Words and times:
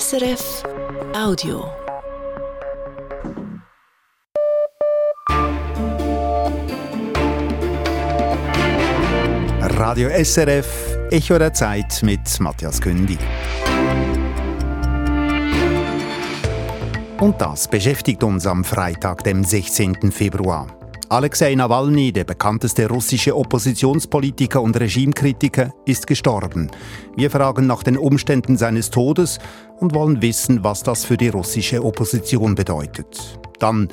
SRF 0.00 0.62
Audio. 1.14 1.70
Radio 9.60 10.08
SRF, 10.08 10.96
Echo 11.10 11.38
der 11.38 11.52
Zeit 11.52 12.00
mit 12.02 12.40
Matthias 12.40 12.80
Kündi. 12.80 13.18
Und 17.20 17.38
das 17.38 17.68
beschäftigt 17.68 18.24
uns 18.24 18.46
am 18.46 18.64
Freitag, 18.64 19.24
dem 19.24 19.44
16. 19.44 20.10
Februar. 20.10 20.81
Alexei 21.12 21.54
Nawalny, 21.54 22.10
der 22.10 22.24
bekannteste 22.24 22.88
russische 22.88 23.36
Oppositionspolitiker 23.36 24.62
und 24.62 24.80
Regimekritiker, 24.80 25.74
ist 25.84 26.06
gestorben. 26.06 26.70
Wir 27.14 27.30
fragen 27.30 27.66
nach 27.66 27.82
den 27.82 27.98
Umständen 27.98 28.56
seines 28.56 28.88
Todes 28.88 29.38
und 29.78 29.94
wollen 29.94 30.22
wissen, 30.22 30.64
was 30.64 30.82
das 30.82 31.04
für 31.04 31.18
die 31.18 31.28
russische 31.28 31.84
Opposition 31.84 32.54
bedeutet. 32.54 33.38
Dann 33.58 33.88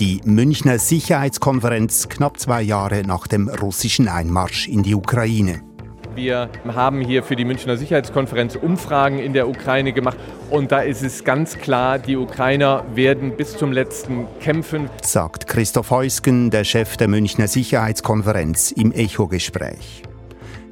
die 0.00 0.22
Münchner 0.24 0.78
Sicherheitskonferenz 0.78 2.08
knapp 2.08 2.40
zwei 2.40 2.62
Jahre 2.62 3.02
nach 3.02 3.26
dem 3.26 3.50
russischen 3.50 4.08
Einmarsch 4.08 4.66
in 4.66 4.82
die 4.82 4.94
Ukraine. 4.94 5.60
Wir 6.14 6.48
haben 6.68 7.00
hier 7.00 7.22
für 7.22 7.36
die 7.36 7.44
Münchner 7.44 7.76
Sicherheitskonferenz 7.76 8.56
Umfragen 8.56 9.18
in 9.18 9.32
der 9.32 9.48
Ukraine 9.48 9.92
gemacht 9.92 10.18
und 10.50 10.72
da 10.72 10.80
ist 10.80 11.02
es 11.02 11.24
ganz 11.24 11.58
klar, 11.58 11.98
die 11.98 12.16
Ukrainer 12.16 12.84
werden 12.94 13.36
bis 13.36 13.56
zum 13.56 13.72
letzten 13.72 14.26
kämpfen. 14.40 14.90
Sagt 15.02 15.46
Christoph 15.46 15.90
Heusgen, 15.90 16.50
der 16.50 16.64
Chef 16.64 16.96
der 16.96 17.08
Münchner 17.08 17.48
Sicherheitskonferenz 17.48 18.72
im 18.72 18.92
Echo-Gespräch. 18.92 20.02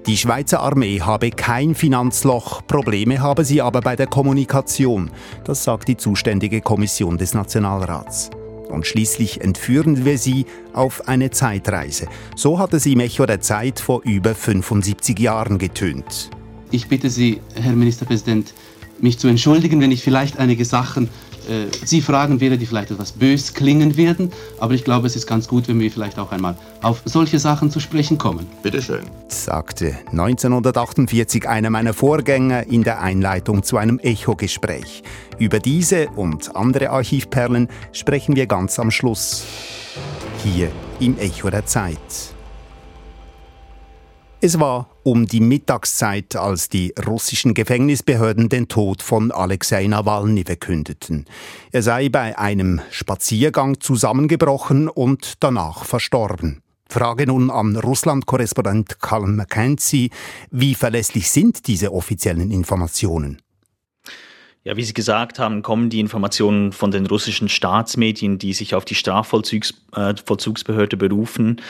Die 0.07 0.17
Schweizer 0.17 0.61
Armee 0.61 1.01
habe 1.01 1.31
kein 1.31 1.75
Finanzloch, 1.75 2.67
Probleme 2.67 3.21
habe 3.21 3.45
sie 3.45 3.61
aber 3.61 3.81
bei 3.81 3.97
der 3.97 4.07
Kommunikation. 4.07 5.11
Das 5.45 5.65
sagt 5.65 5.89
die 5.89 5.97
zuständige 5.97 6.61
Kommission 6.63 7.19
des 7.19 7.35
Nationalrats 7.35 8.31
und 8.71 8.87
schließlich 8.87 9.41
entführen 9.41 10.05
wir 10.05 10.19
sie 10.19 10.47
auf 10.73 11.09
eine 11.09 11.31
Zeitreise. 11.31 12.07
So 12.37 12.59
hatte 12.59 12.79
sie 12.79 12.93
im 12.93 13.01
Echo 13.01 13.27
der 13.27 13.41
Zeit 13.41 13.81
vor 13.81 14.03
über 14.05 14.35
75 14.35 15.19
Jahren 15.19 15.59
getönt. 15.59 16.31
Ich 16.71 16.89
bitte 16.89 17.11
Sie, 17.11 17.41
Herr 17.55 17.73
Ministerpräsident, 17.73 18.55
mich 19.01 19.19
zu 19.19 19.29
entschuldigen, 19.29 19.81
wenn 19.81 19.91
ich 19.91 20.03
vielleicht 20.03 20.39
einige 20.39 20.65
Sachen 20.65 21.09
äh, 21.51 21.67
Sie 21.85 22.01
fragen 22.01 22.41
werde, 22.41 22.57
die 22.57 22.67
vielleicht 22.67 22.93
etwas 22.93 23.13
bös 23.13 23.55
klingen 23.55 23.97
werden. 23.97 24.31
Aber 24.59 24.75
ich 24.75 24.85
glaube, 24.85 25.07
es 25.07 25.17
ist 25.17 25.27
ganz 25.27 25.49
gut, 25.49 25.69
wenn 25.69 25.81
wir 25.81 25.91
vielleicht 25.91 26.19
auch 26.19 26.31
einmal 26.33 26.55
auf 26.83 27.03
solche 27.05 27.39
Sachen 27.39 27.71
zu 27.71 27.81
sprechen 27.81 28.19
kommen. 28.19 28.47
Bitte 28.63 28.81
schön. 28.81 29.03
Sagte 29.29 29.99
1948 30.13 31.49
einer 31.49 31.71
meiner 31.71 31.93
Vorgänger 31.93 32.67
in 32.69 32.85
der 32.85 33.03
Einleitung 33.03 33.63
zu 33.63 33.77
einem 33.77 33.99
Echo-Gespräch. 33.99 35.03
Über 35.39 35.59
diese 35.59 36.09
und 36.11 36.55
andere 36.55 36.91
Archivperlen 36.91 37.69
sprechen 37.93 38.37
wir 38.37 38.47
ganz 38.47 38.79
am 38.79 38.91
Schluss. 38.91 39.45
Hier 40.45 40.71
im 41.01 41.19
Echo 41.19 41.51
der 41.51 41.67
Zeit. 41.67 41.99
Es 44.43 44.59
war 44.59 44.89
um 45.03 45.27
die 45.27 45.41
Mittagszeit, 45.41 46.37
als 46.37 46.69
die 46.69 46.95
russischen 47.07 47.55
Gefängnisbehörden 47.55 48.49
den 48.49 48.69
Tod 48.69 49.03
von 49.03 49.31
Alexei 49.31 49.87
Nawalny 49.87 50.45
verkündeten. 50.45 51.27
Er 51.73 51.83
sei 51.83 52.09
bei 52.09 52.39
einem 52.39 52.81
Spaziergang 52.91 53.81
zusammengebrochen 53.81 54.89
und 54.89 55.35
danach 55.41 55.85
verstorben. 55.85 56.63
Frage 56.89 57.27
nun 57.27 57.51
an 57.51 57.77
Russland-Korrespondent 57.77 59.01
Carl 59.01 59.27
McKenzie. 59.29 60.11
Wie 60.51 60.75
verlässlich 60.75 61.31
sind 61.31 61.69
diese 61.69 61.93
offiziellen 61.93 62.51
Informationen? 62.51 63.41
Ja, 64.63 64.77
wie 64.77 64.83
Sie 64.83 64.93
gesagt 64.93 65.39
haben, 65.39 65.63
kommen 65.63 65.89
die 65.89 66.01
Informationen 66.01 66.73
von 66.73 66.91
den 66.91 67.07
russischen 67.07 67.49
Staatsmedien, 67.49 68.37
die 68.37 68.53
sich 68.53 68.75
auf 68.75 68.85
die 68.85 68.95
Strafvollzugsbehörde 68.95 70.97
äh, 70.97 70.99
berufen. 70.99 71.63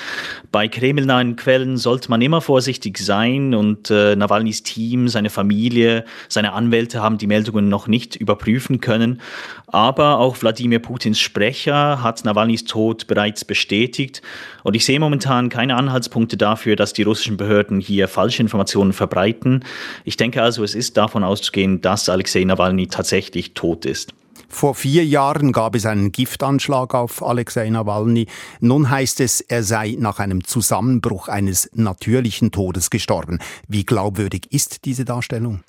Bei 0.50 0.66
kremlnahen 0.66 1.36
Quellen 1.36 1.76
sollte 1.76 2.10
man 2.10 2.20
immer 2.20 2.40
vorsichtig 2.40 2.98
sein 2.98 3.54
und 3.54 3.92
äh, 3.92 4.16
Nawalnys 4.16 4.64
Team, 4.64 5.06
seine 5.06 5.30
Familie, 5.30 6.04
seine 6.28 6.52
Anwälte 6.52 7.00
haben 7.00 7.16
die 7.16 7.28
Meldungen 7.28 7.68
noch 7.68 7.86
nicht 7.86 8.16
überprüfen 8.16 8.80
können. 8.80 9.20
Aber 9.68 10.18
auch 10.18 10.40
Wladimir 10.40 10.80
Putins 10.80 11.20
Sprecher 11.20 12.02
hat 12.02 12.24
Nawalnys 12.24 12.64
Tod 12.64 13.06
bereits 13.06 13.44
bestätigt. 13.44 14.20
Und 14.64 14.74
ich 14.74 14.84
sehe 14.84 14.98
momentan 14.98 15.48
keine 15.48 15.76
Anhaltspunkte 15.76 16.36
dafür, 16.36 16.74
dass 16.74 16.92
die 16.92 17.04
russischen 17.04 17.36
Behörden 17.36 17.78
hier 17.78 18.08
falsche 18.08 18.42
Informationen 18.42 18.92
verbreiten. 18.92 19.64
Ich 20.04 20.16
denke 20.16 20.42
also, 20.42 20.64
es 20.64 20.74
ist 20.74 20.96
davon 20.96 21.22
auszugehen, 21.22 21.80
dass 21.80 22.08
Alexei 22.08 22.42
Nawalny 22.42 22.79
Nawalny 22.80 22.88
tatsächlich 22.88 23.54
tot 23.54 23.84
ist. 23.84 24.12
Vor 24.48 24.74
vier 24.74 25.04
Jahren 25.04 25.52
gab 25.52 25.76
es 25.76 25.86
einen 25.86 26.10
Giftanschlag 26.10 26.94
auf 26.94 27.22
Alexei 27.22 27.70
Nawalny. 27.70 28.26
Nun 28.60 28.90
heißt 28.90 29.20
es, 29.20 29.40
er 29.40 29.62
sei 29.62 29.96
nach 29.98 30.18
einem 30.18 30.42
Zusammenbruch 30.42 31.28
eines 31.28 31.70
natürlichen 31.72 32.50
Todes 32.50 32.90
gestorben. 32.90 33.38
Wie 33.68 33.84
glaubwürdig 33.84 34.48
ist 34.50 34.84
diese 34.86 35.04
Darstellung? 35.04 35.62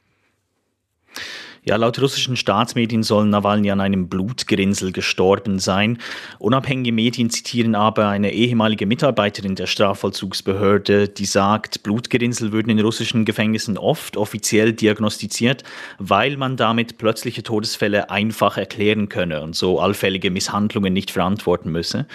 Ja, 1.64 1.76
laut 1.76 2.02
russischen 2.02 2.38
Staatsmedien 2.38 3.04
soll 3.04 3.28
Nawalny 3.28 3.70
an 3.70 3.82
einem 3.82 4.10
Blutgerinnsel 4.10 4.92
gestorben 4.92 5.60
sein. 5.60 6.00
Unabhängige 6.40 6.92
Medien 6.92 7.30
zitieren 7.30 7.76
aber 7.76 8.08
eine 8.08 8.34
ehemalige 8.34 8.88
Mitarbeiterin 8.88 9.54
der 9.54 9.68
Strafvollzugsbehörde, 9.68 11.08
die 11.08 11.26
sagt, 11.26 11.84
Blutgerinnsel 11.84 12.52
würden 12.52 12.72
in 12.72 12.80
russischen 12.80 13.26
Gefängnissen 13.26 13.78
oft 13.78 14.18
offiziell 14.18 14.74
diagnostiziert, 14.74 15.64
weil 16.00 16.36
man 16.36 16.58
damit 16.58 16.98
plötzliche 16.98 17.44
Todesfälle 17.44 18.10
einfach 18.10 18.58
erklären 18.58 19.08
könne 19.08 19.44
und 19.44 19.56
so 19.56 19.80
allfällige 19.80 20.32
Misshandlungen 20.32 20.94
nicht 20.94 21.12
verantworten 21.12 21.72
müsse. 21.72 22.08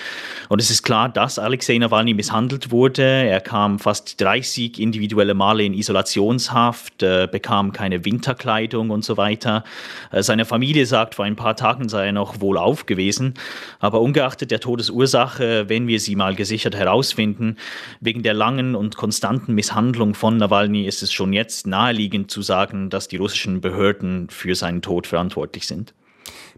Und 0.49 0.61
es 0.61 0.71
ist 0.73 0.83
klar, 0.83 1.09
dass 1.09 1.39
Alexei 1.39 1.79
Nawalny 1.79 2.15
misshandelt 2.15 2.73
wurde. 2.73 3.05
Er 3.05 3.41
kam 3.41 3.79
fast 3.79 4.21
30 4.21 4.81
individuelle 4.81 5.35
Male 5.35 5.63
in 5.63 5.73
Isolationshaft, 5.73 7.05
äh, 7.05 7.29
bekam 7.31 7.73
keine 7.73 8.05
Winterkleidung 8.05 8.91
und 8.91 9.05
so 9.05 9.17
weiter 9.17 9.36
weiter. 9.37 9.65
Äh, 10.11 10.23
seine 10.23 10.45
Familie 10.45 10.87
sagt, 10.87 11.15
vor 11.15 11.25
ein 11.25 11.37
paar 11.37 11.57
Tagen 11.57 11.89
sei 11.89 12.07
er 12.07 12.13
noch 12.13 12.41
wohlauf 12.41 12.87
gewesen. 12.87 13.35
Aber 13.79 14.01
ungeachtet 14.01 14.51
der 14.51 14.61
Todesursache, 14.61 15.69
wenn 15.69 15.87
wir 15.87 16.01
sie 16.01 16.17
mal 16.17 16.35
gesichert 16.35 16.75
herausfinden, 16.75 17.57
wegen 18.01 18.23
der 18.23 18.35
langen 18.35 18.75
und 18.75 18.97
konstanten 18.97 19.55
Misshandlung 19.55 20.15
von 20.15 20.37
Nawalny 20.37 20.87
ist 20.87 21.03
es 21.03 21.13
schon 21.13 21.33
jetzt 21.33 21.67
naheliegend 21.67 22.31
zu 22.31 22.43
sagen, 22.43 22.91
dass 22.91 23.09
die 23.09 23.17
russischen 23.17 23.61
Behörden 23.61 24.29
für 24.31 24.55
seinen 24.55 24.83
Tod 24.83 25.07
verantwortlich 25.07 25.67
sind. 25.67 25.95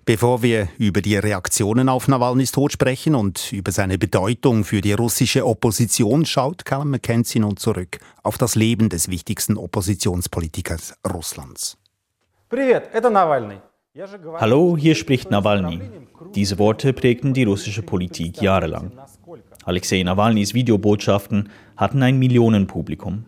Bevor 0.09 0.43
wir 0.43 0.71
über 0.79 1.03
die 1.03 1.17
Reaktionen 1.17 1.91
auf 1.91 2.09
Nawalnys 2.09 2.51
Tod 2.51 2.73
sprechen 2.73 3.15
und 3.15 3.53
über 3.53 3.73
seine 3.73 3.99
Bedeutung 3.99 4.65
für 4.65 4.81
die 4.81 4.95
russische 4.95 5.45
Opposition, 5.45 6.25
schaut 6.25 6.65
Callum 6.65 6.93
McKenzie 6.93 7.41
nun 7.41 7.59
zurück 7.59 7.99
auf 8.23 8.39
das 8.39 8.55
Leben 8.55 8.89
des 8.89 9.11
wichtigsten 9.11 9.59
Oppositionspolitikers 9.59 10.95
Russlands. 11.07 11.77
Hallo, 14.39 14.77
hier 14.79 14.95
spricht 14.95 15.31
Nawalny. 15.31 15.81
Diese 16.35 16.59
Worte 16.59 16.93
prägten 16.95 17.35
die 17.35 17.45
russische 17.45 17.83
Politik 17.83 18.41
jahrelang. 18.41 18.93
Alexei 19.65 20.03
Nawalnys 20.03 20.55
Videobotschaften 20.55 21.51
hatten 21.77 22.03
ein 22.03 22.19
Millionenpublikum. 22.19 23.27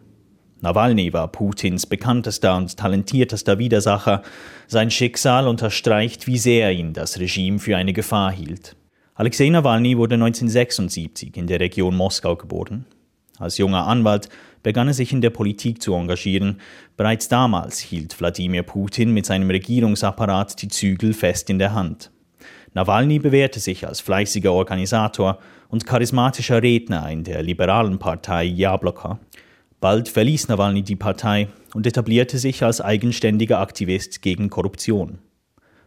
Nawalny 0.63 1.13
war 1.13 1.29
Putins 1.29 1.87
bekanntester 1.87 2.57
und 2.57 2.77
talentiertester 2.77 3.59
Widersacher. 3.59 4.23
Sein 4.67 4.91
Schicksal 4.91 5.49
unterstreicht, 5.49 6.27
wie 6.27 6.39
sehr 6.39 6.73
ihn 6.73 6.95
das 6.95 7.19
Regime 7.19 7.59
für 7.59 7.77
eine 7.77 7.93
Gefahr 7.93 8.33
hielt. 8.33 8.77
Alexei 9.15 9.51
Nawalny 9.51 9.99
wurde 9.99 10.15
1976 10.15 11.37
in 11.37 11.47
der 11.47 11.61
Region 11.61 11.95
Moskau 11.95 12.37
geboren. 12.37 12.87
Als 13.41 13.59
junger 13.59 13.87
Anwalt 13.87 14.29
begann 14.63 14.87
er 14.87 14.95
sich 14.95 15.13
in 15.13 15.23
der 15.23 15.31
Politik 15.31 15.83
zu 15.83 15.95
engagieren. 15.95 16.61
Bereits 16.97 17.29
damals 17.29 17.81
hielt 17.81 18.21
Wladimir 18.21 18.63
Putin 18.63 19.13
mit 19.13 19.27
seinem 19.27 19.51
Regierungsapparat 19.51 20.61
die 20.63 20.69
Zügel 20.69 21.15
fest 21.15 21.51
in 21.51 21.59
der 21.59 21.73
Hand. 21.75 22.11
Nawalny 22.75 23.19
bewährte 23.19 23.59
sich 23.59 23.87
als 23.87 24.01
fleißiger 24.01 24.53
Organisator 24.53 25.39
und 25.69 25.87
charismatischer 25.87 26.63
Redner 26.63 27.11
in 27.11 27.25
der 27.25 27.43
liberalen 27.43 27.99
Partei 27.99 28.45
Jabloka. 28.45 29.19
Bald 29.81 30.09
verließ 30.09 30.49
Nawalny 30.49 30.83
die 30.83 30.97
Partei 30.97 31.49
und 31.75 31.87
etablierte 31.87 32.39
sich 32.39 32.63
als 32.63 32.81
eigenständiger 32.81 33.59
Aktivist 33.59 34.21
gegen 34.21 34.51
Korruption. 34.51 35.19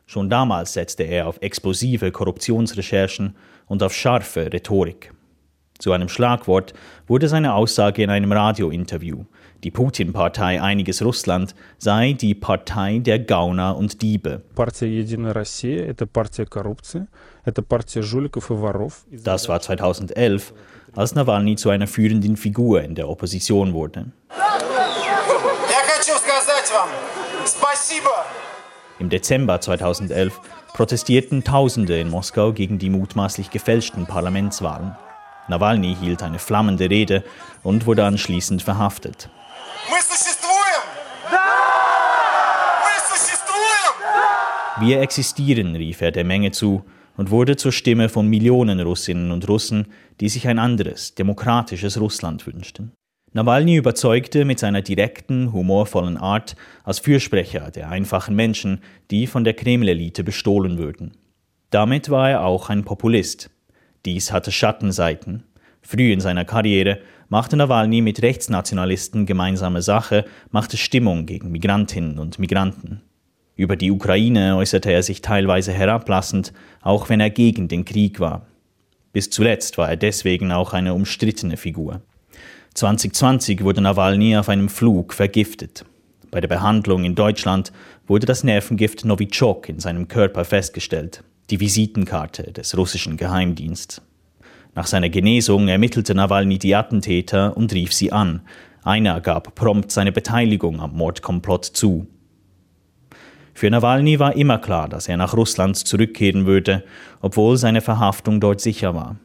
Schon 0.08 0.30
damals 0.30 0.74
setzte 0.74 1.04
er 1.04 1.28
auf 1.28 1.38
explosive 1.42 2.12
Korruptionsrecherchen 2.12 3.36
und 3.68 3.84
auf 3.84 3.94
scharfe 3.94 4.52
Rhetorik. 4.52 5.14
Zu 5.80 5.92
einem 5.92 6.08
Schlagwort 6.08 6.74
wurde 7.08 7.28
seine 7.28 7.54
Aussage 7.56 8.04
in 8.04 8.10
einem 8.10 8.32
Radiointerview. 8.32 9.26
Die 9.64 9.72
Putin-Partei 9.72 10.62
Einiges 10.62 11.02
Russland 11.02 11.56
sei 11.78 12.14
die 12.14 12.36
Partei 12.36 13.00
der 13.00 13.20
Gauner 13.20 13.76
und 13.76 14.02
Diebe. 14.02 14.44
Das 19.12 19.50
war 19.50 19.62
2011, 19.62 20.54
als 20.96 21.16
Nawalny 21.16 21.56
zu 21.56 21.70
einer 21.70 21.88
führenden 21.88 22.38
Figur 22.38 22.82
in 22.82 22.96
der 22.96 23.10
Opposition 23.10 23.74
wurde. 23.74 24.12
Im 29.00 29.10
Dezember 29.10 29.60
2011 29.60 30.40
protestierten 30.74 31.44
Tausende 31.44 32.00
in 32.00 32.10
Moskau 32.10 32.54
gegen 32.54 32.80
die 32.80 32.90
mutmaßlich 32.90 33.50
gefälschten 33.50 34.06
Parlamentswahlen. 34.06 34.96
Nawalny 35.48 35.96
hielt 36.00 36.24
eine 36.24 36.40
flammende 36.40 36.90
Rede 36.90 37.24
und 37.64 37.86
wurde 37.86 38.06
anschließend 38.06 38.62
verhaftet. 38.62 39.30
Wir 44.80 45.02
existieren, 45.02 45.76
rief 45.76 46.02
er 46.02 46.12
der 46.12 46.24
Menge 46.24 46.52
zu 46.52 46.84
und 47.16 47.30
wurde 47.30 47.56
zur 47.56 47.72
Stimme 47.72 48.10
von 48.10 48.28
Millionen 48.28 48.80
Russinnen 48.80 49.32
und 49.32 49.48
Russen, 49.48 49.88
die 50.20 50.30
sich 50.30 50.48
ein 50.48 50.60
anderes, 50.60 51.16
demokratisches 51.16 52.00
Russland 52.00 52.46
wünschten. 52.48 52.92
Nawalny 53.34 53.76
überzeugte 53.76 54.46
mit 54.46 54.60
seiner 54.60 54.82
direkten, 54.82 55.54
humorvollen 55.54 56.18
Art 56.18 56.56
als 56.84 57.00
Fürsprecher 57.00 57.72
der 57.72 57.90
einfachen 57.90 58.36
Menschen, 58.36 58.82
die 59.10 59.26
von 59.26 59.44
der 59.44 59.54
Kreml-Elite 59.54 60.24
bestohlen 60.24 60.78
würden. 60.78 61.18
Damit 61.70 62.10
war 62.10 62.30
er 62.30 62.46
auch 62.46 62.70
ein 62.70 62.84
Populist. 62.84 63.50
Dies 64.06 64.32
hatte 64.32 64.52
Schattenseiten. 64.52 65.44
Früh 65.82 66.12
in 66.12 66.20
seiner 66.20 66.46
Karriere 66.46 67.00
machte 67.30 67.58
Nawalny 67.58 68.02
mit 68.02 68.22
Rechtsnationalisten 68.22 69.26
gemeinsame 69.26 69.82
Sache, 69.82 70.26
machte 70.52 70.78
Stimmung 70.78 71.26
gegen 71.26 71.52
Migrantinnen 71.52 72.20
und 72.20 72.40
Migranten. 72.40 73.02
Über 73.56 73.76
die 73.76 73.92
Ukraine 73.92 74.58
äußerte 74.58 74.92
er 74.92 75.04
sich 75.04 75.22
teilweise 75.22 75.72
herablassend, 75.72 76.54
auch 76.82 77.10
wenn 77.10 77.20
er 77.20 77.30
gegen 77.30 77.68
den 77.68 77.86
Krieg 77.86 78.20
war. 78.20 78.48
Bis 79.12 79.30
zuletzt 79.30 79.78
war 79.78 79.90
er 79.90 79.98
deswegen 79.98 80.52
auch 80.52 80.74
eine 80.74 80.94
umstrittene 80.94 81.56
Figur. 81.56 82.02
2020 82.74 83.64
wurde 83.64 83.82
Nawalny 83.82 84.36
auf 84.36 84.50
einem 84.50 84.70
Flug 84.70 85.14
vergiftet. 85.14 85.86
Bei 86.32 86.42
der 86.42 86.48
Behandlung 86.48 87.04
in 87.04 87.14
Deutschland 87.14 87.72
wurde 88.08 88.26
das 88.26 88.44
Nervengift 88.44 89.06
Novichok 89.06 89.70
in 89.70 89.80
seinem 89.80 90.08
Körper 90.08 90.46
festgestellt, 90.46 91.24
die 91.50 91.60
Visitenkarte 91.60 92.52
des 92.52 92.78
russischen 92.78 93.18
Geheimdienstes. 93.18 94.02
Nach 94.76 94.88
seiner 94.88 95.10
Genesung 95.10 95.68
ermittelte 95.68 96.16
Nawalny 96.16 96.58
die 96.58 96.76
Attentäter 96.76 97.56
und 97.56 97.74
rief 97.74 97.94
sie 97.94 98.12
an. 98.12 98.42
Einer 98.84 99.22
gab 99.22 99.56
prompt 99.56 99.92
seine 99.92 100.12
Beteiligung 100.12 100.82
am 100.82 100.96
Mordkomplott 100.96 101.66
zu. 101.66 102.08
Für 103.54 103.70
Nawalny 103.70 104.20
war 104.20 104.36
immer 104.36 104.58
klar, 104.58 104.90
dass 104.90 105.08
er 105.08 105.18
nach 105.18 105.36
Russland 105.36 105.78
zurückkehren 105.78 106.46
würde, 106.48 106.84
obwohl 107.22 107.58
seine 107.58 107.82
Verhaftung 107.82 108.40
dort 108.40 108.62
sicher 108.62 108.96
war. 108.96 109.18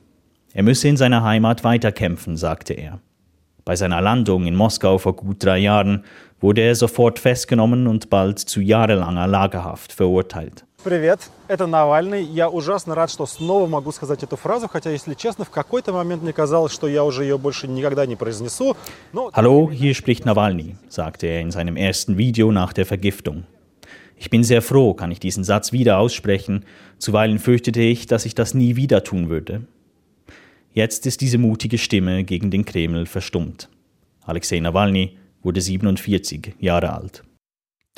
Er 0.52 0.62
müsse 0.62 0.88
in 0.88 0.98
seiner 0.98 1.22
Heimat 1.24 1.64
weiterkämpfen, 1.64 2.36
sagte 2.36 2.74
er. 2.74 3.00
Bei 3.64 3.74
seiner 3.74 4.00
Landung 4.00 4.46
in 4.46 4.54
Moskau 4.54 4.98
vor 4.98 5.16
gut 5.16 5.44
drei 5.44 5.58
Jahren 5.58 6.04
wurde 6.40 6.60
er 6.60 6.74
sofort 6.74 7.18
festgenommen 7.18 7.86
und 7.86 8.10
bald 8.10 8.38
zu 8.38 8.60
jahrelanger 8.60 9.26
Lagerhaft 9.26 9.92
verurteilt. 9.92 10.67
Привет, 10.88 11.29
это 11.47 11.65
Навальный. 11.65 12.23
Я 12.23 12.50
ужасно 12.50 12.94
рад, 12.94 13.09
что 13.09 13.25
снова 13.25 13.67
могу 13.67 13.91
сказать 13.91 14.21
эту 14.21 14.35
фразу, 14.35 14.67
хотя, 14.67 14.89
если 14.89 15.13
честно, 15.13 15.45
в 15.45 15.50
какой-то 15.50 15.94
момент 15.94 16.23
мне 16.23 16.33
казалось, 16.33 16.73
что 16.73 16.88
я 16.88 17.03
уже 17.03 17.23
ее 17.23 17.38
больше 17.38 17.67
никогда 17.67 18.05
не 18.05 18.15
произнесу. 18.15 18.75
Но... 19.13 19.29
Hallo, 19.33 19.71
hier 19.71 19.94
spricht 19.94 20.25
Nawalny, 20.25 20.75
sagte 20.89 21.27
er 21.27 21.41
in 21.41 21.51
seinem 21.51 21.77
ersten 21.77 22.17
Video 22.17 22.51
nach 22.51 22.73
der 22.73 22.85
Vergiftung. 22.85 23.45
Ich 24.17 24.29
bin 24.29 24.44
sehr 24.44 24.61
froh, 24.61 24.94
kann 24.94 25.11
ich 25.11 25.19
diesen 25.19 25.44
Satz 25.44 25.71
wieder 25.71 26.00
aussprechen, 26.00 26.65
zuweilen 26.97 27.39
fürchtete 27.39 27.81
ich, 27.81 28.05
dass 28.07 28.25
ich 28.25 28.35
das 28.35 28.53
nie 28.53 28.75
wieder 28.75 29.03
tun 29.03 29.29
würde. 29.29 29.63
Jetzt 30.73 31.05
ist 31.05 31.21
diese 31.21 31.38
mutige 31.38 31.77
Stimme 31.77 32.23
gegen 32.23 32.51
den 32.51 32.65
Kreml 32.65 33.05
verstummt. 33.05 33.69
Alexei 34.25 34.59
Nawalny 34.59 35.17
wurde 35.44 35.61
47 35.61 36.55
Jahre 36.59 36.94
alt. 36.94 37.23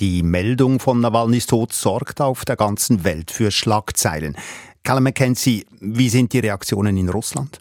Die 0.00 0.22
Meldung 0.22 0.80
von 0.80 1.00
Nawalnys 1.00 1.46
Tod 1.46 1.74
sorgt 1.74 2.22
auf 2.22 2.46
der 2.46 2.56
ganzen 2.56 3.04
Welt 3.04 3.30
für 3.30 3.50
Schlagzeilen. 3.50 4.34
Callum 4.82 5.04
McKenzie, 5.04 5.66
wie 5.78 6.08
sind 6.08 6.32
die 6.32 6.38
Reaktionen 6.38 6.96
in 6.96 7.10
Russland? 7.10 7.60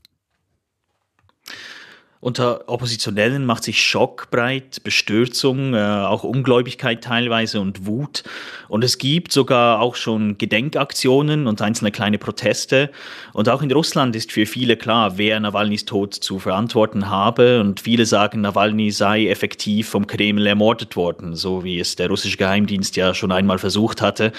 Unter 2.22 2.68
Oppositionellen 2.68 3.46
macht 3.46 3.64
sich 3.64 3.82
Schock 3.82 4.30
breit, 4.30 4.84
Bestürzung, 4.84 5.74
äh, 5.74 5.78
auch 5.78 6.26
Ungläubigkeit 6.26 7.02
teilweise 7.02 7.62
und 7.62 7.86
Wut. 7.86 8.24
Und 8.68 8.84
es 8.84 8.98
gibt 8.98 9.32
sogar 9.32 9.80
auch 9.80 9.96
schon 9.96 10.38
Gedenkaktionen 10.38 11.48
und 11.48 11.62
einzelne 11.62 11.92
kleine 11.92 12.18
Proteste. 12.18 12.90
Und 13.32 13.48
auch 13.48 13.62
in 13.62 13.72
Russland 13.72 14.18
ist 14.18 14.34
für 14.34 14.46
viele 14.46 14.76
klar, 14.76 15.18
wer 15.18 15.40
Nawalnys 15.40 15.86
Tod 15.86 16.14
zu 16.14 16.40
verantworten 16.40 17.10
habe. 17.10 17.62
Und 17.62 17.80
viele 17.80 18.06
sagen, 18.06 18.42
Nawalny 18.42 18.92
sei 18.92 19.28
effektiv 19.28 19.88
vom 19.88 20.06
Kreml 20.06 20.46
ermordet 20.46 20.98
worden, 20.98 21.38
so 21.38 21.64
wie 21.64 21.80
es 21.80 21.96
der 21.96 22.10
russische 22.10 22.36
Geheimdienst 22.36 22.98
ja 22.98 23.14
schon 23.14 23.32
einmal 23.32 23.60
versucht 23.60 24.02
hatte. 24.02 24.34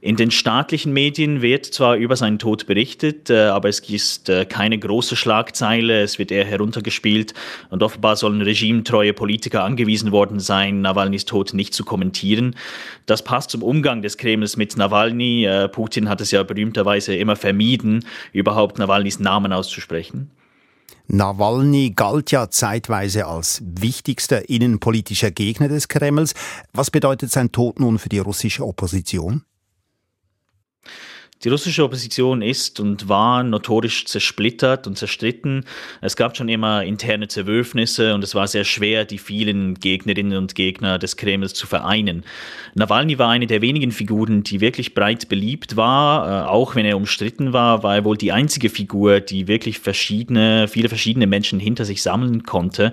In 0.00 0.16
den 0.16 0.30
staatlichen 0.30 0.94
Medien 0.94 1.42
wird 1.42 1.66
zwar 1.66 1.96
über 1.96 2.16
seinen 2.16 2.38
Tod 2.38 2.66
berichtet, 2.66 3.28
äh, 3.28 3.48
aber 3.48 3.68
es 3.68 3.80
ist 3.80 4.30
äh, 4.30 4.46
keine 4.46 4.78
große 4.78 5.14
Schlagzeile. 5.14 6.00
Es 6.00 6.18
wird 6.18 6.30
eher 6.30 6.46
heruntergespielt 6.46 7.17
gespielt 7.18 7.34
und 7.70 7.82
offenbar 7.82 8.16
sollen 8.16 8.42
regimetreue 8.42 9.12
Politiker 9.12 9.64
angewiesen 9.64 10.12
worden 10.12 10.40
sein, 10.40 10.80
Nawalnys 10.80 11.24
Tod 11.24 11.54
nicht 11.54 11.74
zu 11.74 11.84
kommentieren. 11.84 12.54
Das 13.06 13.22
passt 13.22 13.50
zum 13.50 13.62
Umgang 13.62 14.02
des 14.02 14.16
Kremls 14.16 14.56
mit 14.56 14.76
Nawalny. 14.76 15.44
Äh, 15.44 15.68
Putin 15.68 16.08
hat 16.08 16.20
es 16.20 16.30
ja 16.30 16.42
berühmterweise 16.42 17.14
immer 17.14 17.36
vermieden, 17.36 18.04
überhaupt 18.32 18.78
Nawalnys 18.78 19.18
Namen 19.18 19.52
auszusprechen. 19.52 20.30
Nawalny 21.10 21.92
galt 21.96 22.30
ja 22.32 22.50
zeitweise 22.50 23.26
als 23.26 23.62
wichtigster 23.64 24.50
innenpolitischer 24.50 25.30
Gegner 25.30 25.68
des 25.68 25.88
Kremls. 25.88 26.34
Was 26.74 26.90
bedeutet 26.90 27.30
sein 27.30 27.50
Tod 27.50 27.80
nun 27.80 27.98
für 27.98 28.10
die 28.10 28.18
russische 28.18 28.66
Opposition? 28.66 29.42
Die 31.44 31.50
russische 31.50 31.84
Opposition 31.84 32.42
ist 32.42 32.80
und 32.80 33.08
war 33.08 33.44
notorisch 33.44 34.06
zersplittert 34.06 34.88
und 34.88 34.98
zerstritten. 34.98 35.64
Es 36.00 36.16
gab 36.16 36.36
schon 36.36 36.48
immer 36.48 36.82
interne 36.82 37.28
Zerwürfnisse 37.28 38.12
und 38.12 38.24
es 38.24 38.34
war 38.34 38.48
sehr 38.48 38.64
schwer, 38.64 39.04
die 39.04 39.18
vielen 39.18 39.74
Gegnerinnen 39.74 40.36
und 40.36 40.56
Gegner 40.56 40.98
des 40.98 41.16
Kremls 41.16 41.54
zu 41.54 41.68
vereinen. 41.68 42.24
Nawalny 42.74 43.20
war 43.20 43.28
eine 43.28 43.46
der 43.46 43.62
wenigen 43.62 43.92
Figuren, 43.92 44.42
die 44.42 44.60
wirklich 44.60 44.94
breit 44.94 45.28
beliebt 45.28 45.76
war. 45.76 46.46
Äh, 46.46 46.48
auch 46.48 46.74
wenn 46.74 46.84
er 46.84 46.96
umstritten 46.96 47.52
war, 47.52 47.84
war 47.84 47.94
er 47.94 48.04
wohl 48.04 48.16
die 48.16 48.32
einzige 48.32 48.68
Figur, 48.68 49.20
die 49.20 49.46
wirklich 49.46 49.78
verschiedene, 49.78 50.66
viele 50.66 50.88
verschiedene 50.88 51.28
Menschen 51.28 51.60
hinter 51.60 51.84
sich 51.84 52.02
sammeln 52.02 52.42
konnte. 52.42 52.92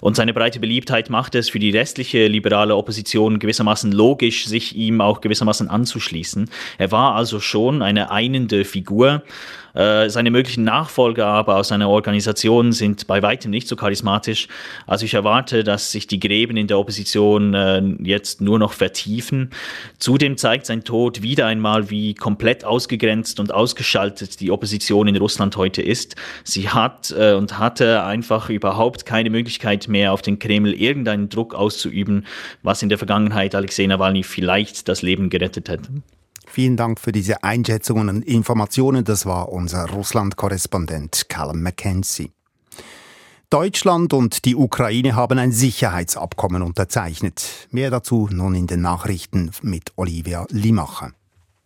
Und 0.00 0.16
seine 0.16 0.34
breite 0.34 0.58
Beliebtheit 0.58 1.10
machte 1.10 1.38
es 1.38 1.48
für 1.48 1.60
die 1.60 1.70
restliche 1.70 2.26
liberale 2.26 2.74
Opposition 2.74 3.38
gewissermaßen 3.38 3.92
logisch, 3.92 4.46
sich 4.46 4.74
ihm 4.74 5.00
auch 5.00 5.20
gewissermaßen 5.20 5.68
anzuschließen. 5.70 6.50
Er 6.78 6.90
war 6.90 7.14
also 7.14 7.38
schon 7.38 7.83
eine 7.84 8.10
einende 8.10 8.64
Figur. 8.64 9.22
Äh, 9.74 10.08
seine 10.08 10.30
möglichen 10.30 10.62
Nachfolger 10.62 11.26
aber 11.26 11.56
aus 11.56 11.68
seiner 11.68 11.88
Organisation 11.88 12.72
sind 12.72 13.08
bei 13.08 13.22
weitem 13.22 13.50
nicht 13.50 13.66
so 13.66 13.74
charismatisch. 13.74 14.46
Also 14.86 15.04
ich 15.04 15.14
erwarte, 15.14 15.64
dass 15.64 15.90
sich 15.90 16.06
die 16.06 16.20
Gräben 16.20 16.56
in 16.56 16.68
der 16.68 16.78
Opposition 16.78 17.54
äh, 17.54 17.82
jetzt 18.00 18.40
nur 18.40 18.60
noch 18.60 18.72
vertiefen. 18.72 19.50
Zudem 19.98 20.36
zeigt 20.36 20.66
sein 20.66 20.84
Tod 20.84 21.22
wieder 21.22 21.46
einmal, 21.46 21.90
wie 21.90 22.14
komplett 22.14 22.64
ausgegrenzt 22.64 23.40
und 23.40 23.52
ausgeschaltet 23.52 24.40
die 24.40 24.52
Opposition 24.52 25.08
in 25.08 25.16
Russland 25.16 25.56
heute 25.56 25.82
ist. 25.82 26.14
Sie 26.44 26.68
hat 26.68 27.12
äh, 27.18 27.34
und 27.34 27.58
hatte 27.58 28.04
einfach 28.04 28.50
überhaupt 28.50 29.06
keine 29.06 29.30
Möglichkeit 29.30 29.88
mehr, 29.88 30.12
auf 30.12 30.22
den 30.22 30.38
Kreml 30.38 30.72
irgendeinen 30.72 31.28
Druck 31.28 31.52
auszuüben, 31.54 32.26
was 32.62 32.82
in 32.82 32.88
der 32.88 32.98
Vergangenheit 32.98 33.56
Alexei 33.56 33.86
Nawalny 33.86 34.22
vielleicht 34.22 34.88
das 34.88 35.02
Leben 35.02 35.30
gerettet 35.30 35.68
hätte. 35.68 35.88
Vielen 36.54 36.76
Dank 36.76 37.00
für 37.00 37.10
diese 37.10 37.42
Einschätzungen 37.42 38.08
und 38.08 38.24
Informationen. 38.24 39.02
Das 39.02 39.26
war 39.26 39.48
unser 39.48 39.90
Russland-Korrespondent 39.90 41.28
Callum 41.28 41.60
McKenzie. 41.64 42.30
Deutschland 43.50 44.12
und 44.12 44.44
die 44.44 44.54
Ukraine 44.54 45.16
haben 45.16 45.40
ein 45.40 45.50
Sicherheitsabkommen 45.50 46.62
unterzeichnet. 46.62 47.66
Mehr 47.72 47.90
dazu 47.90 48.28
nun 48.30 48.54
in 48.54 48.68
den 48.68 48.82
Nachrichten 48.82 49.50
mit 49.62 49.90
Olivia 49.96 50.46
Limacher. 50.48 51.10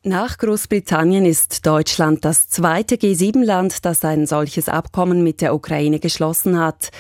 Nach 0.05 0.39
Großbritannien 0.39 1.27
ist 1.27 1.67
Deutschland 1.67 2.25
das 2.25 2.49
zweite 2.49 2.95
G7-Land, 2.95 3.85
das 3.85 4.07
ein 4.07 4.27
solches 4.27 4.71
Abkommen 4.71 5.23
mit 5.23 5.43
der 5.43 5.55
Ukraine 5.55 5.99
geschlossen 5.99 6.59
hat. 6.59 6.93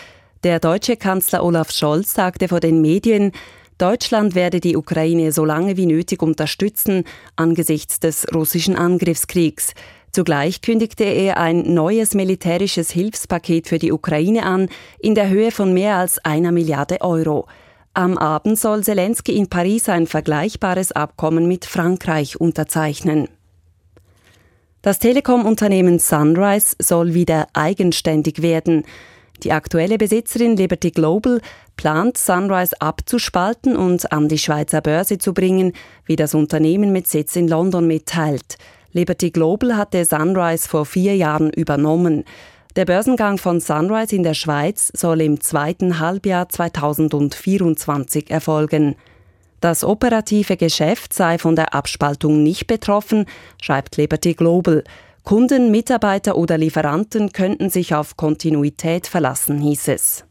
Der 0.44 0.60
deutsche 0.60 0.98
Kanzler 0.98 1.42
Olaf 1.42 1.72
Scholz 1.72 2.12
sagte 2.12 2.48
vor 2.48 2.60
den 2.60 2.82
Medien, 2.82 3.32
Deutschland 3.78 4.34
werde 4.34 4.58
die 4.58 4.76
Ukraine 4.76 5.30
so 5.30 5.44
lange 5.44 5.76
wie 5.76 5.86
nötig 5.86 6.20
unterstützen 6.20 7.04
angesichts 7.36 8.00
des 8.00 8.26
russischen 8.34 8.74
Angriffskriegs. 8.74 9.72
Zugleich 10.10 10.62
kündigte 10.62 11.04
er 11.04 11.36
ein 11.36 11.74
neues 11.74 12.14
militärisches 12.14 12.90
Hilfspaket 12.90 13.68
für 13.68 13.78
die 13.78 13.92
Ukraine 13.92 14.44
an, 14.44 14.68
in 14.98 15.14
der 15.14 15.28
Höhe 15.28 15.52
von 15.52 15.72
mehr 15.72 15.96
als 15.96 16.18
einer 16.24 16.50
Milliarde 16.50 17.02
Euro. 17.02 17.46
Am 17.94 18.18
Abend 18.18 18.58
soll 18.58 18.82
Zelensky 18.82 19.36
in 19.36 19.48
Paris 19.48 19.88
ein 19.88 20.08
vergleichbares 20.08 20.90
Abkommen 20.92 21.46
mit 21.46 21.64
Frankreich 21.64 22.40
unterzeichnen. 22.40 23.28
Das 24.82 24.98
Telekom-Unternehmen 24.98 25.98
Sunrise 25.98 26.74
soll 26.80 27.14
wieder 27.14 27.46
eigenständig 27.52 28.42
werden. 28.42 28.84
Die 29.44 29.52
aktuelle 29.52 29.98
Besitzerin 29.98 30.56
Liberty 30.56 30.90
Global 30.90 31.40
plant, 31.76 32.18
Sunrise 32.18 32.74
abzuspalten 32.80 33.76
und 33.76 34.10
an 34.12 34.28
die 34.28 34.38
Schweizer 34.38 34.80
Börse 34.80 35.18
zu 35.18 35.32
bringen, 35.32 35.72
wie 36.06 36.16
das 36.16 36.34
Unternehmen 36.34 36.92
mit 36.92 37.06
Sitz 37.06 37.36
in 37.36 37.46
London 37.46 37.86
mitteilt. 37.86 38.56
Liberty 38.92 39.30
Global 39.30 39.76
hatte 39.76 40.04
Sunrise 40.04 40.68
vor 40.68 40.86
vier 40.86 41.14
Jahren 41.14 41.50
übernommen. 41.50 42.24
Der 42.74 42.84
Börsengang 42.84 43.38
von 43.38 43.60
Sunrise 43.60 44.14
in 44.14 44.22
der 44.22 44.34
Schweiz 44.34 44.90
soll 44.94 45.20
im 45.20 45.40
zweiten 45.40 46.00
Halbjahr 46.00 46.48
2024 46.48 48.30
erfolgen. 48.30 48.96
Das 49.60 49.82
operative 49.82 50.56
Geschäft 50.56 51.12
sei 51.12 51.38
von 51.38 51.56
der 51.56 51.74
Abspaltung 51.74 52.42
nicht 52.42 52.66
betroffen, 52.66 53.26
schreibt 53.60 53.96
Liberty 53.96 54.34
Global. 54.34 54.84
Kunden, 55.28 55.70
Mitarbeiter 55.70 56.38
oder 56.38 56.56
Lieferanten 56.56 57.32
könnten 57.34 57.68
sich 57.68 57.94
auf 57.94 58.16
Kontinuität 58.16 59.06
verlassen, 59.06 59.60
hieß 59.60 59.88
es. 59.88 60.24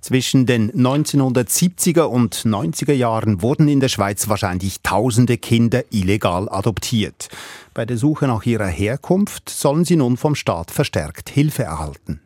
Zwischen 0.00 0.46
den 0.46 0.70
1970er 0.70 2.02
und 2.02 2.36
90er 2.44 2.92
Jahren 2.92 3.42
wurden 3.42 3.66
in 3.66 3.80
der 3.80 3.88
Schweiz 3.88 4.28
wahrscheinlich 4.28 4.82
tausende 4.82 5.36
Kinder 5.36 5.82
illegal 5.90 6.48
adoptiert. 6.48 7.28
Bei 7.74 7.84
der 7.84 7.96
Suche 7.96 8.28
nach 8.28 8.46
ihrer 8.46 8.68
Herkunft 8.68 9.50
sollen 9.50 9.84
sie 9.84 9.96
nun 9.96 10.16
vom 10.16 10.36
Staat 10.36 10.70
verstärkt 10.70 11.28
Hilfe 11.28 11.64
erhalten. 11.64 12.20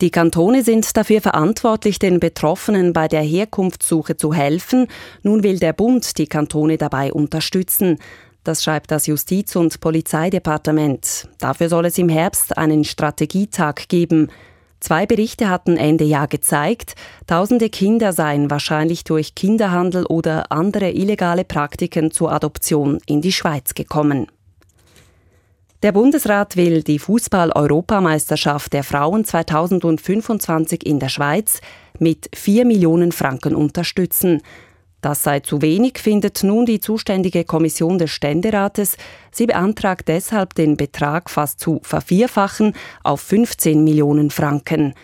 Die 0.00 0.10
Kantone 0.10 0.64
sind 0.64 0.96
dafür 0.96 1.20
verantwortlich, 1.20 2.00
den 2.00 2.18
Betroffenen 2.18 2.92
bei 2.92 3.06
der 3.06 3.22
Herkunftssuche 3.22 4.16
zu 4.16 4.34
helfen. 4.34 4.88
Nun 5.22 5.44
will 5.44 5.60
der 5.60 5.72
Bund 5.72 6.18
die 6.18 6.26
Kantone 6.26 6.78
dabei 6.78 7.12
unterstützen. 7.12 8.00
Das 8.44 8.62
schreibt 8.62 8.90
das 8.90 9.06
Justiz- 9.06 9.56
und 9.56 9.80
Polizeidepartement. 9.80 11.28
Dafür 11.38 11.70
soll 11.70 11.86
es 11.86 11.96
im 11.96 12.10
Herbst 12.10 12.56
einen 12.58 12.84
Strategietag 12.84 13.88
geben. 13.88 14.30
Zwei 14.80 15.06
Berichte 15.06 15.48
hatten 15.48 15.78
Ende 15.78 16.04
Jahr 16.04 16.28
gezeigt, 16.28 16.94
tausende 17.26 17.70
Kinder 17.70 18.12
seien 18.12 18.50
wahrscheinlich 18.50 19.02
durch 19.02 19.34
Kinderhandel 19.34 20.04
oder 20.04 20.52
andere 20.52 20.90
illegale 20.90 21.44
Praktiken 21.44 22.10
zur 22.10 22.32
Adoption 22.32 22.98
in 23.06 23.22
die 23.22 23.32
Schweiz 23.32 23.72
gekommen. 23.72 24.26
Der 25.82 25.92
Bundesrat 25.92 26.56
will 26.56 26.82
die 26.82 26.98
Fußball-Europameisterschaft 26.98 28.74
der 28.74 28.84
Frauen 28.84 29.24
2025 29.24 30.84
in 30.84 30.98
der 30.98 31.08
Schweiz 31.08 31.60
mit 31.98 32.28
4 32.34 32.66
Millionen 32.66 33.12
Franken 33.12 33.54
unterstützen. 33.54 34.42
Das 35.04 35.22
sei 35.22 35.40
zu 35.40 35.60
wenig, 35.60 35.98
findet 35.98 36.42
nun 36.44 36.64
die 36.64 36.80
zuständige 36.80 37.44
Kommission 37.44 37.98
des 37.98 38.10
Ständerates. 38.10 38.96
Sie 39.30 39.44
beantragt 39.44 40.08
deshalb, 40.08 40.54
den 40.54 40.78
Betrag 40.78 41.28
fast 41.28 41.60
zu 41.60 41.80
vervierfachen 41.82 42.72
auf 43.02 43.20
15 43.20 43.84
Millionen 43.84 44.30
Franken. 44.30 44.94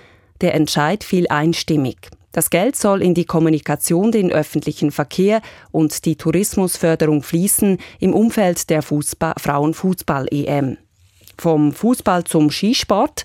Der 0.40 0.54
Entscheid 0.54 1.04
fiel 1.04 1.28
einstimmig. 1.28 2.08
Das 2.32 2.48
Geld 2.48 2.76
soll 2.76 3.02
in 3.02 3.12
die 3.12 3.26
Kommunikation, 3.26 4.10
den 4.10 4.32
öffentlichen 4.32 4.90
Verkehr 4.90 5.42
und 5.70 6.06
die 6.06 6.16
Tourismusförderung 6.16 7.22
fließen 7.22 7.76
im 7.98 8.14
Umfeld 8.14 8.70
der 8.70 8.80
Fußball 8.80 9.34
Frauenfußball-EM. 9.36 10.78
Vom 11.36 11.74
Fußball 11.74 12.24
zum 12.24 12.50
Skisport. 12.50 13.24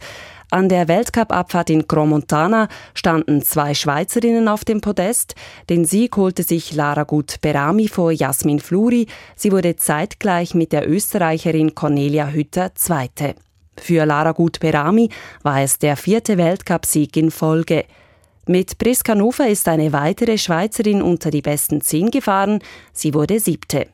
An 0.52 0.70
der 0.70 0.88
Weltcup-Abfahrt 0.88 1.70
in 1.70 1.88
Cromontana 1.88 2.68
standen 2.94 3.42
zwei 3.42 3.74
Schweizerinnen 3.74 4.48
auf 4.48 4.64
dem 4.64 4.80
Podest. 4.80 5.36
Den 5.70 5.86
Sieg 5.86 6.16
holte 6.18 6.44
sich 6.44 6.74
Lara 6.74 7.04
Gut-Berami 7.04 7.88
vor 7.88 8.12
Jasmin 8.12 8.60
Fluri. 8.60 9.08
Sie 9.36 9.52
wurde 9.52 9.76
zeitgleich 9.76 10.54
mit 10.54 10.72
der 10.72 10.88
Österreicherin 10.90 11.74
Cornelia 11.74 12.28
Hütter 12.28 12.76
Zweite. 12.76 13.36
Für 13.78 14.06
Lara 14.06 14.32
Gut-Berami 14.32 15.10
war 15.42 15.62
es 15.62 15.80
der 15.80 15.98
vierte 15.98 16.38
Weltcup-Sieg 16.38 17.18
in 17.18 17.32
Folge. 17.32 17.86
Mit 18.48 18.78
Priska 18.78 19.16
Nufer 19.16 19.50
ist 19.50 19.68
eine 19.68 19.92
weitere 19.92 20.38
Schweizerin 20.38 21.02
unter 21.02 21.32
die 21.32 21.42
besten 21.42 21.82
zehn 21.82 22.12
gefahren. 22.12 22.60
Sie 22.94 23.16
wurde 23.16 23.40
siebte. 23.40 23.88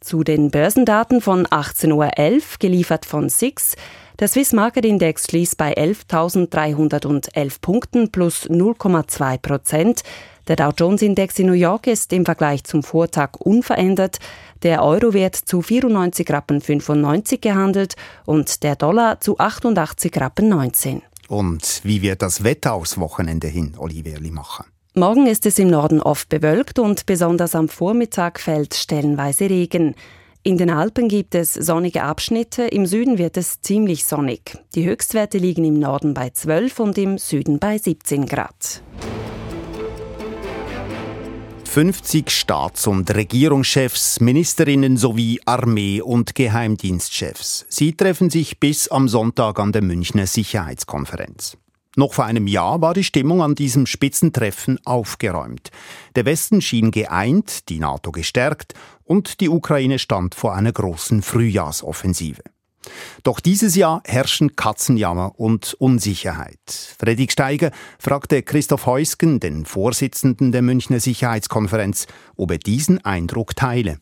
Zu 0.00 0.24
den 0.24 0.50
Börsendaten 0.50 1.20
von 1.20 1.46
18.11 1.46 1.92
Uhr, 1.92 2.42
geliefert 2.58 3.04
von 3.04 3.28
SIX. 3.28 3.76
Der 4.18 4.28
Swiss 4.28 4.52
Market 4.52 4.84
Index 4.86 5.26
schließt 5.26 5.58
bei 5.58 5.74
11.311 5.76 7.60
Punkten 7.60 8.10
plus 8.10 8.48
0,2 8.48 9.38
Prozent. 9.38 10.02
Der 10.48 10.56
Dow 10.56 10.72
Jones 10.76 11.02
Index 11.02 11.38
in 11.38 11.46
New 11.46 11.52
York 11.52 11.86
ist 11.86 12.12
im 12.12 12.24
Vergleich 12.24 12.64
zum 12.64 12.82
Vortag 12.82 13.36
unverändert. 13.38 14.18
Der 14.62 14.82
Euro 14.82 15.12
wird 15.12 15.36
zu 15.36 15.62
94 15.62 16.30
Rappen 16.30 16.60
95 16.60 17.40
gehandelt 17.40 17.94
und 18.24 18.62
der 18.62 18.76
Dollar 18.76 19.20
zu 19.20 19.38
88 19.38 20.18
Rappen 20.18 20.48
19. 20.48 21.02
Und 21.28 21.80
wie 21.84 22.02
wird 22.02 22.22
das 22.22 22.42
Wetter 22.42 22.72
aufs 22.72 22.98
Wochenende 22.98 23.48
hin, 23.48 23.74
Olivier 23.78 24.18
Limacher? 24.18 24.64
Morgen 24.94 25.28
ist 25.28 25.46
es 25.46 25.60
im 25.60 25.68
Norden 25.68 26.02
oft 26.02 26.28
bewölkt 26.28 26.80
und 26.80 27.06
besonders 27.06 27.54
am 27.54 27.68
Vormittag 27.68 28.40
fällt 28.40 28.74
stellenweise 28.74 29.48
Regen. 29.48 29.94
In 30.42 30.58
den 30.58 30.68
Alpen 30.68 31.06
gibt 31.06 31.36
es 31.36 31.54
sonnige 31.54 32.02
Abschnitte, 32.02 32.64
im 32.64 32.86
Süden 32.86 33.16
wird 33.16 33.36
es 33.36 33.60
ziemlich 33.60 34.04
sonnig. 34.04 34.58
Die 34.74 34.84
Höchstwerte 34.84 35.38
liegen 35.38 35.64
im 35.64 35.78
Norden 35.78 36.12
bei 36.12 36.30
12 36.30 36.80
und 36.80 36.98
im 36.98 37.18
Süden 37.18 37.60
bei 37.60 37.78
17 37.78 38.26
Grad. 38.26 38.82
50 41.66 42.28
Staats- 42.28 42.88
und 42.88 43.14
Regierungschefs, 43.14 44.18
Ministerinnen 44.18 44.96
sowie 44.96 45.40
Armee- 45.44 46.00
und 46.00 46.34
Geheimdienstchefs. 46.34 47.64
Sie 47.68 47.92
treffen 47.92 48.28
sich 48.28 48.58
bis 48.58 48.88
am 48.88 49.08
Sonntag 49.08 49.60
an 49.60 49.70
der 49.70 49.82
Münchner 49.82 50.26
Sicherheitskonferenz. 50.26 51.56
Noch 52.00 52.14
vor 52.14 52.24
einem 52.24 52.46
Jahr 52.46 52.80
war 52.80 52.94
die 52.94 53.04
Stimmung 53.04 53.42
an 53.42 53.54
diesem 53.54 53.84
Spitzentreffen 53.84 54.78
aufgeräumt. 54.86 55.70
Der 56.16 56.24
Westen 56.24 56.62
schien 56.62 56.92
geeint, 56.92 57.68
die 57.68 57.78
NATO 57.78 58.10
gestärkt 58.10 58.72
und 59.04 59.42
die 59.42 59.50
Ukraine 59.50 59.98
stand 59.98 60.34
vor 60.34 60.54
einer 60.54 60.72
großen 60.72 61.20
Frühjahrsoffensive. 61.20 62.42
Doch 63.22 63.38
dieses 63.38 63.76
Jahr 63.76 64.00
herrschen 64.06 64.56
Katzenjammer 64.56 65.38
und 65.38 65.74
Unsicherheit. 65.74 66.96
Fredrik 66.98 67.32
Steiger 67.32 67.70
fragte 67.98 68.42
Christoph 68.42 68.86
Heusgen, 68.86 69.38
den 69.38 69.66
Vorsitzenden 69.66 70.52
der 70.52 70.62
Münchner 70.62 71.00
Sicherheitskonferenz, 71.00 72.06
ob 72.34 72.52
er 72.52 72.58
diesen 72.58 73.04
Eindruck 73.04 73.54
teile. 73.56 73.98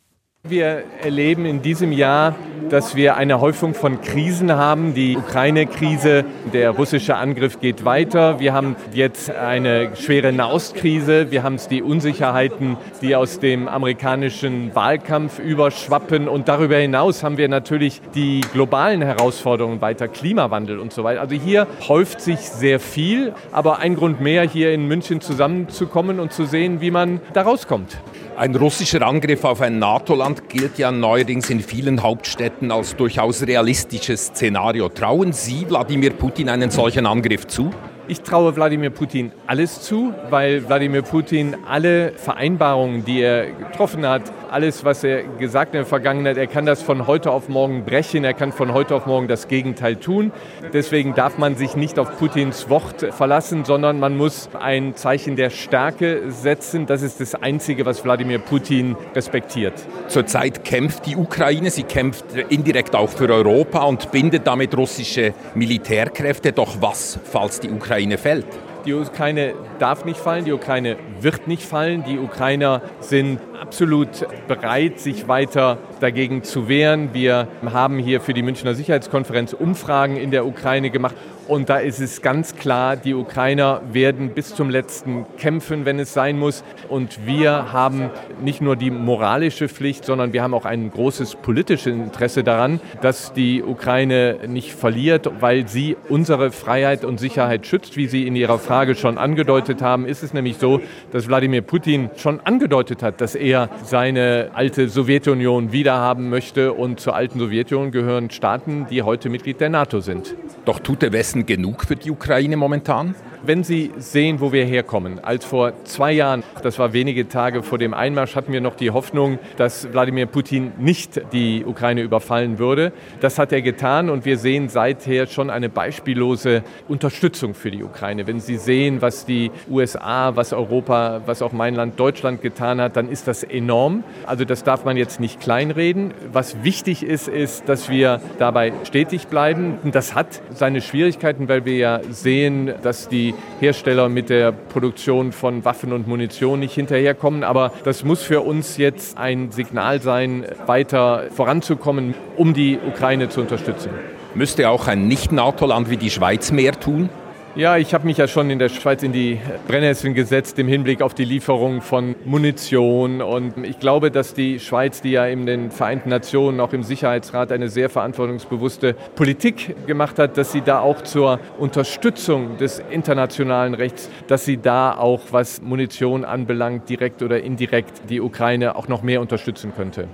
Wir 0.48 0.84
erleben 1.02 1.44
in 1.44 1.60
diesem 1.60 1.92
Jahr, 1.92 2.34
dass 2.70 2.96
wir 2.96 3.18
eine 3.18 3.38
Häufung 3.38 3.74
von 3.74 4.00
Krisen 4.00 4.50
haben. 4.50 4.94
Die 4.94 5.14
Ukraine-Krise, 5.18 6.24
der 6.54 6.70
russische 6.70 7.16
Angriff 7.16 7.60
geht 7.60 7.84
weiter. 7.84 8.40
Wir 8.40 8.54
haben 8.54 8.74
jetzt 8.94 9.30
eine 9.30 9.94
schwere 9.94 10.32
Nahostkrise. 10.32 11.30
Wir 11.30 11.42
haben 11.42 11.58
die 11.68 11.82
Unsicherheiten, 11.82 12.78
die 13.02 13.14
aus 13.14 13.40
dem 13.40 13.68
amerikanischen 13.68 14.74
Wahlkampf 14.74 15.38
überschwappen. 15.38 16.28
Und 16.28 16.48
darüber 16.48 16.76
hinaus 16.76 17.22
haben 17.22 17.36
wir 17.36 17.48
natürlich 17.48 18.00
die 18.14 18.40
globalen 18.52 19.02
Herausforderungen 19.02 19.82
weiter, 19.82 20.08
Klimawandel 20.08 20.78
und 20.78 20.94
so 20.94 21.04
weiter. 21.04 21.20
Also 21.20 21.34
hier 21.34 21.66
häuft 21.88 22.22
sich 22.22 22.40
sehr 22.40 22.80
viel. 22.80 23.34
Aber 23.52 23.80
ein 23.80 23.96
Grund 23.96 24.22
mehr, 24.22 24.44
hier 24.44 24.72
in 24.72 24.88
München 24.88 25.20
zusammenzukommen 25.20 26.18
und 26.18 26.32
zu 26.32 26.46
sehen, 26.46 26.80
wie 26.80 26.90
man 26.90 27.20
da 27.34 27.42
rauskommt. 27.42 27.98
Ein 28.38 28.54
russischer 28.54 29.02
Angriff 29.02 29.42
auf 29.42 29.60
ein 29.62 29.80
NATO-Land 29.80 30.48
gilt 30.48 30.78
ja 30.78 30.92
neuerdings 30.92 31.50
in 31.50 31.58
vielen 31.58 32.04
Hauptstädten 32.04 32.70
als 32.70 32.94
durchaus 32.94 33.44
realistisches 33.44 34.26
Szenario. 34.26 34.88
Trauen 34.88 35.32
Sie 35.32 35.68
Wladimir 35.68 36.12
Putin 36.12 36.48
einen 36.48 36.70
solchen 36.70 37.04
Angriff 37.04 37.48
zu? 37.48 37.72
Ich 38.06 38.20
traue 38.20 38.54
Wladimir 38.54 38.90
Putin 38.90 39.32
alles 39.48 39.82
zu, 39.82 40.14
weil 40.30 40.68
Wladimir 40.68 41.02
Putin 41.02 41.56
alle 41.68 42.12
Vereinbarungen, 42.12 43.04
die 43.04 43.22
er 43.22 43.50
getroffen 43.50 44.06
hat, 44.06 44.32
alles, 44.50 44.84
was 44.84 45.04
er 45.04 45.22
gesagt 45.22 45.74
in 45.74 45.78
der 45.78 45.86
Vergangenheit, 45.86 46.36
er 46.36 46.46
kann 46.46 46.66
das 46.66 46.82
von 46.82 47.06
heute 47.06 47.30
auf 47.30 47.48
morgen 47.48 47.84
brechen, 47.84 48.24
er 48.24 48.34
kann 48.34 48.52
von 48.52 48.72
heute 48.72 48.94
auf 48.94 49.06
morgen 49.06 49.28
das 49.28 49.48
Gegenteil 49.48 49.96
tun. 49.96 50.32
Deswegen 50.72 51.14
darf 51.14 51.38
man 51.38 51.56
sich 51.56 51.76
nicht 51.76 51.98
auf 51.98 52.18
Putins 52.18 52.68
Wort 52.68 53.12
verlassen, 53.12 53.64
sondern 53.64 54.00
man 54.00 54.16
muss 54.16 54.48
ein 54.58 54.94
Zeichen 54.96 55.36
der 55.36 55.50
Stärke 55.50 56.30
setzen. 56.30 56.86
Das 56.86 57.02
ist 57.02 57.20
das 57.20 57.34
Einzige, 57.34 57.86
was 57.86 58.04
Wladimir 58.04 58.38
Putin 58.38 58.96
respektiert. 59.14 59.74
Zurzeit 60.08 60.64
kämpft 60.64 61.06
die 61.06 61.16
Ukraine, 61.16 61.70
sie 61.70 61.82
kämpft 61.82 62.24
indirekt 62.48 62.94
auch 62.94 63.10
für 63.10 63.28
Europa 63.28 63.84
und 63.84 64.10
bindet 64.10 64.46
damit 64.46 64.76
russische 64.76 65.34
Militärkräfte. 65.54 66.52
Doch 66.52 66.80
was, 66.80 67.18
falls 67.24 67.60
die 67.60 67.70
Ukraine 67.70 68.18
fällt? 68.18 68.46
Die 68.88 68.94
Ukraine 68.94 69.52
darf 69.78 70.06
nicht 70.06 70.18
fallen, 70.18 70.46
die 70.46 70.52
Ukraine 70.52 70.96
wird 71.20 71.46
nicht 71.46 71.62
fallen. 71.62 72.04
Die 72.04 72.18
Ukrainer 72.18 72.80
sind 73.00 73.38
absolut 73.60 74.26
bereit, 74.46 74.98
sich 74.98 75.28
weiter 75.28 75.76
dagegen 76.00 76.42
zu 76.42 76.68
wehren. 76.68 77.10
Wir 77.12 77.48
haben 77.70 77.98
hier 77.98 78.22
für 78.22 78.32
die 78.32 78.42
Münchner 78.42 78.74
Sicherheitskonferenz 78.74 79.52
Umfragen 79.52 80.16
in 80.16 80.30
der 80.30 80.46
Ukraine 80.46 80.88
gemacht 80.88 81.16
und 81.48 81.70
da 81.70 81.78
ist 81.78 81.98
es 81.98 82.20
ganz 82.20 82.56
klar, 82.56 82.96
die 82.96 83.14
Ukrainer 83.14 83.80
werden 83.90 84.30
bis 84.34 84.54
zum 84.54 84.68
letzten 84.68 85.24
kämpfen, 85.38 85.86
wenn 85.86 85.98
es 85.98 86.12
sein 86.12 86.38
muss. 86.38 86.62
Und 86.90 87.26
wir 87.26 87.72
haben 87.72 88.10
nicht 88.42 88.60
nur 88.60 88.76
die 88.76 88.90
moralische 88.90 89.68
Pflicht, 89.68 90.04
sondern 90.04 90.34
wir 90.34 90.42
haben 90.42 90.52
auch 90.52 90.66
ein 90.66 90.90
großes 90.90 91.36
politisches 91.36 91.86
Interesse 91.86 92.44
daran, 92.44 92.80
dass 93.00 93.32
die 93.32 93.62
Ukraine 93.62 94.40
nicht 94.46 94.74
verliert, 94.74 95.30
weil 95.40 95.66
sie 95.66 95.96
unsere 96.10 96.50
Freiheit 96.50 97.04
und 97.04 97.18
Sicherheit 97.18 97.66
schützt. 97.66 97.96
Wie 97.96 98.06
Sie 98.06 98.26
in 98.26 98.36
Ihrer 98.36 98.58
Frage 98.58 98.94
schon 98.94 99.16
angedeutet 99.16 99.80
haben, 99.80 100.04
ist 100.04 100.22
es 100.22 100.34
nämlich 100.34 100.58
so, 100.58 100.82
dass 101.12 101.28
Wladimir 101.28 101.62
Putin 101.62 102.10
schon 102.16 102.40
angedeutet 102.40 103.02
hat, 103.02 103.22
dass 103.22 103.34
er 103.34 103.70
seine 103.84 104.50
alte 104.52 104.90
Sowjetunion 104.90 105.72
wiederhaben 105.72 106.28
möchte. 106.28 106.74
Und 106.74 107.00
zur 107.00 107.16
alten 107.16 107.38
Sowjetunion 107.38 107.90
gehören 107.90 108.30
Staaten, 108.30 108.86
die 108.90 109.02
heute 109.02 109.30
Mitglied 109.30 109.60
der 109.60 109.70
NATO 109.70 110.00
sind. 110.00 110.34
Doch 110.66 110.80
tut 110.80 111.00
der 111.00 111.12
Westen 111.12 111.37
genug 111.46 111.84
für 111.84 111.96
die 111.96 112.10
Ukraine 112.10 112.56
momentan? 112.56 113.14
Wenn 113.44 113.62
Sie 113.62 113.92
sehen, 113.98 114.40
wo 114.40 114.52
wir 114.52 114.64
herkommen, 114.64 115.22
als 115.22 115.44
vor 115.44 115.72
zwei 115.84 116.12
Jahren, 116.12 116.42
das 116.62 116.78
war 116.78 116.92
wenige 116.92 117.28
Tage 117.28 117.62
vor 117.62 117.78
dem 117.78 117.94
Einmarsch, 117.94 118.34
hatten 118.34 118.52
wir 118.52 118.60
noch 118.60 118.74
die 118.74 118.90
Hoffnung, 118.90 119.38
dass 119.56 119.92
Wladimir 119.92 120.26
Putin 120.26 120.72
nicht 120.78 121.20
die 121.32 121.64
Ukraine 121.64 122.02
überfallen 122.02 122.58
würde. 122.58 122.92
Das 123.20 123.38
hat 123.38 123.52
er 123.52 123.62
getan 123.62 124.10
und 124.10 124.24
wir 124.24 124.38
sehen 124.38 124.68
seither 124.68 125.26
schon 125.26 125.50
eine 125.50 125.68
beispiellose 125.68 126.62
Unterstützung 126.88 127.54
für 127.54 127.70
die 127.70 127.84
Ukraine. 127.84 128.26
Wenn 128.26 128.40
Sie 128.40 128.56
sehen, 128.56 129.00
was 129.00 129.24
die 129.24 129.52
USA, 129.70 130.34
was 130.34 130.52
Europa, 130.52 131.22
was 131.26 131.40
auch 131.40 131.52
mein 131.52 131.74
Land 131.74 131.98
Deutschland 132.00 132.42
getan 132.42 132.80
hat, 132.80 132.96
dann 132.96 133.08
ist 133.08 133.28
das 133.28 133.44
enorm. 133.44 134.02
Also 134.26 134.44
das 134.44 134.64
darf 134.64 134.84
man 134.84 134.96
jetzt 134.96 135.20
nicht 135.20 135.40
kleinreden. 135.40 136.12
Was 136.32 136.64
wichtig 136.64 137.04
ist, 137.04 137.28
ist, 137.28 137.68
dass 137.68 137.88
wir 137.88 138.20
dabei 138.38 138.72
stetig 138.84 139.28
bleiben. 139.28 139.78
Das 139.92 140.14
hat 140.14 140.40
seine 140.52 140.80
Schwierigkeiten, 140.80 141.48
weil 141.48 141.64
wir 141.64 141.76
ja 141.76 142.00
sehen, 142.10 142.72
dass 142.82 143.08
die 143.08 143.27
Hersteller 143.60 144.08
mit 144.08 144.30
der 144.30 144.52
Produktion 144.52 145.32
von 145.32 145.64
Waffen 145.64 145.92
und 145.92 146.06
Munition 146.06 146.60
nicht 146.60 146.74
hinterherkommen. 146.74 147.44
Aber 147.44 147.72
das 147.84 148.04
muss 148.04 148.22
für 148.22 148.40
uns 148.40 148.76
jetzt 148.76 149.18
ein 149.18 149.50
Signal 149.52 150.00
sein, 150.02 150.46
weiter 150.66 151.24
voranzukommen, 151.34 152.14
um 152.36 152.54
die 152.54 152.78
Ukraine 152.78 153.28
zu 153.28 153.40
unterstützen. 153.40 153.90
Müsste 154.34 154.68
auch 154.68 154.86
ein 154.86 155.08
Nicht-NATO-Land 155.08 155.90
wie 155.90 155.96
die 155.96 156.10
Schweiz 156.10 156.52
mehr 156.52 156.72
tun? 156.78 157.08
Ja, 157.54 157.76
ich 157.76 157.92
habe 157.92 158.06
mich 158.06 158.18
ja 158.18 158.28
schon 158.28 158.50
in 158.50 158.58
der 158.58 158.68
Schweiz 158.68 159.02
in 159.02 159.12
die 159.12 159.40
Brennnesseln 159.66 160.14
gesetzt 160.14 160.58
im 160.58 160.68
Hinblick 160.68 161.02
auf 161.02 161.14
die 161.14 161.24
Lieferung 161.24 161.80
von 161.80 162.14
Munition. 162.24 163.20
Und 163.20 163.64
ich 163.64 163.80
glaube, 163.80 164.10
dass 164.10 164.34
die 164.34 164.60
Schweiz, 164.60 165.00
die 165.00 165.12
ja 165.12 165.26
in 165.26 165.46
den 165.46 165.70
Vereinten 165.70 166.10
Nationen, 166.10 166.60
auch 166.60 166.72
im 166.72 166.82
Sicherheitsrat, 166.82 167.50
eine 167.50 167.68
sehr 167.68 167.90
verantwortungsbewusste 167.90 168.94
Politik 169.16 169.86
gemacht 169.86 170.18
hat, 170.18 170.36
dass 170.36 170.52
sie 170.52 170.60
da 170.60 170.80
auch 170.80 171.02
zur 171.02 171.40
Unterstützung 171.58 172.58
des 172.58 172.80
internationalen 172.90 173.74
Rechts, 173.74 174.08
dass 174.28 174.44
sie 174.44 174.58
da 174.58 174.96
auch, 174.96 175.22
was 175.30 175.60
Munition 175.60 176.24
anbelangt, 176.24 176.88
direkt 176.88 177.22
oder 177.22 177.40
indirekt 177.42 178.02
die 178.08 178.20
Ukraine 178.20 178.76
auch 178.76 178.88
noch 178.88 179.02
mehr 179.02 179.20
unterstützen 179.20 179.72
könnte. 179.74 180.06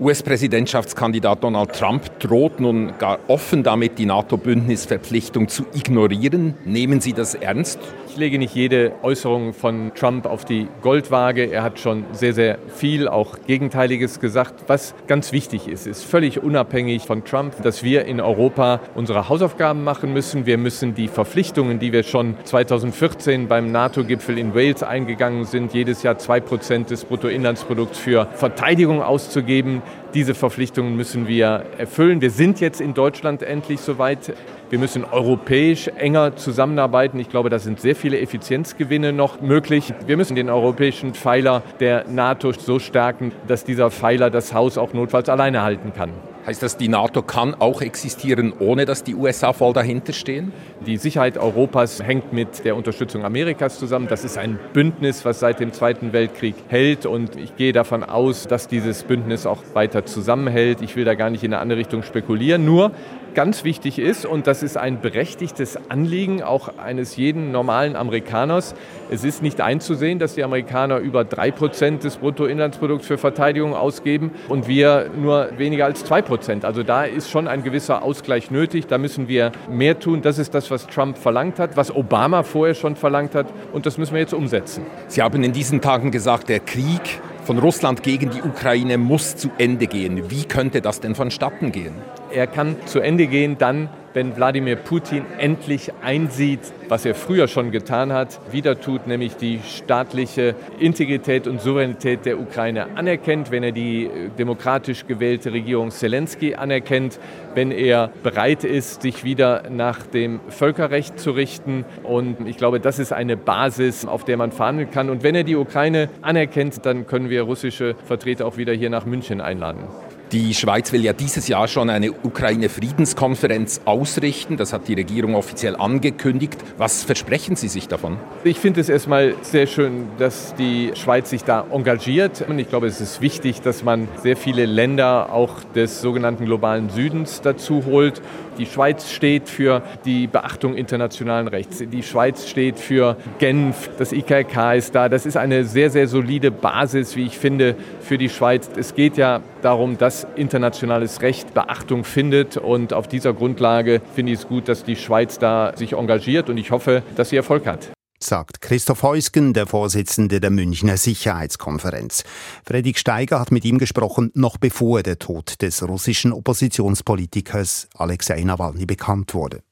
US-Präsidentschaftskandidat 0.00 1.44
Donald 1.44 1.72
Trump 1.72 2.18
droht 2.18 2.60
nun 2.60 2.92
gar 2.98 3.18
offen 3.28 3.62
damit, 3.62 3.98
die 3.98 4.06
NATO-Bündnisverpflichtung 4.06 5.48
zu 5.48 5.64
ignorieren. 5.74 6.54
Nehmen 6.64 7.00
Sie 7.00 7.12
das 7.12 7.34
ernst? 7.34 7.78
Ich 8.08 8.16
lege 8.16 8.38
nicht 8.38 8.54
jede 8.54 8.92
Äußerung 9.02 9.54
von 9.54 9.92
Trump 9.94 10.26
auf 10.26 10.44
die 10.44 10.68
Goldwaage. 10.82 11.50
Er 11.50 11.62
hat 11.62 11.78
schon 11.78 12.04
sehr, 12.12 12.34
sehr 12.34 12.58
viel, 12.68 13.08
auch 13.08 13.38
Gegenteiliges 13.46 14.20
gesagt. 14.20 14.64
Was 14.66 14.94
ganz 15.06 15.32
wichtig 15.32 15.66
ist, 15.66 15.86
ist 15.86 16.04
völlig 16.04 16.42
unabhängig 16.42 17.04
von 17.06 17.24
Trump, 17.24 17.62
dass 17.62 17.82
wir 17.82 18.04
in 18.04 18.20
Europa 18.20 18.80
unsere 18.94 19.28
Hausaufgaben 19.28 19.82
machen 19.82 20.12
müssen. 20.12 20.46
Wir 20.46 20.58
müssen 20.58 20.94
die 20.94 21.08
Verpflichtungen, 21.08 21.78
die 21.78 21.92
wir 21.92 22.02
schon 22.02 22.36
2014 22.44 23.48
beim 23.48 23.72
NATO-Gipfel 23.72 24.38
in 24.38 24.54
Wales 24.54 24.82
eingegangen 24.82 25.44
sind, 25.44 25.72
jedes 25.72 26.02
Jahr 26.02 26.18
zwei 26.18 26.40
Prozent 26.40 26.90
des 26.90 27.04
Bruttoinlandsprodukts 27.04 27.98
für 27.98 28.28
Verteidigung 28.34 29.02
auszugeben, 29.02 29.81
diese 30.14 30.34
Verpflichtungen 30.34 30.96
müssen 30.96 31.26
wir 31.26 31.64
erfüllen. 31.78 32.20
Wir 32.20 32.30
sind 32.30 32.60
jetzt 32.60 32.80
in 32.80 32.94
Deutschland 32.94 33.42
endlich 33.42 33.80
soweit. 33.80 34.34
Wir 34.70 34.78
müssen 34.78 35.04
europäisch 35.04 35.88
enger 35.88 36.36
zusammenarbeiten. 36.36 37.18
Ich 37.18 37.28
glaube, 37.28 37.50
da 37.50 37.58
sind 37.58 37.80
sehr 37.80 37.96
viele 37.96 38.20
Effizienzgewinne 38.20 39.12
noch 39.12 39.40
möglich. 39.40 39.92
Wir 40.06 40.16
müssen 40.16 40.34
den 40.34 40.48
europäischen 40.48 41.14
Pfeiler 41.14 41.62
der 41.80 42.06
NATO 42.08 42.52
so 42.52 42.78
stärken, 42.78 43.32
dass 43.46 43.64
dieser 43.64 43.90
Pfeiler 43.90 44.30
das 44.30 44.54
Haus 44.54 44.78
auch 44.78 44.92
notfalls 44.92 45.28
alleine 45.28 45.62
halten 45.62 45.92
kann. 45.94 46.10
Heißt 46.44 46.60
das, 46.60 46.76
die 46.76 46.88
NATO 46.88 47.22
kann 47.22 47.54
auch 47.54 47.82
existieren, 47.82 48.52
ohne 48.58 48.84
dass 48.84 49.04
die 49.04 49.14
USA 49.14 49.52
voll 49.52 49.72
dahinter 49.72 50.12
stehen? 50.12 50.52
Die 50.84 50.96
Sicherheit 50.96 51.38
Europas 51.38 52.02
hängt 52.02 52.32
mit 52.32 52.64
der 52.64 52.74
Unterstützung 52.74 53.24
Amerikas 53.24 53.78
zusammen. 53.78 54.08
Das 54.08 54.24
ist 54.24 54.36
ein 54.36 54.58
Bündnis, 54.72 55.24
was 55.24 55.38
seit 55.38 55.60
dem 55.60 55.72
Zweiten 55.72 56.12
Weltkrieg 56.12 56.56
hält. 56.66 57.06
Und 57.06 57.36
ich 57.36 57.54
gehe 57.54 57.72
davon 57.72 58.02
aus, 58.02 58.48
dass 58.48 58.66
dieses 58.66 59.04
Bündnis 59.04 59.46
auch 59.46 59.62
weiter 59.74 60.04
zusammenhält. 60.04 60.82
Ich 60.82 60.96
will 60.96 61.04
da 61.04 61.14
gar 61.14 61.30
nicht 61.30 61.44
in 61.44 61.54
eine 61.54 61.62
andere 61.62 61.78
Richtung 61.78 62.02
spekulieren. 62.02 62.64
Nur 62.64 62.90
ganz 63.34 63.64
wichtig 63.64 63.98
ist, 63.98 64.26
und 64.26 64.46
das 64.46 64.62
ist 64.62 64.76
ein 64.76 65.00
berechtigtes 65.00 65.78
Anliegen 65.90 66.42
auch 66.42 66.78
eines 66.78 67.16
jeden 67.16 67.52
normalen 67.52 67.96
Amerikaners, 67.96 68.74
es 69.10 69.24
ist 69.24 69.42
nicht 69.42 69.60
einzusehen, 69.60 70.18
dass 70.18 70.36
die 70.36 70.42
Amerikaner 70.42 70.98
über 70.98 71.24
drei 71.24 71.50
Prozent 71.50 72.02
des 72.02 72.16
Bruttoinlandsprodukts 72.16 73.06
für 73.06 73.18
Verteidigung 73.18 73.74
ausgeben 73.74 74.30
und 74.48 74.68
wir 74.68 75.10
nur 75.14 75.50
weniger 75.58 75.84
als 75.84 76.04
zwei 76.04 76.22
Prozent. 76.22 76.64
Also 76.64 76.82
da 76.82 77.04
ist 77.04 77.30
schon 77.30 77.46
ein 77.46 77.62
gewisser 77.62 78.02
Ausgleich 78.02 78.50
nötig. 78.50 78.86
Da 78.86 78.96
müssen 78.96 79.28
wir 79.28 79.52
mehr 79.70 79.98
tun. 79.98 80.22
Das 80.22 80.38
ist 80.38 80.54
das, 80.54 80.70
was 80.70 80.86
Trump 80.86 81.18
verlangt 81.18 81.58
hat, 81.58 81.76
was 81.76 81.94
Obama 81.94 82.42
vorher 82.42 82.74
schon 82.74 82.96
verlangt 82.96 83.34
hat. 83.34 83.46
Und 83.72 83.84
das 83.84 83.98
müssen 83.98 84.14
wir 84.14 84.20
jetzt 84.20 84.32
umsetzen. 84.32 84.86
Sie 85.08 85.20
haben 85.20 85.44
in 85.44 85.52
diesen 85.52 85.82
Tagen 85.82 86.10
gesagt, 86.10 86.48
der 86.48 86.60
Krieg 86.60 87.20
von 87.44 87.58
Russland 87.58 88.02
gegen 88.02 88.30
die 88.30 88.42
Ukraine 88.42 88.98
muss 88.98 89.36
zu 89.36 89.50
Ende 89.58 89.86
gehen. 89.86 90.30
Wie 90.30 90.44
könnte 90.44 90.80
das 90.80 91.00
denn 91.00 91.14
vonstatten 91.14 91.72
gehen? 91.72 91.94
Er 92.30 92.46
kann 92.46 92.76
zu 92.86 93.00
Ende 93.00 93.26
gehen 93.26 93.58
dann, 93.58 93.88
wenn 94.14 94.36
Wladimir 94.36 94.76
Putin 94.76 95.24
endlich 95.38 95.92
einsieht, 96.02 96.60
was 96.88 97.04
er 97.04 97.14
früher 97.14 97.48
schon 97.48 97.70
getan 97.70 98.12
hat, 98.12 98.40
wieder 98.52 98.80
tut, 98.80 99.06
nämlich 99.06 99.36
die 99.36 99.60
staatliche 99.66 100.54
Integrität 100.78 101.46
und 101.46 101.60
Souveränität 101.60 102.26
der 102.26 102.38
Ukraine 102.38 102.96
anerkennt, 102.96 103.50
wenn 103.50 103.62
er 103.62 103.72
die 103.72 104.04
äh, 104.04 104.28
demokratisch 104.38 105.06
gewählte 105.06 105.52
Regierung 105.52 105.90
Zelensky 105.90 106.54
anerkennt, 106.54 107.18
wenn 107.54 107.70
er 107.70 108.10
bereit 108.22 108.64
ist, 108.64 109.02
sich 109.02 109.24
wieder 109.24 109.64
nach 109.70 110.06
dem 110.06 110.40
Völkerrecht 110.48 111.18
zu 111.18 111.30
richten. 111.30 111.84
Und 112.02 112.46
ich 112.46 112.56
glaube, 112.56 112.80
das 112.80 112.98
ist 112.98 113.12
eine 113.12 113.36
Basis, 113.36 114.04
auf 114.04 114.24
der 114.24 114.36
man 114.36 114.52
verhandeln 114.52 114.90
kann. 114.90 115.10
Und 115.10 115.22
wenn 115.22 115.34
er 115.34 115.44
die 115.44 115.56
Ukraine 115.56 116.08
anerkennt, 116.20 116.84
dann 116.84 117.06
können 117.06 117.30
wir 117.30 117.42
russische 117.42 117.94
Vertreter 118.04 118.46
auch 118.46 118.56
wieder 118.56 118.72
hier 118.72 118.90
nach 118.90 119.06
München 119.06 119.40
einladen. 119.40 119.84
Die 120.32 120.54
Schweiz 120.54 120.94
will 120.94 121.04
ja 121.04 121.12
dieses 121.12 121.46
Jahr 121.46 121.68
schon 121.68 121.90
eine 121.90 122.10
Ukraine-Friedenskonferenz 122.10 123.82
ausrichten. 123.84 124.56
Das 124.56 124.72
hat 124.72 124.88
die 124.88 124.94
Regierung 124.94 125.34
offiziell 125.34 125.76
angekündigt. 125.76 126.56
Was 126.78 127.04
versprechen 127.04 127.54
Sie 127.54 127.68
sich 127.68 127.86
davon? 127.86 128.16
Ich 128.42 128.58
finde 128.58 128.80
es 128.80 128.88
erstmal 128.88 129.34
sehr 129.42 129.66
schön, 129.66 130.08
dass 130.16 130.54
die 130.54 130.92
Schweiz 130.94 131.28
sich 131.28 131.44
da 131.44 131.66
engagiert. 131.70 132.46
Und 132.48 132.58
ich 132.58 132.70
glaube, 132.70 132.86
es 132.86 133.02
ist 133.02 133.20
wichtig, 133.20 133.60
dass 133.60 133.84
man 133.84 134.08
sehr 134.22 134.38
viele 134.38 134.64
Länder 134.64 135.34
auch 135.34 135.62
des 135.74 136.00
sogenannten 136.00 136.46
globalen 136.46 136.88
Südens 136.88 137.42
dazu 137.42 137.84
holt. 137.84 138.22
Die 138.58 138.66
Schweiz 138.66 139.10
steht 139.10 139.48
für 139.48 139.82
die 140.04 140.26
Beachtung 140.26 140.74
internationalen 140.74 141.48
Rechts. 141.48 141.82
Die 141.84 142.02
Schweiz 142.02 142.48
steht 142.48 142.78
für 142.78 143.16
Genf. 143.38 143.90
Das 143.98 144.12
IKK 144.12 144.74
ist 144.76 144.94
da. 144.94 145.08
Das 145.08 145.26
ist 145.26 145.36
eine 145.36 145.64
sehr, 145.64 145.90
sehr 145.90 146.08
solide 146.08 146.50
Basis, 146.50 147.16
wie 147.16 147.24
ich 147.24 147.38
finde, 147.38 147.74
für 148.00 148.18
die 148.18 148.28
Schweiz. 148.28 148.70
Es 148.76 148.94
geht 148.94 149.16
ja 149.16 149.40
darum, 149.62 149.96
dass 149.96 150.26
internationales 150.36 151.22
Recht 151.22 151.54
Beachtung 151.54 152.04
findet. 152.04 152.56
Und 152.56 152.92
auf 152.92 153.08
dieser 153.08 153.32
Grundlage 153.32 154.02
finde 154.14 154.32
ich 154.32 154.40
es 154.40 154.48
gut, 154.48 154.68
dass 154.68 154.84
die 154.84 154.96
Schweiz 154.96 155.38
da 155.38 155.72
sich 155.76 155.94
engagiert. 155.94 156.50
Und 156.50 156.58
ich 156.58 156.70
hoffe, 156.70 157.02
dass 157.16 157.30
sie 157.30 157.36
Erfolg 157.36 157.66
hat 157.66 157.92
sagt 158.22 158.60
Christoph 158.60 159.02
Heusgen, 159.02 159.52
der 159.52 159.66
Vorsitzende 159.66 160.40
der 160.40 160.50
Münchner 160.50 160.96
Sicherheitskonferenz. 160.96 162.24
Fredrik 162.64 162.98
Steiger 162.98 163.40
hat 163.40 163.52
mit 163.52 163.64
ihm 163.64 163.78
gesprochen, 163.78 164.30
noch 164.34 164.56
bevor 164.56 165.02
der 165.02 165.18
Tod 165.18 165.60
des 165.62 165.82
russischen 165.86 166.32
Oppositionspolitikers 166.32 167.88
Alexei 167.94 168.42
Nawalny 168.42 168.86
bekannt 168.86 169.34
wurde. 169.34 169.62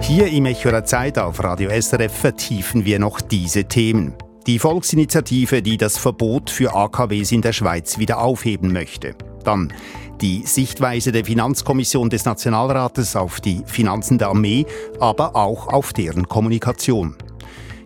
Hier 0.00 0.26
im 0.26 0.46
Echo 0.46 0.70
der 0.70 0.84
Zeit 0.84 1.18
auf 1.18 1.42
Radio 1.42 1.70
SRF 1.70 2.12
vertiefen 2.12 2.84
wir 2.84 2.98
noch 2.98 3.20
diese 3.20 3.64
Themen. 3.64 4.14
Die 4.46 4.58
Volksinitiative, 4.58 5.62
die 5.62 5.76
das 5.76 5.96
Verbot 5.96 6.50
für 6.50 6.74
AKWs 6.74 7.30
in 7.30 7.42
der 7.42 7.52
Schweiz 7.52 7.98
wieder 7.98 8.20
aufheben 8.20 8.72
möchte. 8.72 9.14
Dann 9.44 9.72
die 10.22 10.46
Sichtweise 10.46 11.10
der 11.10 11.24
Finanzkommission 11.24 12.08
des 12.08 12.24
Nationalrates 12.24 13.16
auf 13.16 13.40
die 13.40 13.62
Finanzen 13.66 14.18
der 14.18 14.28
Armee, 14.28 14.64
aber 15.00 15.34
auch 15.34 15.66
auf 15.66 15.92
deren 15.92 16.28
Kommunikation. 16.28 17.16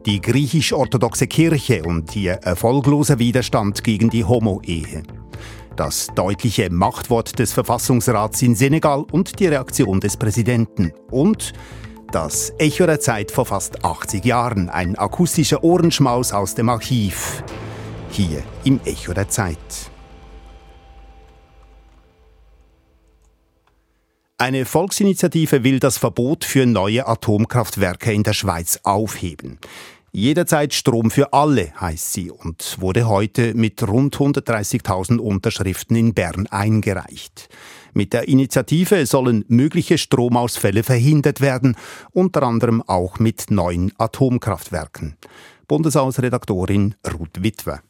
Die 0.04 0.20
griechisch-orthodoxe 0.20 1.26
Kirche 1.26 1.82
und 1.82 2.14
ihr 2.14 2.34
erfolgloser 2.34 3.18
Widerstand 3.18 3.82
gegen 3.82 4.10
die 4.10 4.24
Homo-Ehe. 4.24 5.02
Das 5.74 6.08
deutliche 6.14 6.70
Machtwort 6.70 7.38
des 7.38 7.52
Verfassungsrats 7.52 8.40
in 8.42 8.54
Senegal 8.54 9.04
und 9.10 9.40
die 9.40 9.46
Reaktion 9.46 10.00
des 10.00 10.16
Präsidenten. 10.16 10.92
Und 11.10 11.54
das 12.12 12.52
Echo 12.58 12.86
der 12.86 13.00
Zeit 13.00 13.30
vor 13.30 13.46
fast 13.46 13.84
80 13.84 14.24
Jahren, 14.24 14.68
ein 14.68 14.96
akustischer 14.96 15.64
Ohrenschmaus 15.64 16.32
aus 16.32 16.54
dem 16.54 16.68
Archiv. 16.68 17.42
Hier 18.10 18.42
im 18.64 18.78
Echo 18.84 19.12
der 19.12 19.28
Zeit. 19.28 19.90
Eine 24.38 24.66
Volksinitiative 24.66 25.64
will 25.64 25.78
das 25.78 25.96
Verbot 25.96 26.44
für 26.44 26.66
neue 26.66 27.06
Atomkraftwerke 27.06 28.12
in 28.12 28.22
der 28.22 28.34
Schweiz 28.34 28.78
aufheben. 28.82 29.58
Jederzeit 30.12 30.74
Strom 30.74 31.10
für 31.10 31.32
alle 31.32 31.72
heißt 31.80 32.12
sie 32.12 32.30
und 32.30 32.76
wurde 32.78 33.08
heute 33.08 33.54
mit 33.54 33.82
rund 33.88 34.14
130.000 34.14 35.16
Unterschriften 35.16 35.96
in 35.96 36.12
Bern 36.12 36.46
eingereicht. 36.48 37.48
Mit 37.94 38.12
der 38.12 38.28
Initiative 38.28 39.06
sollen 39.06 39.46
mögliche 39.48 39.96
Stromausfälle 39.96 40.82
verhindert 40.82 41.40
werden, 41.40 41.74
unter 42.12 42.42
anderem 42.42 42.82
auch 42.82 43.18
mit 43.18 43.50
neuen 43.50 43.90
Atomkraftwerken. 43.96 45.16
Bundeshausredaktorin 45.66 46.94
Ruth 47.10 47.42
Witwer. 47.42 47.80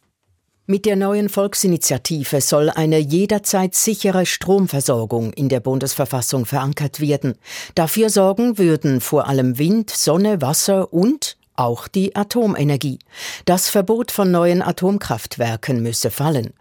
Mit 0.68 0.84
der 0.84 0.96
neuen 0.96 1.28
Volksinitiative 1.28 2.40
soll 2.40 2.70
eine 2.70 2.98
jederzeit 2.98 3.76
sichere 3.76 4.26
Stromversorgung 4.26 5.32
in 5.32 5.48
der 5.48 5.60
Bundesverfassung 5.60 6.44
verankert 6.44 6.98
werden. 7.00 7.36
Dafür 7.76 8.10
sorgen 8.10 8.58
würden 8.58 9.00
vor 9.00 9.28
allem 9.28 9.58
Wind, 9.58 9.90
Sonne, 9.90 10.42
Wasser 10.42 10.92
und 10.92 11.36
auch 11.54 11.88
die 11.88 12.16
Atomenergie. 12.16 12.98
Das 13.44 13.68
Verbot 13.68 14.10
von 14.10 14.30
neuen 14.30 14.60
Atomkraftwerken 14.60 15.82
müsse 15.82 16.10
fallen. 16.10 16.52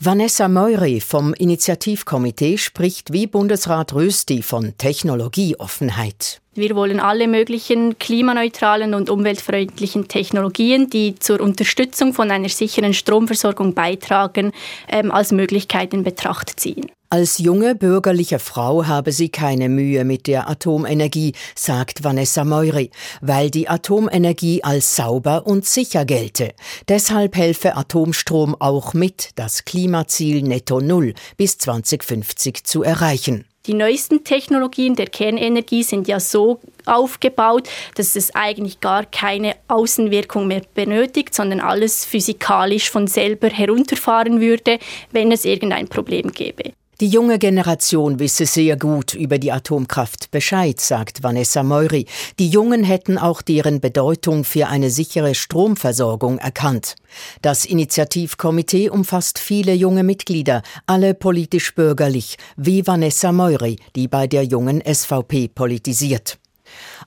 Vanessa 0.00 0.48
Meury 0.48 1.00
vom 1.00 1.34
Initiativkomitee 1.34 2.56
spricht 2.56 3.12
wie 3.12 3.26
Bundesrat 3.26 3.92
Rösti 3.94 4.42
von 4.42 4.76
Technologieoffenheit. 4.78 6.41
Wir 6.54 6.76
wollen 6.76 7.00
alle 7.00 7.28
möglichen 7.28 7.98
klimaneutralen 7.98 8.92
und 8.92 9.08
umweltfreundlichen 9.08 10.08
Technologien, 10.08 10.90
die 10.90 11.14
zur 11.14 11.40
Unterstützung 11.40 12.12
von 12.12 12.30
einer 12.30 12.50
sicheren 12.50 12.92
Stromversorgung 12.92 13.72
beitragen, 13.72 14.52
ähm, 14.86 15.10
als 15.10 15.32
Möglichkeit 15.32 15.94
in 15.94 16.04
Betracht 16.04 16.60
ziehen. 16.60 16.90
Als 17.08 17.38
junge 17.38 17.74
bürgerliche 17.74 18.38
Frau 18.38 18.86
habe 18.86 19.12
sie 19.12 19.30
keine 19.30 19.70
Mühe 19.70 20.04
mit 20.04 20.26
der 20.26 20.48
Atomenergie, 20.48 21.32
sagt 21.54 22.04
Vanessa 22.04 22.44
Meury, 22.44 22.90
weil 23.22 23.50
die 23.50 23.68
Atomenergie 23.68 24.62
als 24.62 24.96
sauber 24.96 25.46
und 25.46 25.64
sicher 25.64 26.04
gelte. 26.04 26.52
Deshalb 26.88 27.36
helfe 27.36 27.76
Atomstrom 27.76 28.54
auch 28.58 28.92
mit, 28.92 29.30
das 29.36 29.64
Klimaziel 29.64 30.42
Netto 30.42 30.80
Null 30.80 31.14
bis 31.38 31.56
2050 31.56 32.64
zu 32.64 32.82
erreichen. 32.82 33.46
Die 33.66 33.74
neuesten 33.74 34.24
Technologien 34.24 34.96
der 34.96 35.06
Kernenergie 35.06 35.84
sind 35.84 36.08
ja 36.08 36.18
so 36.18 36.58
aufgebaut, 36.84 37.68
dass 37.94 38.16
es 38.16 38.34
eigentlich 38.34 38.80
gar 38.80 39.04
keine 39.04 39.54
Außenwirkung 39.68 40.48
mehr 40.48 40.62
benötigt, 40.74 41.32
sondern 41.32 41.60
alles 41.60 42.04
physikalisch 42.04 42.90
von 42.90 43.06
selber 43.06 43.48
herunterfahren 43.48 44.40
würde, 44.40 44.80
wenn 45.12 45.30
es 45.30 45.44
irgendein 45.44 45.86
Problem 45.86 46.32
gäbe. 46.32 46.72
Die 47.00 47.08
junge 47.08 47.38
Generation 47.38 48.18
wisse 48.18 48.46
sehr 48.46 48.76
gut 48.76 49.14
über 49.14 49.38
die 49.38 49.50
Atomkraft 49.50 50.30
Bescheid, 50.30 50.80
sagt 50.80 51.22
Vanessa 51.22 51.62
Meury. 51.62 52.06
Die 52.38 52.48
Jungen 52.48 52.84
hätten 52.84 53.18
auch 53.18 53.42
deren 53.42 53.80
Bedeutung 53.80 54.44
für 54.44 54.68
eine 54.68 54.90
sichere 54.90 55.34
Stromversorgung 55.34 56.38
erkannt. 56.38 56.96
Das 57.40 57.64
Initiativkomitee 57.64 58.90
umfasst 58.90 59.38
viele 59.38 59.72
junge 59.72 60.04
Mitglieder, 60.04 60.62
alle 60.86 61.14
politisch 61.14 61.74
bürgerlich, 61.74 62.36
wie 62.56 62.86
Vanessa 62.86 63.32
Meury, 63.32 63.76
die 63.96 64.06
bei 64.06 64.26
der 64.26 64.44
jungen 64.44 64.82
SVP 64.86 65.48
politisiert. 65.48 66.38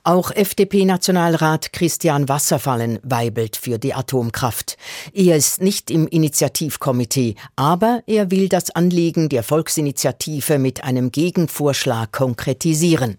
Auch 0.04 0.30
FDP-Nationalrat 0.30 1.72
Christian 1.72 2.28
Wasserfallen 2.28 2.98
weibelt 3.02 3.56
für 3.56 3.78
die 3.78 3.94
Atomkraft. 3.94 4.76
Er 5.12 5.36
ist 5.36 5.60
nicht 5.60 5.90
im 5.90 6.06
Initiativkomitee, 6.06 7.34
aber 7.56 8.02
er 8.06 8.30
will 8.30 8.48
das 8.48 8.70
Anliegen 8.70 9.28
der 9.28 9.42
Volksinitiative 9.42 10.58
mit 10.58 10.84
einem 10.84 11.12
Gegenvorschlag 11.12 12.12
konkretisieren. 12.12 13.18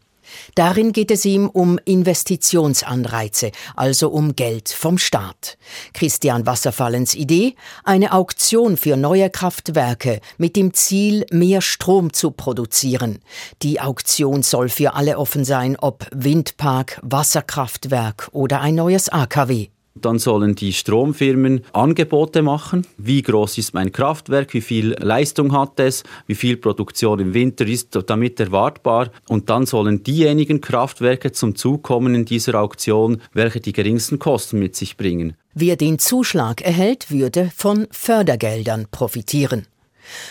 Darin 0.56 0.92
geht 0.92 1.12
es 1.12 1.26
ihm 1.26 1.50
um 1.50 1.80
Investitionsanreize, 1.86 3.52
also 3.76 4.10
um 4.10 4.36
Geld 4.36 4.70
vom 4.70 4.98
Staat. 4.98 5.58
Christian 5.94 6.46
Wasserfallens 6.46 7.16
Idee? 7.16 7.56
Eine 7.84 8.14
Auktion 8.14 8.78
für 8.78 8.98
neue 8.98 9.30
Kraftwerke 9.30 10.22
mit 10.38 10.56
dem 10.56 10.74
Ziel, 10.74 11.26
mehr 11.32 11.62
Strom 11.62 12.14
zu 12.14 12.32
produzieren. 12.32 13.20
Die 13.62 13.80
Auktion 13.80 14.44
soll 14.44 14.70
für 14.70 14.94
alle 14.94 15.18
offen 15.18 15.46
sein, 15.46 15.78
ob 15.80 16.08
Windpark, 16.12 17.00
Wasserkraftwerk 17.04 18.30
oder 18.32 18.62
ein 18.62 18.76
neues 18.76 19.10
AKW. 19.10 19.70
Dann 20.02 20.20
sollen 20.20 20.56
die 20.56 20.74
Stromfirmen 20.74 21.62
Angebote 21.74 22.42
machen. 22.42 22.86
Wie 22.98 23.22
groß 23.22 23.58
ist 23.58 23.74
mein 23.74 23.92
Kraftwerk? 23.92 24.54
Wie 24.54 24.62
viel 24.62 24.96
Leistung 25.00 25.52
hat 25.52 25.80
es? 25.80 26.04
Wie 26.26 26.36
viel 26.36 26.58
Produktion 26.58 27.20
im 27.20 27.34
Winter 27.34 27.66
ist 27.66 27.98
damit 28.08 28.40
erwartbar? 28.40 29.12
Und 29.28 29.50
dann 29.50 29.66
sollen 29.66 30.04
diejenigen 30.04 30.62
Kraftwerke 30.62 31.32
zum 31.32 31.56
Zug 31.56 31.84
kommen 31.84 32.16
in 32.16 32.26
dieser 32.26 32.60
Auktion, 32.62 33.22
welche 33.34 33.60
die 33.60 33.74
geringsten 33.74 34.20
Kosten 34.20 34.60
mit 34.60 34.76
sich 34.76 34.98
bringen. 34.98 35.36
Wer 35.54 35.76
den 35.76 35.98
Zuschlag 35.98 36.62
erhält, 36.62 37.10
würde 37.10 37.52
von 37.56 37.88
Fördergeldern 37.92 38.88
profitieren. 38.92 39.66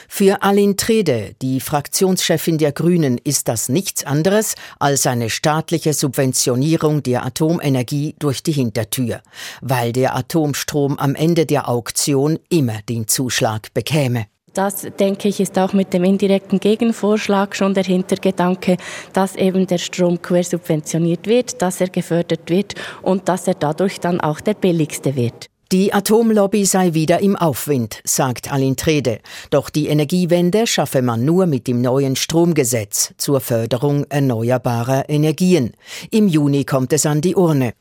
Für 0.08 0.42
Aline 0.42 0.76
Trede, 0.76 1.34
die 1.42 1.60
Fraktionschefin 1.60 2.58
der 2.58 2.72
Grünen, 2.72 3.18
ist 3.18 3.48
das 3.48 3.68
nichts 3.68 4.04
anderes 4.04 4.54
als 4.78 5.06
eine 5.06 5.30
staatliche 5.30 5.92
Subventionierung 5.92 7.02
der 7.02 7.24
Atomenergie 7.24 8.14
durch 8.18 8.42
die 8.42 8.52
Hintertür, 8.52 9.20
weil 9.60 9.92
der 9.92 10.16
Atomstrom 10.16 10.98
am 10.98 11.14
Ende 11.14 11.46
der 11.46 11.68
Auktion 11.68 12.38
immer 12.48 12.80
den 12.88 13.08
Zuschlag 13.08 13.72
bekäme. 13.74 14.26
Das, 14.56 14.86
denke 14.98 15.28
ich, 15.28 15.38
ist 15.38 15.58
auch 15.58 15.74
mit 15.74 15.92
dem 15.92 16.02
indirekten 16.02 16.58
Gegenvorschlag 16.58 17.54
schon 17.54 17.74
der 17.74 17.84
Hintergedanke, 17.84 18.78
dass 19.12 19.36
eben 19.36 19.66
der 19.66 19.76
Strom 19.76 20.22
quersubventioniert 20.22 21.26
wird, 21.26 21.60
dass 21.60 21.82
er 21.82 21.90
gefördert 21.90 22.48
wird 22.48 22.74
und 23.02 23.28
dass 23.28 23.46
er 23.46 23.54
dadurch 23.54 24.00
dann 24.00 24.18
auch 24.18 24.40
der 24.40 24.54
billigste 24.54 25.14
wird. 25.14 25.50
Die 25.72 25.92
Atomlobby 25.92 26.64
sei 26.64 26.94
wieder 26.94 27.18
im 27.18 27.34
Aufwind, 27.34 28.00
sagt 28.04 28.52
Aline 28.52 28.76
Trede. 28.76 29.18
Doch 29.50 29.68
die 29.68 29.88
Energiewende 29.88 30.64
schaffe 30.68 31.02
man 31.02 31.24
nur 31.24 31.46
mit 31.46 31.66
dem 31.66 31.80
neuen 31.80 32.14
Stromgesetz 32.14 33.14
zur 33.16 33.40
Förderung 33.40 34.04
erneuerbarer 34.08 35.08
Energien. 35.08 35.72
Im 36.12 36.28
Juni 36.28 36.64
kommt 36.64 36.92
es 36.92 37.04
an 37.04 37.20
die 37.20 37.34
Urne. 37.34 37.72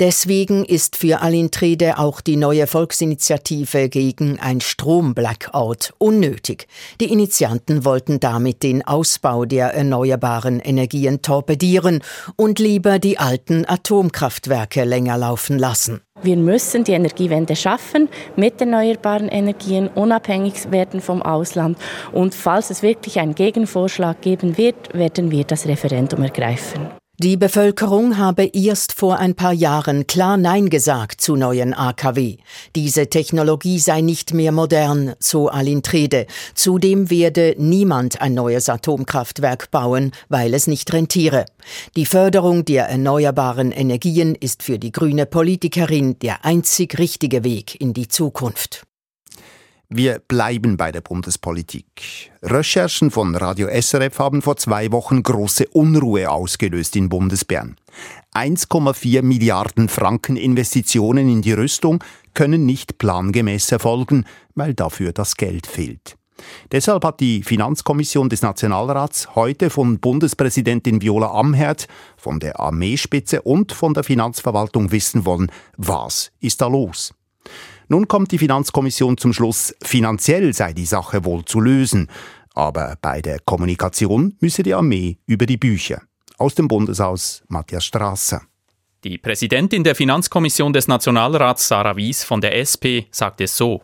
Deswegen 0.00 0.64
ist 0.64 0.96
für 0.96 1.20
Alintrede 1.20 1.98
auch 1.98 2.20
die 2.20 2.36
neue 2.36 2.66
Volksinitiative 2.66 3.88
gegen 3.88 4.38
ein 4.40 4.60
Strom-Blackout 4.60 5.92
unnötig. 5.98 6.66
Die 7.00 7.12
Initianten 7.12 7.84
wollten 7.84 8.20
damit 8.20 8.62
den 8.62 8.86
Ausbau 8.86 9.44
der 9.44 9.74
erneuerbaren 9.74 10.60
Energien 10.60 11.22
torpedieren 11.22 12.02
und 12.36 12.58
lieber 12.58 12.98
die 12.98 13.18
alten 13.18 13.64
Atomkraftwerke 13.66 14.84
länger 14.84 15.18
laufen 15.18 15.58
lassen. 15.58 16.00
Wir 16.22 16.36
müssen 16.36 16.84
die 16.84 16.92
Energiewende 16.92 17.56
schaffen, 17.56 18.08
mit 18.36 18.60
erneuerbaren 18.60 19.28
Energien 19.28 19.88
unabhängig 19.88 20.70
werden 20.70 21.00
vom 21.00 21.20
Ausland. 21.20 21.76
Und 22.12 22.34
falls 22.34 22.70
es 22.70 22.82
wirklich 22.82 23.18
einen 23.18 23.34
Gegenvorschlag 23.34 24.20
geben 24.20 24.56
wird, 24.56 24.94
werden 24.94 25.32
wir 25.32 25.44
das 25.44 25.66
Referendum 25.66 26.22
ergreifen. 26.22 27.01
Die 27.22 27.36
Bevölkerung 27.36 28.18
habe 28.18 28.46
erst 28.46 28.94
vor 28.94 29.20
ein 29.20 29.36
paar 29.36 29.52
Jahren 29.52 30.08
klar 30.08 30.36
Nein 30.36 30.70
gesagt 30.70 31.20
zu 31.20 31.36
neuen 31.36 31.72
AKW. 31.72 32.38
Diese 32.74 33.10
Technologie 33.10 33.78
sei 33.78 34.00
nicht 34.00 34.34
mehr 34.34 34.50
modern, 34.50 35.14
so 35.20 35.48
Alintrede. 35.48 36.26
Zudem 36.56 37.10
werde 37.10 37.54
niemand 37.58 38.20
ein 38.20 38.34
neues 38.34 38.68
Atomkraftwerk 38.68 39.70
bauen, 39.70 40.10
weil 40.30 40.52
es 40.52 40.66
nicht 40.66 40.92
rentiere. 40.92 41.44
Die 41.94 42.06
Förderung 42.06 42.64
der 42.64 42.88
erneuerbaren 42.88 43.70
Energien 43.70 44.34
ist 44.34 44.64
für 44.64 44.80
die 44.80 44.90
grüne 44.90 45.24
Politikerin 45.24 46.18
der 46.18 46.44
einzig 46.44 46.98
richtige 46.98 47.44
Weg 47.44 47.80
in 47.80 47.94
die 47.94 48.08
Zukunft. 48.08 48.82
Wir 49.94 50.20
bleiben 50.20 50.78
bei 50.78 50.90
der 50.90 51.02
Bundespolitik. 51.02 52.32
Recherchen 52.42 53.10
von 53.10 53.36
Radio 53.36 53.68
SRF 53.68 54.18
haben 54.18 54.40
vor 54.40 54.56
zwei 54.56 54.90
Wochen 54.90 55.22
große 55.22 55.68
Unruhe 55.68 56.30
ausgelöst 56.30 56.96
in 56.96 57.10
Bundesbern. 57.10 57.76
1,4 58.32 59.20
Milliarden 59.20 59.90
Franken 59.90 60.36
Investitionen 60.36 61.28
in 61.28 61.42
die 61.42 61.52
Rüstung 61.52 62.02
können 62.32 62.64
nicht 62.64 62.96
plangemäß 62.96 63.70
erfolgen, 63.70 64.24
weil 64.54 64.72
dafür 64.72 65.12
das 65.12 65.36
Geld 65.36 65.66
fehlt. 65.66 66.16
Deshalb 66.72 67.04
hat 67.04 67.20
die 67.20 67.42
Finanzkommission 67.42 68.30
des 68.30 68.40
Nationalrats 68.40 69.34
heute 69.34 69.68
von 69.68 70.00
Bundespräsidentin 70.00 71.02
Viola 71.02 71.32
Amherd, 71.32 71.86
von 72.16 72.40
der 72.40 72.58
Armeespitze 72.60 73.42
und 73.42 73.72
von 73.72 73.92
der 73.92 74.04
Finanzverwaltung 74.04 74.90
wissen 74.90 75.26
wollen, 75.26 75.52
was 75.76 76.32
ist 76.40 76.62
da 76.62 76.68
los? 76.68 77.12
Nun 77.88 78.08
kommt 78.08 78.32
die 78.32 78.38
Finanzkommission 78.38 79.18
zum 79.18 79.32
Schluss, 79.32 79.74
finanziell 79.82 80.52
sei 80.52 80.72
die 80.72 80.86
Sache 80.86 81.24
wohl 81.24 81.44
zu 81.44 81.60
lösen, 81.60 82.08
aber 82.54 82.96
bei 83.00 83.20
der 83.20 83.38
Kommunikation 83.40 84.36
müsse 84.40 84.62
die 84.62 84.74
Armee 84.74 85.18
über 85.26 85.46
die 85.46 85.56
Bücher. 85.56 86.02
Aus 86.38 86.54
dem 86.54 86.68
Bundeshaus 86.68 87.42
Matthias 87.48 87.84
Strasser. 87.84 88.42
Die 89.04 89.18
Präsidentin 89.18 89.82
der 89.82 89.94
Finanzkommission 89.94 90.72
des 90.72 90.86
Nationalrats, 90.86 91.66
Sarah 91.68 91.96
Wies 91.96 92.22
von 92.24 92.40
der 92.40 92.56
SP, 92.58 93.10
sagt 93.10 93.40
es 93.40 93.56
so. 93.56 93.82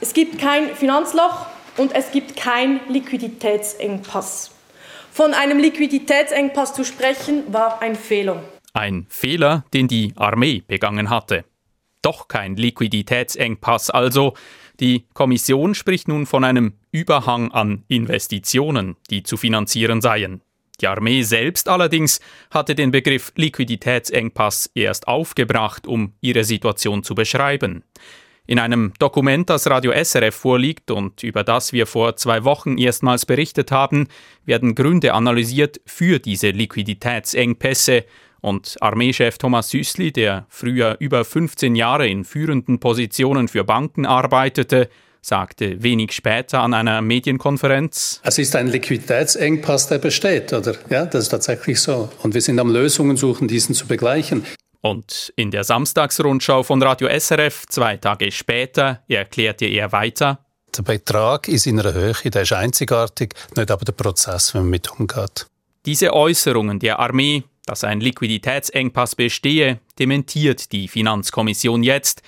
Es 0.00 0.12
gibt 0.12 0.38
kein 0.38 0.74
Finanzloch 0.74 1.46
und 1.76 1.94
es 1.94 2.10
gibt 2.10 2.36
kein 2.36 2.80
Liquiditätsengpass. 2.88 4.50
Von 5.10 5.34
einem 5.34 5.58
Liquiditätsengpass 5.58 6.74
zu 6.74 6.84
sprechen, 6.84 7.44
war 7.52 7.80
ein 7.82 7.96
Fehler. 7.96 8.42
Ein 8.74 9.06
Fehler, 9.08 9.64
den 9.72 9.88
die 9.88 10.12
Armee 10.16 10.62
begangen 10.66 11.10
hatte. 11.10 11.44
Doch 12.02 12.28
kein 12.28 12.56
Liquiditätsengpass 12.56 13.90
also. 13.90 14.34
Die 14.80 15.06
Kommission 15.14 15.74
spricht 15.74 16.08
nun 16.08 16.26
von 16.26 16.44
einem 16.44 16.74
Überhang 16.90 17.52
an 17.52 17.84
Investitionen, 17.88 18.96
die 19.10 19.22
zu 19.22 19.36
finanzieren 19.36 20.00
seien. 20.00 20.42
Die 20.80 20.88
Armee 20.88 21.22
selbst 21.22 21.68
allerdings 21.68 22.20
hatte 22.50 22.74
den 22.74 22.90
Begriff 22.90 23.32
Liquiditätsengpass 23.36 24.70
erst 24.74 25.06
aufgebracht, 25.06 25.86
um 25.86 26.14
ihre 26.20 26.42
Situation 26.42 27.04
zu 27.04 27.14
beschreiben. 27.14 27.84
In 28.44 28.58
einem 28.58 28.92
Dokument, 28.98 29.48
das 29.48 29.70
Radio 29.70 29.92
SRF 29.92 30.34
vorliegt 30.34 30.90
und 30.90 31.22
über 31.22 31.44
das 31.44 31.72
wir 31.72 31.86
vor 31.86 32.16
zwei 32.16 32.42
Wochen 32.42 32.76
erstmals 32.76 33.24
berichtet 33.24 33.70
haben, 33.70 34.08
werden 34.44 34.74
Gründe 34.74 35.14
analysiert 35.14 35.80
für 35.86 36.18
diese 36.18 36.50
Liquiditätsengpässe 36.50 38.04
und 38.42 38.76
Armeechef 38.80 39.38
Thomas 39.38 39.70
Süßli, 39.70 40.12
der 40.12 40.46
früher 40.50 40.96
über 40.98 41.24
15 41.24 41.74
Jahre 41.74 42.06
in 42.08 42.24
führenden 42.24 42.80
Positionen 42.80 43.48
für 43.48 43.64
Banken 43.64 44.04
arbeitete, 44.04 44.90
sagte 45.22 45.82
wenig 45.82 46.12
später 46.12 46.60
an 46.60 46.74
einer 46.74 47.00
Medienkonferenz. 47.00 48.20
Es 48.24 48.38
ist 48.38 48.56
ein 48.56 48.66
Liquiditätsengpass, 48.66 49.88
der 49.88 49.98
besteht, 49.98 50.52
oder? 50.52 50.74
Ja, 50.90 51.06
das 51.06 51.24
ist 51.24 51.28
tatsächlich 51.30 51.80
so. 51.80 52.10
Und 52.22 52.34
wir 52.34 52.40
sind 52.40 52.58
am 52.58 52.70
Lösungen 52.70 53.16
suchen, 53.16 53.48
diesen 53.48 53.74
zu 53.74 53.86
begleichen. 53.86 54.44
Und 54.80 55.32
in 55.36 55.52
der 55.52 55.62
Samstagsrundschau 55.62 56.64
von 56.64 56.82
Radio 56.82 57.08
SRF 57.08 57.66
zwei 57.68 57.96
Tage 57.98 58.32
später 58.32 59.04
erklärte 59.08 59.66
er 59.66 59.92
weiter. 59.92 60.40
Der 60.76 60.82
Betrag 60.82 61.46
ist 61.46 61.66
in 61.66 61.78
einer 61.78 61.92
Höhe, 61.92 62.14
der 62.24 62.42
ist 62.42 62.52
einzigartig, 62.52 63.34
nicht 63.56 63.70
aber 63.70 63.84
der 63.84 63.92
Prozess, 63.92 64.54
wenn 64.54 64.62
man 64.62 64.70
mit 64.70 64.90
umgeht. 64.90 65.46
Diese 65.86 66.12
Äußerungen 66.12 66.80
der 66.80 66.98
Armee, 66.98 67.44
dass 67.66 67.84
ein 67.84 68.00
Liquiditätsengpass 68.00 69.14
bestehe, 69.14 69.80
dementiert 69.98 70.72
die 70.72 70.88
Finanzkommission 70.88 71.82
jetzt 71.82 72.22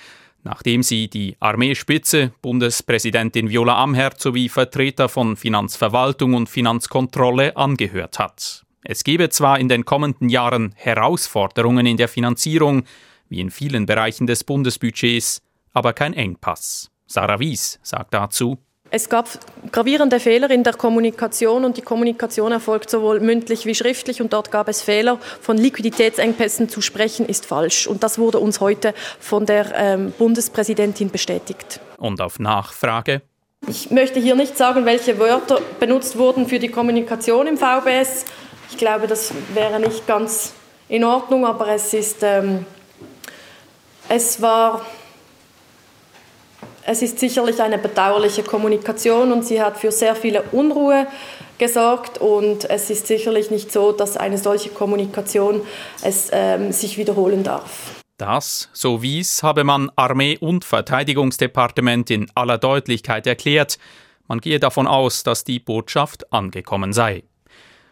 nachdem 0.45 0.83
sie 0.83 1.09
die 1.09 1.35
Armeespitze, 1.39 2.31
Bundespräsidentin 2.41 3.49
Viola 3.49 3.81
Amherd 3.83 4.21
sowie 4.21 4.47
Vertreter 4.47 5.09
von 5.09 5.35
Finanzverwaltung 5.35 6.35
und 6.35 6.47
Finanzkontrolle 6.47 7.57
angehört 7.57 8.19
hat. 8.19 8.63
Es 8.83 9.03
gebe 9.03 9.29
zwar 9.29 9.59
in 9.59 9.67
den 9.67 9.83
kommenden 9.83 10.29
Jahren 10.29 10.73
Herausforderungen 10.77 11.87
in 11.87 11.97
der 11.97 12.07
Finanzierung, 12.07 12.83
wie 13.27 13.41
in 13.41 13.49
vielen 13.49 13.87
Bereichen 13.87 14.27
des 14.27 14.43
Bundesbudgets, 14.43 15.41
aber 15.73 15.93
kein 15.93 16.13
Engpass. 16.13 16.91
Sarah 17.07 17.39
Wies 17.39 17.79
sagt 17.81 18.13
dazu, 18.13 18.59
es 18.91 19.09
gab 19.09 19.27
gravierende 19.71 20.19
Fehler 20.19 20.49
in 20.51 20.63
der 20.63 20.73
Kommunikation 20.73 21.65
und 21.65 21.77
die 21.77 21.81
Kommunikation 21.81 22.51
erfolgt 22.51 22.89
sowohl 22.89 23.19
mündlich 23.19 23.65
wie 23.65 23.75
schriftlich 23.75 24.21
und 24.21 24.31
dort 24.31 24.51
gab 24.51 24.69
es 24.69 24.81
Fehler. 24.81 25.19
Von 25.41 25.57
Liquiditätsengpässen 25.57 26.69
zu 26.69 26.81
sprechen 26.81 27.25
ist 27.25 27.45
falsch 27.45 27.87
und 27.87 28.03
das 28.03 28.17
wurde 28.19 28.39
uns 28.39 28.61
heute 28.61 28.93
von 29.19 29.45
der 29.45 29.73
ähm, 29.75 30.13
Bundespräsidentin 30.17 31.09
bestätigt. 31.09 31.79
Und 31.97 32.21
auf 32.21 32.39
Nachfrage? 32.39 33.21
Ich 33.67 33.89
möchte 33.89 34.19
hier 34.19 34.35
nicht 34.35 34.57
sagen, 34.57 34.85
welche 34.85 35.17
Wörter 35.17 35.59
benutzt 35.79 36.17
wurden 36.17 36.47
für 36.47 36.59
die 36.59 36.69
Kommunikation 36.69 37.47
im 37.47 37.57
VBS. 37.57 38.25
Ich 38.69 38.77
glaube, 38.77 39.07
das 39.07 39.33
wäre 39.53 39.79
nicht 39.79 40.05
ganz 40.05 40.53
in 40.87 41.03
Ordnung, 41.03 41.45
aber 41.45 41.69
es 41.69 41.93
ist, 41.93 42.21
ähm, 42.21 42.65
es 44.07 44.41
war 44.41 44.85
es 46.85 47.01
ist 47.01 47.19
sicherlich 47.19 47.61
eine 47.61 47.77
bedauerliche 47.77 48.43
Kommunikation 48.43 49.31
und 49.31 49.43
sie 49.43 49.61
hat 49.61 49.77
für 49.77 49.91
sehr 49.91 50.15
viele 50.15 50.43
Unruhe 50.51 51.07
gesorgt 51.57 52.19
und 52.19 52.69
es 52.69 52.89
ist 52.89 53.07
sicherlich 53.07 53.49
nicht 53.49 53.71
so, 53.71 53.91
dass 53.91 54.17
eine 54.17 54.37
solche 54.37 54.69
Kommunikation 54.69 55.61
es 56.03 56.29
ähm, 56.31 56.71
sich 56.71 56.97
wiederholen 56.97 57.43
darf. 57.43 57.95
Das, 58.17 58.69
so 58.71 59.01
wies, 59.01 59.43
habe 59.43 59.63
man 59.63 59.91
Armee- 59.95 60.37
und 60.37 60.63
Verteidigungsdepartement 60.63 62.09
in 62.11 62.27
aller 62.35 62.57
Deutlichkeit 62.57 63.27
erklärt. 63.27 63.77
Man 64.27 64.39
gehe 64.39 64.59
davon 64.59 64.87
aus, 64.87 65.23
dass 65.23 65.43
die 65.43 65.59
Botschaft 65.59 66.31
angekommen 66.31 66.93
sei. 66.93 67.23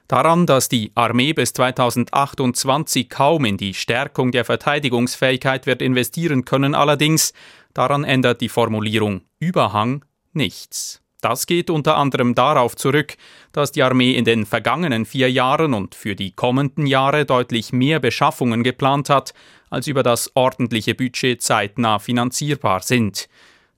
Daran, 0.08 0.46
dass 0.46 0.70
die 0.70 0.92
Armee 0.96 1.34
bis 1.34 1.54
2028 1.54 3.10
kaum 3.10 3.46
in 3.46 3.58
die 3.58 3.74
Stärkung 3.74 4.32
der 4.32 4.46
Verteidigungsfähigkeit 4.46 5.66
wird 5.66 5.82
investieren 5.82 6.46
können, 6.46 6.76
allerdings 6.76 7.34
Daran 7.74 8.04
ändert 8.04 8.42
die 8.42 8.50
Formulierung 8.50 9.22
Überhang 9.40 10.06
nichts. 10.32 11.02
Das 11.22 11.48
geht 11.48 11.70
unter 11.70 11.96
anderem 11.96 12.36
darauf 12.36 12.76
zurück, 12.76 13.16
dass 13.54 13.72
die 13.72 13.82
Armee 13.82 14.12
in 14.12 14.26
den 14.26 14.46
vergangenen 14.46 15.06
vier 15.06 15.32
Jahren 15.32 15.74
und 15.74 15.96
für 15.96 16.16
die 16.18 16.32
kommenden 16.32 16.86
Jahre 16.86 17.26
deutlich 17.26 17.72
mehr 17.72 18.02
Beschaffungen 18.02 18.62
geplant 18.62 19.10
hat, 19.10 19.34
als 19.70 19.88
über 19.88 20.04
das 20.04 20.32
ordentliche 20.36 20.96
Budget 20.96 21.42
zeitnah 21.42 22.00
finanzierbar 22.00 22.82
sind. 22.82 23.30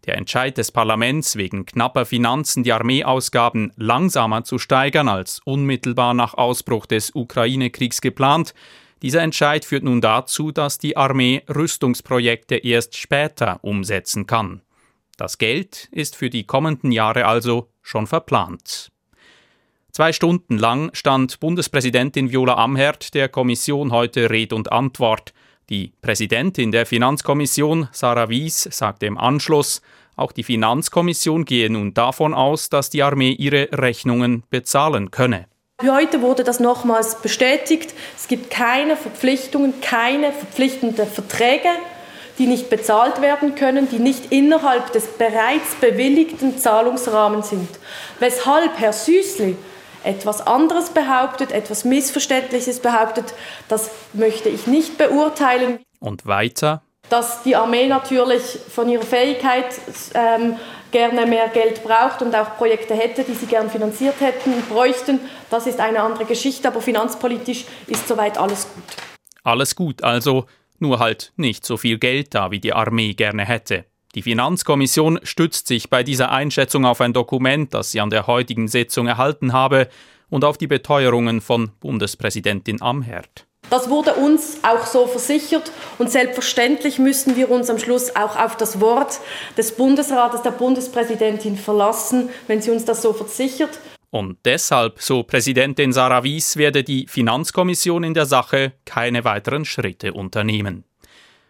Der 0.08 0.18
Entscheid 0.18 0.58
des 0.58 0.72
Parlaments 0.72 1.36
wegen 1.36 1.68
knapper 1.68 2.06
Finanzen 2.06 2.64
die 2.64 2.74
Armeeausgaben 2.74 3.72
langsamer 3.76 4.44
zu 4.44 4.58
steigern 4.58 5.08
als 5.08 5.40
unmittelbar 5.46 6.16
nach 6.16 6.34
Ausbruch 6.34 6.88
des 6.88 7.14
Ukraine-Kriegs 7.14 8.02
geplant, 8.02 8.56
dieser 9.02 9.22
Entscheid 9.22 9.66
führt 9.66 9.84
nun 9.84 10.02
dazu, 10.02 10.52
dass 10.52 10.78
die 10.78 10.98
Armee 10.98 11.44
Rüstungsprojekte 11.54 12.56
erst 12.56 12.98
später 12.98 13.60
umsetzen 13.62 14.26
kann. 14.26 14.62
Das 15.18 15.38
Geld 15.38 15.88
ist 15.92 16.16
für 16.16 16.30
die 16.30 16.46
kommenden 16.46 16.92
Jahre 16.92 17.26
also 17.26 17.70
schon 17.82 18.08
verplant. 18.08 18.92
Zwei 19.92 20.12
Stunden 20.12 20.58
lang 20.58 20.90
stand 20.94 21.40
Bundespräsidentin 21.40 22.30
Viola 22.32 22.56
Amherd 22.56 23.14
der 23.14 23.30
Kommission 23.30 23.92
heute 23.92 24.30
Red 24.30 24.52
und 24.52 24.72
Antwort. 24.72 25.34
Die 25.70 25.94
Präsidentin 26.02 26.72
der 26.72 26.86
Finanzkommission, 26.86 27.88
Sarah 27.94 28.30
Wies, 28.30 28.68
sagte 28.72 29.06
im 29.06 29.18
Anschluss, 29.18 29.82
auch 30.18 30.32
die 30.32 30.44
Finanzkommission 30.44 31.46
gehe 31.46 31.70
nun 31.70 31.94
davon 31.94 32.34
aus, 32.34 32.70
dass 32.70 32.90
die 32.90 33.04
Armee 33.04 33.32
ihre 33.32 33.70
Rechnungen 33.72 34.44
bezahlen 34.50 35.12
könne. 35.12 35.48
Heute 35.84 36.22
wurde 36.22 36.46
das 36.46 36.62
nochmals 36.62 37.16
bestätigt. 37.16 37.94
Es 38.18 38.30
gibt 38.30 38.50
keine 38.50 38.96
Verpflichtungen, 38.96 39.82
keine 39.82 40.32
verpflichtenden 40.32 41.06
Verträge, 41.06 41.68
die 42.40 42.48
nicht 42.48 42.70
bezahlt 42.70 43.22
werden 43.22 43.56
können, 43.56 43.90
die 43.90 44.00
nicht 44.00 44.32
innerhalb 44.32 44.94
des 44.94 45.06
bereits 45.08 45.76
bewilligten 45.82 46.58
Zahlungsrahmens 46.58 47.50
sind. 47.50 47.68
Weshalb 48.20 48.80
Herr 48.80 48.94
Süßli 48.94 49.58
etwas 50.06 50.48
anderes 50.48 50.92
behauptet, 50.92 51.52
etwas 51.52 51.84
Missverständliches 51.84 52.80
behauptet, 52.80 53.34
das 53.68 53.90
möchte 54.14 54.48
ich 54.48 54.68
nicht 54.68 54.98
beurteilen. 54.98 55.80
Und 56.00 56.26
weiter? 56.26 56.84
Dass 57.10 57.44
die 57.44 57.58
Armee 57.58 57.88
natürlich 57.88 58.60
von 58.74 58.88
ihrer 58.88 59.04
Fähigkeit 59.04 59.68
ähm, 60.14 60.58
gerne 60.92 61.26
mehr 61.26 61.50
Geld 61.50 61.84
braucht 61.84 62.22
und 62.22 62.36
auch 62.36 62.58
Projekte 62.58 62.94
hätte, 62.94 63.24
die 63.24 63.34
sie 63.34 63.46
gern 63.46 63.70
finanziert 63.70 64.20
hätten, 64.20 64.52
bräuchten. 64.70 65.20
Das 65.50 65.68
ist 65.68 65.80
eine 65.80 66.02
andere 66.02 66.26
Geschichte, 66.26 66.68
aber 66.68 66.82
finanzpolitisch 66.82 67.66
ist 67.88 68.08
soweit 68.08 68.38
alles 68.38 68.68
gut. 68.74 68.84
Alles 69.44 69.76
gut, 69.76 70.04
also 70.04 70.46
nur 70.80 71.00
halt 71.00 71.34
nicht 71.36 71.66
so 71.66 71.78
viel 71.78 71.98
Geld 71.98 72.34
da, 72.34 72.52
wie 72.52 72.60
die 72.60 72.74
Armee 72.74 73.14
gerne 73.14 73.46
hätte. 73.46 73.86
Die 74.16 74.22
Finanzkommission 74.22 75.20
stützt 75.24 75.68
sich 75.68 75.90
bei 75.90 76.02
dieser 76.02 76.32
Einschätzung 76.32 76.86
auf 76.86 77.02
ein 77.02 77.14
Dokument, 77.14 77.74
das 77.74 77.92
sie 77.92 78.00
an 78.00 78.10
der 78.10 78.28
heutigen 78.28 78.68
Sitzung 78.68 79.08
erhalten 79.08 79.52
habe, 79.54 79.90
und 80.30 80.44
auf 80.44 80.58
die 80.58 80.68
Beteuerungen 80.68 81.42
von 81.42 81.72
Bundespräsidentin 81.80 82.82
Amherd. 82.82 83.46
Das 83.70 83.90
wurde 83.90 84.14
uns 84.14 84.60
auch 84.64 84.86
so 84.86 85.08
versichert 85.08 85.72
und 85.98 86.12
selbstverständlich 86.12 87.00
müssen 87.00 87.36
wir 87.36 87.50
uns 87.50 87.70
am 87.70 87.80
Schluss 87.80 88.16
auch 88.16 88.38
auf 88.38 88.56
das 88.58 88.80
Wort 88.80 89.20
des 89.58 89.76
Bundesrates, 89.76 90.44
der 90.44 90.52
Bundespräsidentin 90.52 91.58
verlassen, 91.58 92.30
wenn 92.48 92.62
sie 92.62 92.72
uns 92.72 92.86
das 92.86 93.02
so 93.02 93.14
versichert. 93.14 93.80
Und 94.12 94.38
deshalb, 94.46 95.02
so 95.02 95.24
Präsidentin 95.24 95.92
Sarah 95.92 96.24
Wies, 96.24 96.58
werde 96.58 96.84
die 96.84 97.08
Finanzkommission 97.08 98.04
in 98.04 98.14
der 98.14 98.26
Sache 98.26 98.74
keine 98.86 99.26
weiteren 99.26 99.66
Schritte 99.66 100.14
unternehmen. 100.14 100.86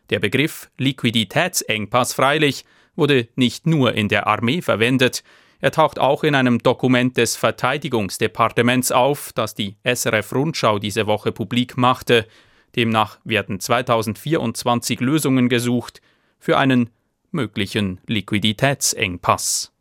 Der 0.10 0.20
Begriff 0.20 0.70
Liquiditätsengpass 0.78 2.14
freilich 2.14 2.66
wurde 2.96 3.28
nicht 3.36 3.68
nur 3.68 3.94
in 3.94 4.08
der 4.08 4.26
Armee 4.26 4.62
verwendet, 4.62 5.24
Er 5.66 5.72
taucht 5.72 5.98
auch 5.98 6.24
in 6.24 6.36
einem 6.36 6.60
Dokument 6.60 7.18
des 7.18 7.36
Verteidigungsdepartements 7.38 8.92
auf, 8.92 9.34
das 9.34 9.56
die 9.56 9.78
SRF 9.84 10.32
Rundschau 10.32 10.78
diese 10.78 11.08
Woche 11.08 11.32
publik 11.32 11.76
machte. 11.76 12.28
Demnach 12.76 13.18
werden 13.24 13.60
2024 13.60 15.00
Lösungen 15.00 15.50
gesucht 15.50 16.04
für 16.38 16.60
einen 16.60 16.92
möglichen 17.32 18.00
Liquiditätsengpass. 18.06 19.74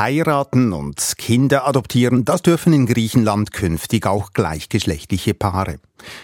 Heiraten 0.00 0.72
und 0.72 1.12
Kinder 1.18 1.68
adoptieren, 1.68 2.24
das 2.24 2.40
dürfen 2.40 2.72
in 2.72 2.86
Griechenland 2.86 3.52
künftig 3.52 4.06
auch 4.06 4.32
gleichgeschlechtliche 4.32 5.34
Paare. 5.34 5.78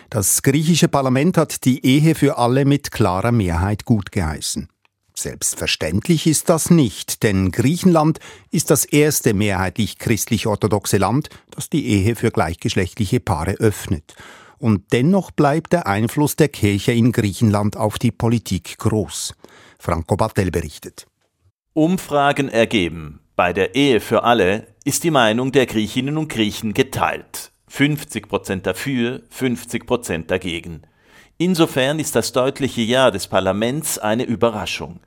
Das 0.09 0.41
griechische 0.41 0.89
Parlament 0.89 1.37
hat 1.37 1.67
die 1.67 1.85
Ehe 1.85 2.15
für 2.15 2.39
alle 2.39 2.65
mit 2.65 2.91
klarer 2.91 3.33
Mehrheit 3.33 3.85
gutgeheißen. 3.85 4.71
Selbstverständlich 5.15 6.27
ist 6.27 6.49
das 6.49 6.71
nicht, 6.71 7.23
denn 7.23 7.51
Griechenland 7.51 8.19
ist 8.51 8.71
das 8.71 8.87
erste 8.87 9.35
mehrheitlich 9.35 9.99
christlich-orthodoxe 9.99 10.97
Land, 10.97 11.29
das 11.51 11.69
die 11.69 11.87
Ehe 11.87 12.17
für 12.17 12.31
gleichgeschlechtliche 12.31 13.21
Paare 13.21 13.57
öffnet. 13.59 14.15
Und 14.57 14.91
dennoch 14.95 15.33
bleibt 15.33 15.75
der 15.75 15.87
Einfluss 15.87 16.35
der 16.35 16.49
Kirche 16.49 16.93
in 16.93 17.13
Griechenland 17.13 17.77
auf 17.77 17.99
die 17.99 18.11
Politik 18.11 18.79
groß. 18.79 19.35
Franco 19.79 20.17
Battel 20.17 20.51
berichtet. 20.51 21.07
Umfragen 21.75 22.49
ergeben, 22.49 23.21
bei 23.37 23.53
der 23.53 23.75
Ehe 23.75 24.01
für 24.01 24.25
alle 24.25 24.67
ist 24.85 25.05
die 25.05 25.11
Meinung 25.11 25.53
der 25.53 25.67
Griechinnen 25.67 26.17
und 26.17 26.29
Griechen 26.29 26.73
geteilt. 26.73 27.53
50 27.69 28.29
Prozent 28.29 28.67
dafür, 28.67 29.21
50 29.29 29.87
Prozent 29.87 30.31
dagegen. 30.31 30.83
Insofern 31.37 31.99
ist 31.99 32.17
das 32.17 32.33
deutliche 32.33 32.81
Ja 32.81 33.11
des 33.11 33.27
Parlaments 33.27 33.99
eine 33.99 34.25
Überraschung. 34.25 35.01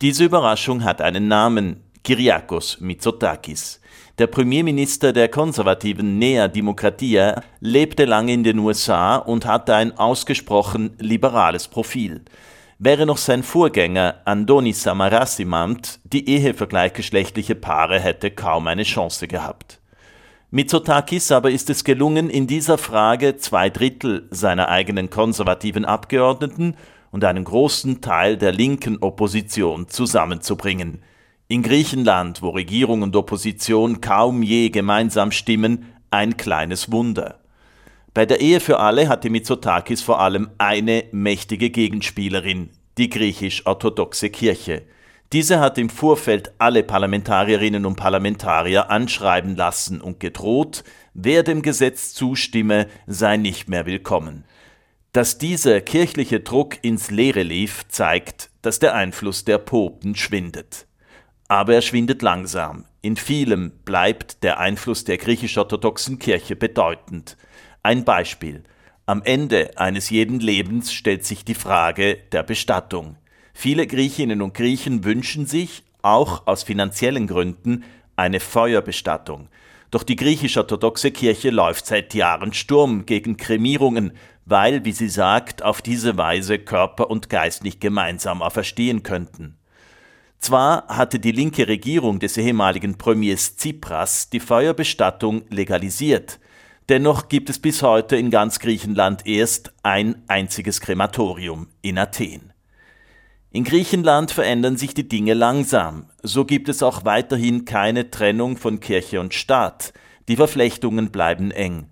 Diese 0.00 0.24
Überraschung 0.24 0.84
hat 0.84 1.02
einen 1.02 1.26
Namen, 1.26 1.82
Kyriakos 2.04 2.80
Mitsotakis. 2.80 3.80
Der 4.18 4.28
Premierminister 4.28 5.12
der 5.12 5.28
konservativen 5.28 6.18
Nea 6.20 6.46
Demokratia 6.46 7.42
lebte 7.58 8.04
lange 8.04 8.34
in 8.34 8.44
den 8.44 8.60
USA 8.60 9.16
und 9.16 9.46
hatte 9.46 9.74
ein 9.74 9.98
ausgesprochen 9.98 10.94
liberales 11.00 11.66
Profil. 11.66 12.22
Wäre 12.78 13.06
noch 13.06 13.18
sein 13.18 13.44
Vorgänger 13.44 14.16
Andonis 14.24 14.82
Samaras 14.82 15.38
im 15.38 15.54
Amt, 15.54 16.00
die 16.02 16.28
Ehe 16.28 16.54
für 16.54 16.66
gleichgeschlechtliche 16.66 17.54
Paare 17.54 18.00
hätte 18.00 18.32
kaum 18.32 18.66
eine 18.66 18.82
Chance 18.82 19.28
gehabt. 19.28 19.80
Mitsotakis 20.50 21.30
aber 21.30 21.50
ist 21.50 21.70
es 21.70 21.84
gelungen, 21.84 22.30
in 22.30 22.46
dieser 22.46 22.78
Frage 22.78 23.36
zwei 23.36 23.70
Drittel 23.70 24.26
seiner 24.30 24.68
eigenen 24.68 25.08
konservativen 25.08 25.84
Abgeordneten 25.84 26.76
und 27.12 27.24
einen 27.24 27.44
großen 27.44 28.00
Teil 28.00 28.36
der 28.36 28.50
linken 28.50 28.98
Opposition 28.98 29.88
zusammenzubringen. 29.88 31.02
In 31.46 31.62
Griechenland, 31.62 32.42
wo 32.42 32.50
Regierung 32.50 33.02
und 33.02 33.14
Opposition 33.14 34.00
kaum 34.00 34.42
je 34.42 34.70
gemeinsam 34.70 35.30
stimmen, 35.30 35.92
ein 36.10 36.36
kleines 36.36 36.90
Wunder. 36.90 37.40
Bei 38.14 38.26
der 38.26 38.40
Ehe 38.40 38.60
für 38.60 38.78
alle 38.78 39.08
hatte 39.08 39.28
Mitsotakis 39.28 40.00
vor 40.00 40.20
allem 40.20 40.48
eine 40.56 41.04
mächtige 41.10 41.70
Gegenspielerin, 41.70 42.70
die 42.96 43.10
griechisch-orthodoxe 43.10 44.30
Kirche. 44.30 44.82
Diese 45.32 45.58
hat 45.58 45.78
im 45.78 45.90
Vorfeld 45.90 46.52
alle 46.58 46.84
Parlamentarierinnen 46.84 47.84
und 47.84 47.96
Parlamentarier 47.96 48.88
anschreiben 48.88 49.56
lassen 49.56 50.00
und 50.00 50.20
gedroht, 50.20 50.84
wer 51.12 51.42
dem 51.42 51.60
Gesetz 51.60 52.14
zustimme, 52.14 52.86
sei 53.08 53.36
nicht 53.36 53.68
mehr 53.68 53.84
willkommen. 53.84 54.44
Dass 55.10 55.38
dieser 55.38 55.80
kirchliche 55.80 56.38
Druck 56.38 56.78
ins 56.82 57.10
Leere 57.10 57.42
lief, 57.42 57.84
zeigt, 57.88 58.50
dass 58.62 58.78
der 58.78 58.94
Einfluss 58.94 59.44
der 59.44 59.58
Popen 59.58 60.14
schwindet. 60.14 60.86
Aber 61.48 61.74
er 61.74 61.82
schwindet 61.82 62.22
langsam. 62.22 62.84
In 63.02 63.16
vielem 63.16 63.72
bleibt 63.84 64.44
der 64.44 64.60
Einfluss 64.60 65.02
der 65.02 65.18
griechisch-orthodoxen 65.18 66.20
Kirche 66.20 66.54
bedeutend. 66.54 67.36
Ein 67.84 68.04
Beispiel. 68.04 68.64
Am 69.04 69.20
Ende 69.24 69.72
eines 69.76 70.08
jeden 70.08 70.40
Lebens 70.40 70.90
stellt 70.90 71.26
sich 71.26 71.44
die 71.44 71.54
Frage 71.54 72.16
der 72.32 72.42
Bestattung. 72.42 73.16
Viele 73.52 73.86
Griechinnen 73.86 74.40
und 74.40 74.54
Griechen 74.54 75.04
wünschen 75.04 75.44
sich, 75.44 75.82
auch 76.00 76.46
aus 76.46 76.62
finanziellen 76.62 77.26
Gründen, 77.26 77.84
eine 78.16 78.40
Feuerbestattung. 78.40 79.48
Doch 79.90 80.02
die 80.02 80.16
griechisch-orthodoxe 80.16 81.10
Kirche 81.10 81.50
läuft 81.50 81.84
seit 81.84 82.14
Jahren 82.14 82.54
Sturm 82.54 83.04
gegen 83.04 83.36
Kremierungen, 83.36 84.12
weil, 84.46 84.86
wie 84.86 84.92
sie 84.92 85.10
sagt, 85.10 85.62
auf 85.62 85.82
diese 85.82 86.16
Weise 86.16 86.58
Körper 86.58 87.10
und 87.10 87.28
Geist 87.28 87.64
nicht 87.64 87.82
gemeinsam 87.82 88.40
auferstehen 88.40 89.02
könnten. 89.02 89.58
Zwar 90.38 90.88
hatte 90.88 91.20
die 91.20 91.32
linke 91.32 91.68
Regierung 91.68 92.18
des 92.18 92.38
ehemaligen 92.38 92.96
Premiers 92.96 93.56
Tsipras 93.56 94.30
die 94.30 94.40
Feuerbestattung 94.40 95.42
legalisiert, 95.50 96.40
dennoch 96.88 97.28
gibt 97.28 97.50
es 97.50 97.58
bis 97.58 97.82
heute 97.82 98.16
in 98.16 98.30
ganz 98.30 98.58
Griechenland 98.58 99.26
erst 99.26 99.72
ein 99.82 100.22
einziges 100.28 100.80
Krematorium 100.80 101.68
in 101.82 101.98
Athen. 101.98 102.52
In 103.50 103.64
Griechenland 103.64 104.32
verändern 104.32 104.76
sich 104.76 104.94
die 104.94 105.08
Dinge 105.08 105.34
langsam. 105.34 106.06
So 106.22 106.44
gibt 106.44 106.68
es 106.68 106.82
auch 106.82 107.04
weiterhin 107.04 107.64
keine 107.64 108.10
Trennung 108.10 108.56
von 108.56 108.80
Kirche 108.80 109.20
und 109.20 109.32
Staat. 109.32 109.92
Die 110.26 110.36
Verflechtungen 110.36 111.12
bleiben 111.12 111.52
eng. 111.52 111.86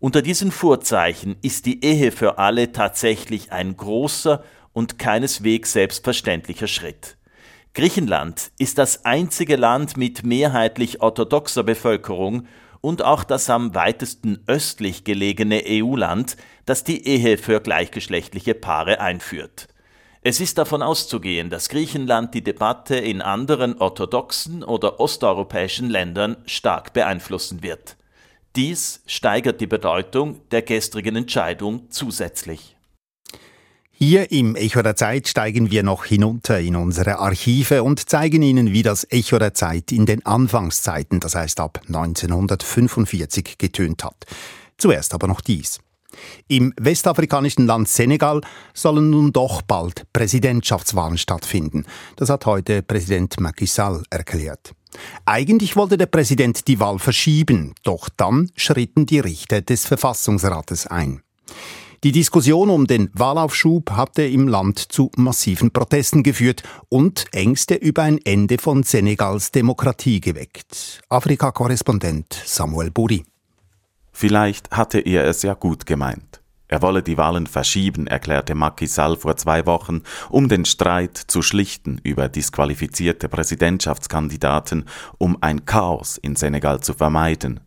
Unter 0.00 0.20
diesen 0.20 0.50
Vorzeichen 0.50 1.36
ist 1.42 1.64
die 1.64 1.84
Ehe 1.84 2.10
für 2.10 2.38
alle 2.38 2.72
tatsächlich 2.72 3.52
ein 3.52 3.76
großer 3.76 4.42
und 4.72 4.98
keineswegs 4.98 5.72
selbstverständlicher 5.72 6.66
Schritt. 6.66 7.16
Griechenland 7.72 8.50
ist 8.58 8.78
das 8.78 9.04
einzige 9.04 9.56
Land 9.56 9.96
mit 9.96 10.24
mehrheitlich 10.24 11.02
orthodoxer 11.02 11.62
Bevölkerung 11.62 12.46
und 12.86 13.02
auch 13.02 13.24
das 13.24 13.50
am 13.50 13.74
weitesten 13.74 14.38
östlich 14.46 15.02
gelegene 15.02 15.64
EU-Land, 15.66 16.36
das 16.66 16.84
die 16.84 17.04
Ehe 17.04 17.36
für 17.36 17.60
gleichgeschlechtliche 17.60 18.54
Paare 18.54 19.00
einführt. 19.00 19.66
Es 20.22 20.38
ist 20.38 20.56
davon 20.56 20.82
auszugehen, 20.82 21.50
dass 21.50 21.68
Griechenland 21.68 22.32
die 22.32 22.44
Debatte 22.44 22.94
in 22.94 23.22
anderen 23.22 23.80
orthodoxen 23.80 24.62
oder 24.62 25.00
osteuropäischen 25.00 25.90
Ländern 25.90 26.36
stark 26.46 26.92
beeinflussen 26.92 27.64
wird. 27.64 27.96
Dies 28.54 29.02
steigert 29.06 29.60
die 29.60 29.66
Bedeutung 29.66 30.48
der 30.52 30.62
gestrigen 30.62 31.16
Entscheidung 31.16 31.90
zusätzlich. 31.90 32.75
Hier 33.98 34.30
im 34.30 34.56
Echo 34.56 34.82
der 34.82 34.94
Zeit 34.94 35.26
steigen 35.26 35.70
wir 35.70 35.82
noch 35.82 36.04
hinunter 36.04 36.60
in 36.60 36.76
unsere 36.76 37.18
Archive 37.18 37.82
und 37.82 38.10
zeigen 38.10 38.42
Ihnen, 38.42 38.74
wie 38.74 38.82
das 38.82 39.10
Echo 39.10 39.38
der 39.38 39.54
Zeit 39.54 39.90
in 39.90 40.04
den 40.04 40.24
Anfangszeiten, 40.26 41.18
das 41.18 41.34
heißt 41.34 41.60
ab 41.60 41.80
1945, 41.86 43.56
getönt 43.56 44.04
hat. 44.04 44.26
Zuerst 44.76 45.14
aber 45.14 45.26
noch 45.26 45.40
dies. 45.40 45.78
Im 46.46 46.74
westafrikanischen 46.78 47.64
Land 47.66 47.88
Senegal 47.88 48.42
sollen 48.74 49.08
nun 49.08 49.32
doch 49.32 49.62
bald 49.62 50.04
Präsidentschaftswahlen 50.12 51.16
stattfinden. 51.16 51.86
Das 52.16 52.28
hat 52.28 52.44
heute 52.44 52.82
Präsident 52.82 53.40
Macky 53.40 53.66
Sall 53.66 54.02
erklärt. 54.10 54.74
Eigentlich 55.24 55.74
wollte 55.74 55.96
der 55.96 56.04
Präsident 56.04 56.68
die 56.68 56.80
Wahl 56.80 56.98
verschieben, 56.98 57.72
doch 57.82 58.10
dann 58.14 58.50
schritten 58.56 59.06
die 59.06 59.20
Richter 59.20 59.62
des 59.62 59.86
Verfassungsrates 59.86 60.86
ein. 60.86 61.22
Die 62.04 62.12
Diskussion 62.12 62.70
um 62.70 62.86
den 62.86 63.10
Wahlaufschub 63.14 63.90
hatte 63.92 64.22
im 64.22 64.48
Land 64.48 64.78
zu 64.78 65.10
massiven 65.16 65.70
Protesten 65.70 66.22
geführt 66.22 66.62
und 66.88 67.24
Ängste 67.32 67.74
über 67.74 68.02
ein 68.02 68.18
Ende 68.24 68.58
von 68.58 68.82
Senegals 68.82 69.50
Demokratie 69.50 70.20
geweckt. 70.20 71.00
Afrika-Korrespondent 71.08 72.42
Samuel 72.44 72.90
Buri. 72.90 73.24
Vielleicht 74.12 74.70
hatte 74.70 75.00
er 75.00 75.24
es 75.24 75.42
ja 75.42 75.54
gut 75.54 75.86
gemeint. 75.86 76.42
Er 76.68 76.82
wolle 76.82 77.02
die 77.02 77.16
Wahlen 77.16 77.46
verschieben, 77.46 78.06
erklärte 78.06 78.54
Macky 78.54 78.86
Sall 78.86 79.16
vor 79.16 79.36
zwei 79.36 79.66
Wochen, 79.66 80.02
um 80.30 80.48
den 80.48 80.64
Streit 80.64 81.16
zu 81.16 81.42
schlichten 81.42 82.00
über 82.02 82.28
disqualifizierte 82.28 83.28
Präsidentschaftskandidaten, 83.28 84.86
um 85.18 85.38
ein 85.42 85.64
Chaos 85.64 86.18
in 86.18 86.34
Senegal 86.34 86.80
zu 86.80 86.92
vermeiden. 86.92 87.60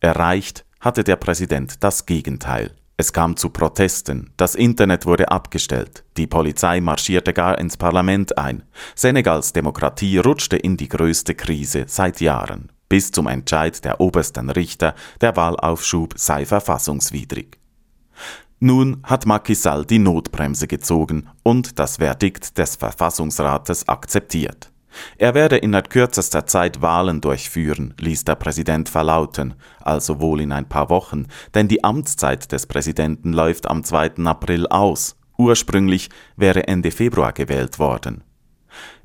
Erreicht 0.00 0.64
hatte 0.80 1.04
der 1.04 1.16
Präsident 1.16 1.84
das 1.84 2.06
Gegenteil. 2.06 2.74
Es 3.02 3.12
kam 3.12 3.36
zu 3.36 3.50
Protesten, 3.50 4.30
das 4.36 4.54
Internet 4.54 5.06
wurde 5.06 5.32
abgestellt, 5.32 6.04
die 6.16 6.28
Polizei 6.28 6.80
marschierte 6.80 7.32
gar 7.32 7.58
ins 7.58 7.76
Parlament 7.76 8.38
ein. 8.38 8.62
Senegals 8.94 9.52
Demokratie 9.52 10.18
rutschte 10.18 10.56
in 10.56 10.76
die 10.76 10.88
größte 10.88 11.34
Krise 11.34 11.86
seit 11.88 12.20
Jahren 12.20 12.70
bis 12.88 13.10
zum 13.10 13.26
Entscheid 13.26 13.84
der 13.84 14.00
obersten 14.00 14.50
Richter, 14.50 14.94
der 15.20 15.34
Wahlaufschub 15.34 16.14
sei 16.16 16.46
verfassungswidrig. 16.46 17.58
Nun 18.60 19.02
hat 19.02 19.26
Macky 19.26 19.56
Sall 19.56 19.84
die 19.84 19.98
Notbremse 19.98 20.68
gezogen 20.68 21.28
und 21.42 21.80
das 21.80 21.96
Verdikt 21.96 22.56
des 22.56 22.76
Verfassungsrates 22.76 23.88
akzeptiert. 23.88 24.71
Er 25.18 25.34
werde 25.34 25.56
innerhalb 25.56 25.90
kürzester 25.90 26.46
Zeit 26.46 26.82
Wahlen 26.82 27.20
durchführen, 27.20 27.94
ließ 27.98 28.24
der 28.24 28.34
Präsident 28.34 28.88
verlauten, 28.88 29.54
also 29.80 30.20
wohl 30.20 30.40
in 30.40 30.52
ein 30.52 30.68
paar 30.68 30.90
Wochen, 30.90 31.26
denn 31.54 31.68
die 31.68 31.84
Amtszeit 31.84 32.52
des 32.52 32.66
Präsidenten 32.66 33.32
läuft 33.32 33.68
am 33.68 33.84
2. 33.84 34.24
April 34.24 34.66
aus. 34.66 35.16
Ursprünglich 35.38 36.10
wäre 36.36 36.68
Ende 36.68 36.90
Februar 36.90 37.32
gewählt 37.32 37.78
worden. 37.78 38.22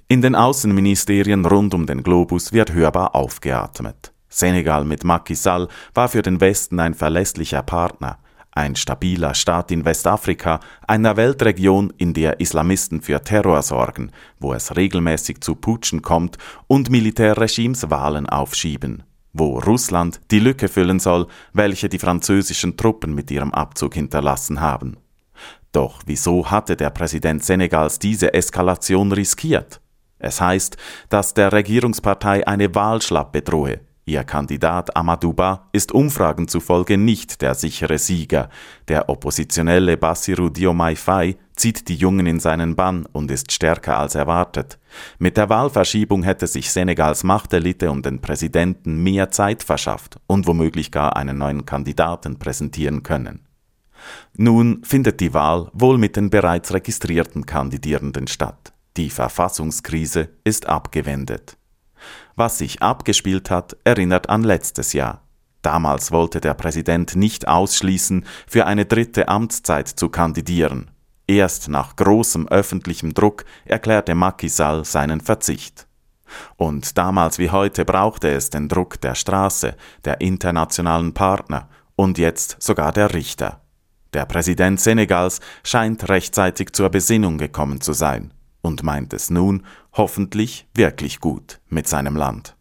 In 0.08 0.22
den 0.22 0.36
Außenministerien 0.36 1.46
rund 1.46 1.74
um 1.74 1.86
den 1.86 2.04
Globus 2.04 2.54
wird 2.54 2.74
hörbar 2.74 3.16
aufgeatmet. 3.16 4.14
Senegal 4.30 4.86
mit 4.86 5.04
Macky 5.04 5.36
Sall 5.36 5.68
war 5.94 6.10
für 6.10 6.22
den 6.22 6.40
Westen 6.40 6.80
ein 6.80 6.94
verlässlicher 6.94 7.64
Partner 7.64 8.20
ein 8.58 8.76
stabiler 8.76 9.36
Staat 9.36 9.72
in 9.72 9.86
Westafrika, 9.86 10.60
einer 10.88 11.16
Weltregion, 11.16 11.94
in 11.98 12.14
der 12.14 12.40
Islamisten 12.40 13.02
für 13.02 13.22
Terror 13.22 13.62
sorgen, 13.62 14.12
wo 14.40 14.54
es 14.54 14.76
regelmäßig 14.76 15.42
zu 15.42 15.56
Putschen 15.56 16.02
kommt 16.02 16.38
und 16.66 16.90
Militärregimes 16.90 17.90
Wahlen 17.92 18.28
aufschieben, 18.28 19.04
wo 19.32 19.60
Russland 19.60 20.20
die 20.32 20.40
Lücke 20.40 20.68
füllen 20.68 21.00
soll, 21.00 21.28
welche 21.54 21.88
die 21.88 22.00
französischen 22.00 22.76
Truppen 22.76 23.14
mit 23.14 23.30
ihrem 23.30 23.54
Abzug 23.54 23.94
hinterlassen 23.94 24.60
haben. 24.60 24.98
Doch 25.72 26.02
wieso 26.08 26.50
hatte 26.50 26.76
der 26.76 26.90
Präsident 26.90 27.46
Senegals 27.46 28.00
diese 28.00 28.34
Eskalation 28.34 29.12
riskiert? 29.12 29.80
Es 30.18 30.42
heißt, 30.42 30.78
dass 31.10 31.36
der 31.36 31.54
Regierungspartei 31.54 32.48
eine 32.48 32.74
Wahlschlappe 32.74 33.44
drohe, 33.44 33.82
Ihr 34.08 34.24
Kandidat 34.24 34.96
Amadouba 34.96 35.68
ist 35.74 35.92
Umfragen 35.92 36.48
zufolge 36.48 36.98
nicht 36.98 37.42
der 37.42 37.56
sichere 37.56 37.98
Sieger. 37.98 38.50
Der 38.88 39.10
Oppositionelle 39.10 39.98
Bassirou 39.98 40.48
Diomaye 40.48 40.96
Faye 40.96 41.36
zieht 41.58 41.90
die 41.90 41.96
Jungen 41.96 42.26
in 42.26 42.40
seinen 42.40 42.78
Bann 42.78 43.06
und 43.12 43.30
ist 43.30 43.52
stärker 43.52 44.00
als 44.00 44.16
erwartet. 44.16 44.80
Mit 45.20 45.36
der 45.36 45.50
Wahlverschiebung 45.50 46.24
hätte 46.24 46.48
sich 46.48 46.72
Senegals 46.72 47.26
Machtelite 47.26 47.92
um 47.92 48.02
den 48.02 48.22
Präsidenten 48.22 49.04
mehr 49.04 49.30
Zeit 49.32 49.62
verschafft 49.62 50.18
und 50.26 50.48
womöglich 50.48 50.90
gar 50.94 51.18
einen 51.18 51.38
neuen 51.38 51.66
Kandidaten 51.66 52.40
präsentieren 52.40 53.04
können. 53.04 53.46
Nun 54.38 54.86
findet 54.86 55.20
die 55.20 55.34
Wahl 55.34 55.70
wohl 55.74 55.98
mit 55.98 56.16
den 56.16 56.30
bereits 56.30 56.74
registrierten 56.74 57.46
Kandidierenden 57.46 58.28
statt. 58.28 58.72
Die 58.96 59.10
Verfassungskrise 59.10 60.30
ist 60.46 60.66
abgewendet. 60.66 61.57
Was 62.38 62.60
sich 62.60 62.84
abgespielt 62.84 63.50
hat, 63.50 63.76
erinnert 63.84 64.30
an 64.30 64.44
letztes 64.44 64.94
Jahr. 64.94 65.24
Damals 65.64 66.12
wollte 66.12 66.40
der 66.40 66.54
Präsident 66.54 67.16
nicht 67.16 67.48
ausschließen, 67.48 68.26
für 68.46 68.68
eine 68.68 68.86
dritte 68.86 69.28
Amtszeit 69.28 69.88
zu 69.88 70.10
kandidieren. 70.10 70.92
Erst 71.26 71.68
nach 71.68 71.96
großem 71.96 72.48
öffentlichem 72.48 73.16
Druck 73.16 73.44
erklärte 73.66 74.14
Macky 74.14 74.50
Sall 74.50 74.86
seinen 74.86 75.20
Verzicht. 75.20 75.88
Und 76.58 77.00
damals 77.00 77.40
wie 77.40 77.50
heute 77.50 77.86
brauchte 77.86 78.30
es 78.30 78.52
den 78.52 78.70
Druck 78.70 79.02
der 79.02 79.16
Straße, 79.16 79.76
der 80.06 80.22
internationalen 80.22 81.16
Partner 81.16 81.68
und 81.96 82.20
jetzt 82.20 82.58
sogar 82.60 82.92
der 82.92 83.16
Richter. 83.16 83.62
Der 84.14 84.28
Präsident 84.28 84.80
Senegals 84.80 85.40
scheint 85.64 86.08
rechtzeitig 86.08 86.74
zur 86.74 86.90
Besinnung 86.90 87.40
gekommen 87.40 87.82
zu 87.82 87.94
sein 87.94 88.32
und 88.62 88.84
meint 88.84 89.14
es 89.14 89.30
nun 89.32 89.66
hoffentlich 89.98 90.68
wirklich 90.76 91.20
gut 91.20 91.60
mit 91.70 91.88
seinem 91.88 92.16
Land. 92.16 92.56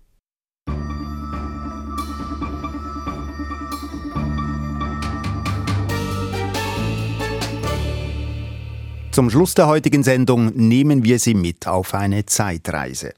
Zum 9.13 9.31
Schluss 9.31 9.55
der 9.55 9.67
heutigen 9.67 10.03
Sendung 10.03 10.53
nehmen 10.57 11.03
wir 11.03 11.19
Sie 11.19 11.35
mit 11.35 11.67
auf 11.67 11.95
eine 11.95 12.27
Zeitreise. 12.27 13.15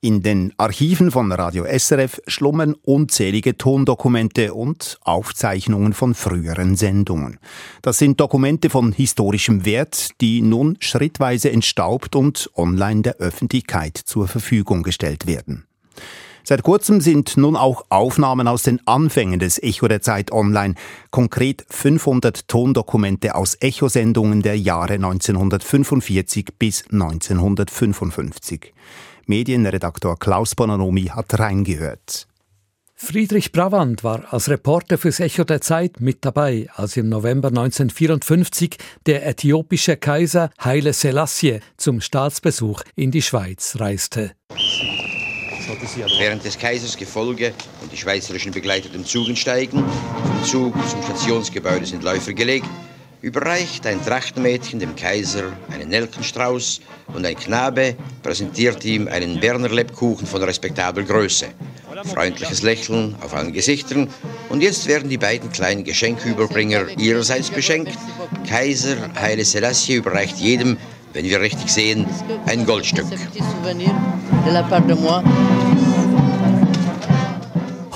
In 0.00 0.22
den 0.22 0.52
Archiven 0.56 1.10
von 1.10 1.32
Radio 1.32 1.64
SRF 1.64 2.20
schlummern 2.26 2.74
unzählige 2.82 3.56
Tondokumente 3.56 4.54
und 4.54 4.98
Aufzeichnungen 5.02 5.92
von 5.92 6.14
früheren 6.14 6.76
Sendungen. 6.76 7.38
Das 7.82 7.98
sind 7.98 8.20
Dokumente 8.20 8.70
von 8.70 8.92
historischem 8.92 9.64
Wert, 9.64 10.10
die 10.20 10.40
nun 10.40 10.76
schrittweise 10.80 11.50
entstaubt 11.50 12.16
und 12.16 12.50
online 12.54 13.02
der 13.02 13.16
Öffentlichkeit 13.16 13.96
zur 13.96 14.28
Verfügung 14.28 14.82
gestellt 14.82 15.26
werden. 15.26 15.64
Seit 16.48 16.62
kurzem 16.62 17.02
sind 17.02 17.36
nun 17.36 17.56
auch 17.56 17.84
Aufnahmen 17.90 18.48
aus 18.48 18.62
den 18.62 18.80
Anfängen 18.86 19.38
des 19.38 19.62
Echo 19.62 19.86
der 19.86 20.00
Zeit 20.00 20.32
online, 20.32 20.76
konkret 21.10 21.66
500 21.68 22.48
Tondokumente 22.48 23.34
aus 23.34 23.58
Echosendungen 23.60 24.40
der 24.40 24.58
Jahre 24.58 24.94
1945 24.94 26.54
bis 26.58 26.84
1955. 26.90 28.72
Medienredaktor 29.28 30.18
Klaus 30.18 30.54
Bononomi 30.54 31.04
hat 31.04 31.38
reingehört. 31.38 32.26
Friedrich 32.94 33.52
Bravand 33.52 34.02
war 34.02 34.32
als 34.32 34.48
Reporter 34.48 34.98
fürs 34.98 35.20
Echo 35.20 35.44
der 35.44 35.60
Zeit 35.60 36.00
mit 36.00 36.24
dabei, 36.24 36.66
als 36.74 36.96
im 36.96 37.08
November 37.08 37.48
1954 37.48 38.76
der 39.06 39.24
äthiopische 39.26 39.96
Kaiser 39.96 40.50
Haile 40.58 40.92
Selassie 40.92 41.60
zum 41.76 42.00
Staatsbesuch 42.00 42.82
in 42.96 43.12
die 43.12 43.22
Schweiz 43.22 43.76
reiste. 43.78 44.32
Während 46.18 46.44
des 46.44 46.58
Kaisers 46.58 46.96
Gefolge 46.96 47.52
und 47.82 47.92
die 47.92 47.96
schweizerischen 47.96 48.50
Begleiter 48.50 48.88
dem 48.88 49.04
Zug 49.04 49.28
entsteigen, 49.28 49.84
vom 50.24 50.44
Zug 50.44 50.74
zum 50.88 51.02
Stationsgebäude 51.02 51.86
sind 51.86 52.02
Läufer 52.02 52.32
gelegt, 52.32 52.66
überreicht 53.20 53.86
ein 53.86 54.04
Trachtenmädchen 54.04 54.78
dem 54.78 54.94
Kaiser 54.94 55.52
einen 55.72 55.88
Nelkenstrauß 55.88 56.80
und 57.14 57.26
ein 57.26 57.36
Knabe 57.36 57.96
präsentiert 58.22 58.84
ihm 58.84 59.08
einen 59.08 59.40
Berner 59.40 59.68
Lebkuchen 59.68 60.26
von 60.26 60.42
respektabler 60.42 61.02
Größe. 61.04 61.46
Freundliches 62.04 62.62
Lächeln 62.62 63.16
auf 63.20 63.34
allen 63.34 63.52
Gesichtern 63.52 64.08
und 64.50 64.62
jetzt 64.62 64.86
werden 64.86 65.10
die 65.10 65.18
beiden 65.18 65.50
kleinen 65.50 65.82
Geschenküberbringer 65.82 66.96
ihrerseits 66.98 67.50
beschenkt. 67.50 67.92
Kaiser 68.48 68.96
Haile 69.20 69.44
Selassie 69.44 69.94
überreicht 69.94 70.36
jedem, 70.38 70.76
wenn 71.12 71.24
wir 71.24 71.40
richtig 71.40 71.70
sehen, 71.70 72.06
ein 72.46 72.64
Goldstück. 72.66 73.06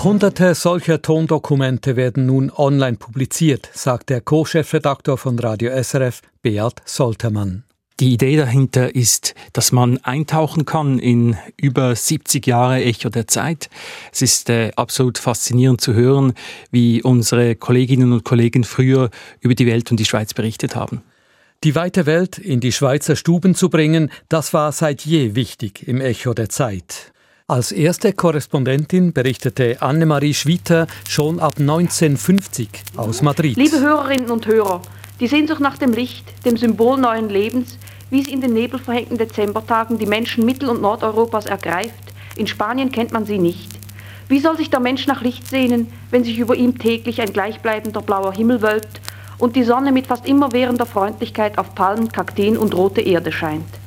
Hunderte 0.05 0.57
solcher 0.57 1.00
Tondokumente 1.00 1.94
werden 1.94 2.26
nun 2.26 2.50
online 2.50 2.96
publiziert, 2.96 3.70
sagt 3.72 4.11
der 4.11 4.20
Co-Chefredaktor 4.20 5.16
von 5.16 5.38
Radio 5.38 5.70
SRF, 5.80 6.22
Beat 6.42 6.82
Soltermann. 6.84 7.62
Die 8.00 8.12
Idee 8.12 8.36
dahinter 8.36 8.96
ist, 8.96 9.36
dass 9.53 9.70
man 9.70 9.98
eintauchen 9.98 10.64
kann 10.64 10.98
in 10.98 11.36
über 11.57 11.94
70 11.94 12.44
Jahre 12.48 12.82
Echo 12.82 13.11
der 13.11 13.28
Zeit. 13.28 13.70
Es 14.11 14.22
ist 14.22 14.50
äh, 14.50 14.72
absolut 14.74 15.18
faszinierend 15.18 15.80
zu 15.80 15.94
hören, 15.94 16.32
wie 16.72 17.00
unsere 17.00 17.55
Kolleginnen 17.55 18.12
und 18.12 18.24
Kollegen 18.24 18.64
früher 18.64 19.09
über 19.38 19.55
die 19.55 19.68
Welt 19.68 19.92
und 19.92 20.00
die 20.00 20.05
Schweiz 20.05 20.34
berichtet 20.34 20.74
haben. 20.74 21.03
Die 21.62 21.76
weite 21.76 22.07
Welt 22.07 22.38
in 22.38 22.59
die 22.59 22.72
Schweizer 22.72 23.14
Stuben 23.14 23.55
zu 23.55 23.70
bringen, 23.70 24.11
das 24.28 24.53
war 24.53 24.72
seit 24.72 25.03
je 25.03 25.36
wichtig 25.36 25.86
im 25.86 26.00
Echo 26.00 26.34
der 26.34 26.48
Zeit. 26.48 27.11
Als 27.53 27.70
erste 27.70 28.14
Korrespondentin 28.14 29.12
berichtete 29.12 29.82
Annemarie 29.82 30.32
Schwitter 30.32 30.86
schon 31.07 31.38
ab 31.38 31.57
1950 31.59 32.70
aus 32.96 33.20
Madrid. 33.20 33.59
Liebe 33.59 33.78
Hörerinnen 33.78 34.30
und 34.30 34.46
Hörer, 34.46 34.80
die 35.20 35.26
Sehnsucht 35.26 35.61
nach 35.61 35.76
dem 35.76 35.92
Licht, 35.92 36.24
dem 36.46 36.57
Symbol 36.57 36.96
neuen 36.96 37.28
Lebens, 37.28 37.76
wie 38.09 38.22
es 38.22 38.28
in 38.28 38.40
den 38.40 38.55
nebelverhängten 38.55 39.18
Dezembertagen 39.18 39.98
die 39.98 40.07
Menschen 40.07 40.46
Mittel- 40.46 40.70
und 40.70 40.80
Nordeuropas 40.80 41.44
ergreift, 41.44 42.14
in 42.36 42.46
Spanien 42.46 42.90
kennt 42.90 43.12
man 43.12 43.26
sie 43.26 43.36
nicht. 43.36 43.68
Wie 44.28 44.40
soll 44.40 44.57
sich 44.57 44.70
der 44.70 44.80
Mensch 44.80 45.07
nach 45.07 45.20
Licht 45.20 45.46
sehnen, 45.46 45.88
wenn 46.11 46.24
sich 46.24 46.38
über 46.38 46.57
ihm 46.57 46.78
täglich 46.78 47.20
ein 47.20 47.34
gleichbleibender 47.34 48.00
blauer 48.00 48.32
Himmel 48.32 48.62
wölbt 48.62 49.03
und 49.36 49.57
die 49.57 49.64
Sonne 49.64 49.92
mit 49.92 50.07
fast 50.07 50.26
immerwährender 50.26 50.86
Freundlichkeit 50.86 51.59
auf 51.59 51.74
Palmen, 51.74 52.11
Kakteen 52.11 52.57
und 52.57 52.74
rote 52.74 53.03
Erde 53.03 53.30
scheint? 53.30 53.82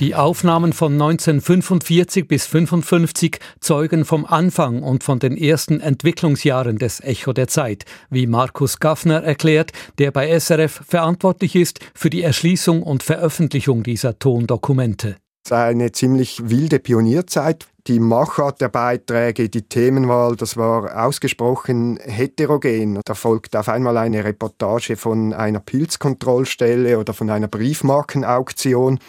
Die 0.00 0.14
Aufnahmen 0.14 0.72
von 0.72 0.92
1945 0.92 2.28
bis 2.28 2.46
1955 2.46 3.40
zeugen 3.58 4.04
vom 4.04 4.26
Anfang 4.26 4.84
und 4.84 5.02
von 5.02 5.18
den 5.18 5.36
ersten 5.36 5.80
Entwicklungsjahren 5.80 6.78
des 6.78 7.00
Echo 7.00 7.32
der 7.32 7.48
Zeit, 7.48 7.84
wie 8.08 8.28
Markus 8.28 8.78
Gaffner 8.78 9.24
erklärt, 9.24 9.72
der 9.98 10.12
bei 10.12 10.38
SRF 10.38 10.82
verantwortlich 10.86 11.56
ist 11.56 11.80
für 11.94 12.10
die 12.10 12.22
Erschließung 12.22 12.84
und 12.84 13.02
Veröffentlichung 13.02 13.82
dieser 13.82 14.20
Tondokumente. 14.20 15.16
Eine 15.50 15.90
ziemlich 15.90 16.48
wilde 16.48 16.78
Pionierzeit. 16.78 17.66
Die 17.88 17.98
Machart 17.98 18.60
der 18.60 18.68
Beiträge, 18.68 19.48
die 19.48 19.62
Themenwahl, 19.62 20.36
das 20.36 20.56
war 20.56 21.06
ausgesprochen 21.06 21.98
heterogen. 22.02 23.00
Da 23.04 23.14
folgt 23.14 23.56
auf 23.56 23.68
einmal 23.68 23.96
eine 23.96 24.22
Reportage 24.22 24.96
von 24.96 25.32
einer 25.32 25.58
Pilzkontrollstelle 25.58 26.98
oder 26.98 27.14
von 27.14 27.30
einer 27.30 27.48
Briefmarkenauktion. 27.48 29.00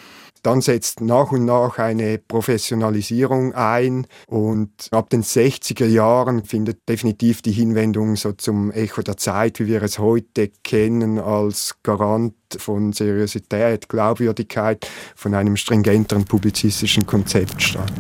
Dann 0.43 0.61
setzt 0.61 1.01
nach 1.01 1.31
und 1.31 1.45
nach 1.45 1.77
eine 1.79 2.17
Professionalisierung 2.17 3.53
ein 3.53 4.07
und 4.27 4.71
ab 4.91 5.09
den 5.09 5.23
60er 5.23 5.85
Jahren 5.85 6.45
findet 6.45 6.87
definitiv 6.87 7.41
die 7.41 7.51
Hinwendung 7.51 8.15
so 8.15 8.31
zum 8.31 8.71
Echo 8.71 9.01
der 9.01 9.17
Zeit, 9.17 9.59
wie 9.59 9.67
wir 9.67 9.83
es 9.83 9.99
heute 9.99 10.49
kennen, 10.63 11.19
als 11.19 11.75
Garant 11.83 12.33
von 12.57 12.93
Seriosität, 12.93 13.89
Glaubwürdigkeit, 13.89 14.87
von 15.15 15.33
einem 15.33 15.57
stringenteren 15.57 16.23
publizistischen 16.25 17.05
Konzept 17.05 17.61
statt. 17.61 17.91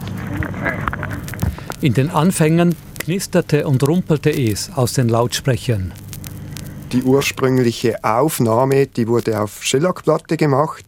In 1.81 1.93
den 1.93 2.09
Anfängen 2.09 2.75
knisterte 2.99 3.67
und 3.67 3.87
rumpelte 3.87 4.29
es 4.29 4.71
aus 4.75 4.93
den 4.93 5.09
Lautsprechern. 5.09 5.93
Die 6.91 7.03
ursprüngliche 7.03 8.03
Aufnahme, 8.03 8.87
die 8.87 9.07
wurde 9.07 9.39
auf 9.39 9.63
Schellackplatte 9.63 10.37
gemacht. 10.37 10.83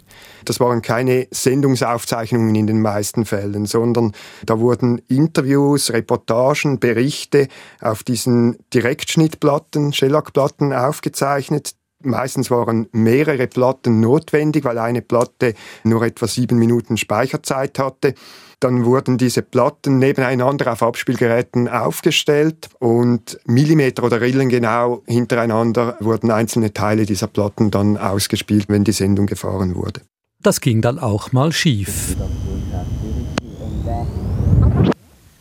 Das 0.45 0.59
waren 0.59 0.81
keine 0.81 1.27
Sendungsaufzeichnungen 1.31 2.55
in 2.55 2.67
den 2.67 2.81
meisten 2.81 3.25
Fällen, 3.25 3.65
sondern 3.65 4.13
da 4.45 4.59
wurden 4.59 5.01
Interviews, 5.07 5.91
Reportagen, 5.91 6.79
Berichte 6.79 7.47
auf 7.81 8.03
diesen 8.03 8.57
Direktschnittplatten, 8.73 9.93
Schellackplatten 9.93 10.73
aufgezeichnet. 10.73 11.75
Meistens 12.03 12.49
waren 12.49 12.87
mehrere 12.91 13.47
Platten 13.47 13.99
notwendig, 13.99 14.63
weil 14.63 14.79
eine 14.79 15.01
Platte 15.01 15.53
nur 15.83 16.01
etwa 16.03 16.27
sieben 16.27 16.57
Minuten 16.57 16.97
Speicherzeit 16.97 17.77
hatte. 17.77 18.15
Dann 18.59 18.85
wurden 18.85 19.17
diese 19.17 19.41
Platten 19.41 19.97
nebeneinander 19.97 20.71
auf 20.71 20.83
Abspielgeräten 20.83 21.67
aufgestellt 21.67 22.69
und 22.79 23.39
Millimeter 23.45 24.03
oder 24.03 24.21
Rillen 24.21 24.49
genau 24.49 25.01
hintereinander 25.07 25.97
wurden 25.99 26.31
einzelne 26.31 26.73
Teile 26.73 27.05
dieser 27.05 27.27
Platten 27.27 27.71
dann 27.71 27.97
ausgespielt, 27.97 28.65
wenn 28.69 28.83
die 28.83 28.91
Sendung 28.91 29.25
gefahren 29.25 29.75
wurde. 29.75 30.01
Das 30.43 30.61
ging 30.61 30.81
dann 30.81 30.99
auch 30.99 31.31
mal 31.31 31.51
schief. 31.51 32.15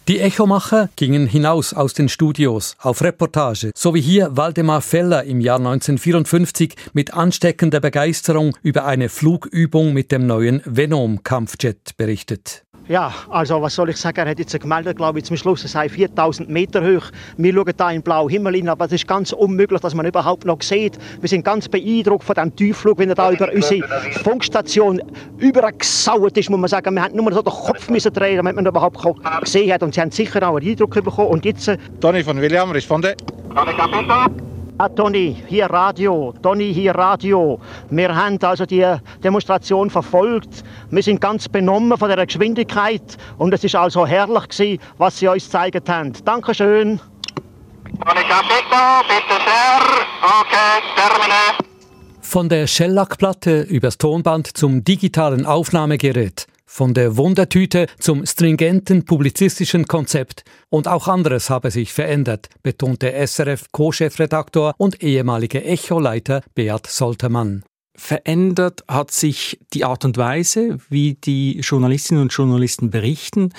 Die 0.09 0.19
Echomacher 0.19 0.89
gingen 0.97 1.29
hinaus 1.29 1.73
aus 1.73 1.95
den 1.95 2.09
Studios 2.09 2.75
auf 2.81 3.01
Reportage, 3.01 3.71
so 3.77 3.95
wie 3.95 4.01
hier 4.01 4.37
Waldemar 4.37 4.81
Feller 4.81 5.23
im 5.23 5.41
Jahr 5.41 5.59
1954 5.59 6.75
mit 6.93 7.15
ansteckender 7.15 7.79
Begeisterung 7.79 8.57
über 8.63 8.87
eine 8.87 9.09
Flugübung 9.09 9.93
mit 9.93 10.11
dem 10.11 10.27
neuen 10.27 10.63
Venom-Kampfjet 10.65 11.97
berichtet. 11.97 12.65
Ja, 12.91 13.15
also 13.29 13.63
was 13.63 13.77
soll 13.77 13.91
ich 13.91 13.99
sagen, 13.99 14.19
er 14.19 14.31
hat 14.31 14.41
jetzt 14.41 14.59
gemeldet, 14.59 14.97
glaube 14.97 15.21
ich, 15.21 15.25
zum 15.25 15.37
Schluss, 15.37 15.65
es 15.65 15.71
sei 15.71 15.89
4000 15.89 16.49
Meter 16.49 16.83
hoch. 16.83 17.05
Wir 17.37 17.55
schauen 17.55 17.73
da 17.77 17.93
in 17.93 18.03
blau 18.03 18.29
Himmel 18.29 18.57
hin, 18.57 18.69
aber 18.69 18.87
es 18.87 18.91
ist 18.91 19.07
ganz 19.07 19.33
unmöglich, 19.33 19.81
dass 19.81 19.95
man 19.95 20.07
überhaupt 20.07 20.45
noch 20.45 20.61
sieht. 20.61 20.99
Wir 21.21 21.29
sind 21.29 21.45
ganz 21.45 21.69
beeindruckt 21.69 22.25
von 22.25 22.35
dem 22.35 22.57
Tiefflug, 22.57 22.99
wenn 22.99 23.11
er 23.11 23.15
da 23.15 23.31
über 23.31 23.49
unsere 23.55 23.87
Funkstation 24.25 25.01
übergesauert 25.39 26.37
ist, 26.37 26.51
muss 26.51 26.59
man 26.59 26.69
sagen. 26.69 26.93
Wir 26.97 27.05
haben 27.05 27.15
nur 27.15 27.33
so 27.33 27.43
den 27.43 27.53
Kopf 27.53 27.89
müssen 27.91 28.13
drehen, 28.13 28.39
damit 28.39 28.57
man 28.57 28.67
überhaupt 28.67 28.99
gesehen 29.41 29.73
hat. 29.73 29.85
Und 29.85 29.95
sie 29.95 30.01
haben 30.01 30.11
sicher 30.11 30.43
auch 30.49 30.57
einen 30.57 30.69
Eindruck 30.69 30.95
bekommen. 30.95 31.29
Und 31.29 31.45
jetzt... 31.45 31.69
Äh, 31.69 31.79
Tony 32.01 32.25
von 32.25 32.41
William, 32.41 32.73
responde. 32.73 33.15
Ah, 34.83 34.89
Toni, 34.89 35.37
hier 35.47 35.67
Radio. 35.67 36.33
Toni, 36.43 36.73
hier 36.73 36.95
Radio. 36.95 37.61
Wir 37.91 38.17
haben 38.17 38.39
also 38.43 38.65
die 38.65 38.83
Demonstration 39.23 39.91
verfolgt. 39.91 40.65
Wir 40.89 41.03
sind 41.03 41.21
ganz 41.21 41.51
benommen 41.51 41.99
von 41.99 42.09
der 42.09 42.25
Geschwindigkeit 42.25 43.03
und 43.37 43.53
es 43.53 43.63
ist 43.63 43.75
also 43.75 44.07
herrlich 44.07 44.49
gewesen, 44.49 44.81
was 44.97 45.19
Sie 45.19 45.29
uns 45.29 45.45
gezeigt 45.45 45.87
haben. 45.87 46.15
Dankeschön. 46.25 46.99
Bitte 47.91 48.25
sehr. 49.45 49.83
Okay, 50.23 50.81
termine. 50.97 51.69
Von 52.23 52.49
der 52.49 52.67
Shellac-Platte 52.67 53.61
übers 53.61 53.99
Tonband 53.99 54.47
zum 54.47 54.83
digitalen 54.83 55.45
Aufnahmegerät 55.45 56.47
von 56.73 56.95
der 56.95 57.17
Wundertüte 57.17 57.89
zum 57.99 58.25
stringenten 58.25 59.05
publizistischen 59.05 59.87
Konzept. 59.87 60.45
Und 60.69 60.87
auch 60.87 61.09
anderes 61.09 61.51
habe 61.51 61.73
sich 61.73 61.93
verändert, 61.93 62.49
betonte 62.63 63.13
SRF-Co-Chefredaktor 63.13 64.75
und 64.79 65.03
ehemalige 65.03 65.65
Echo-Leiter 65.65 66.43
Beat 66.55 66.87
Soltermann. 66.87 67.65
Verändert 67.97 68.85
hat 68.87 69.11
sich 69.11 69.59
die 69.75 69.85
Art 69.85 70.05
und 70.05 70.17
Weise, 70.17 70.79
wie 70.89 71.15
die 71.15 71.59
Journalistinnen 71.59 72.23
und 72.23 72.33
Journalisten 72.33 72.91
berichten. 72.91 73.53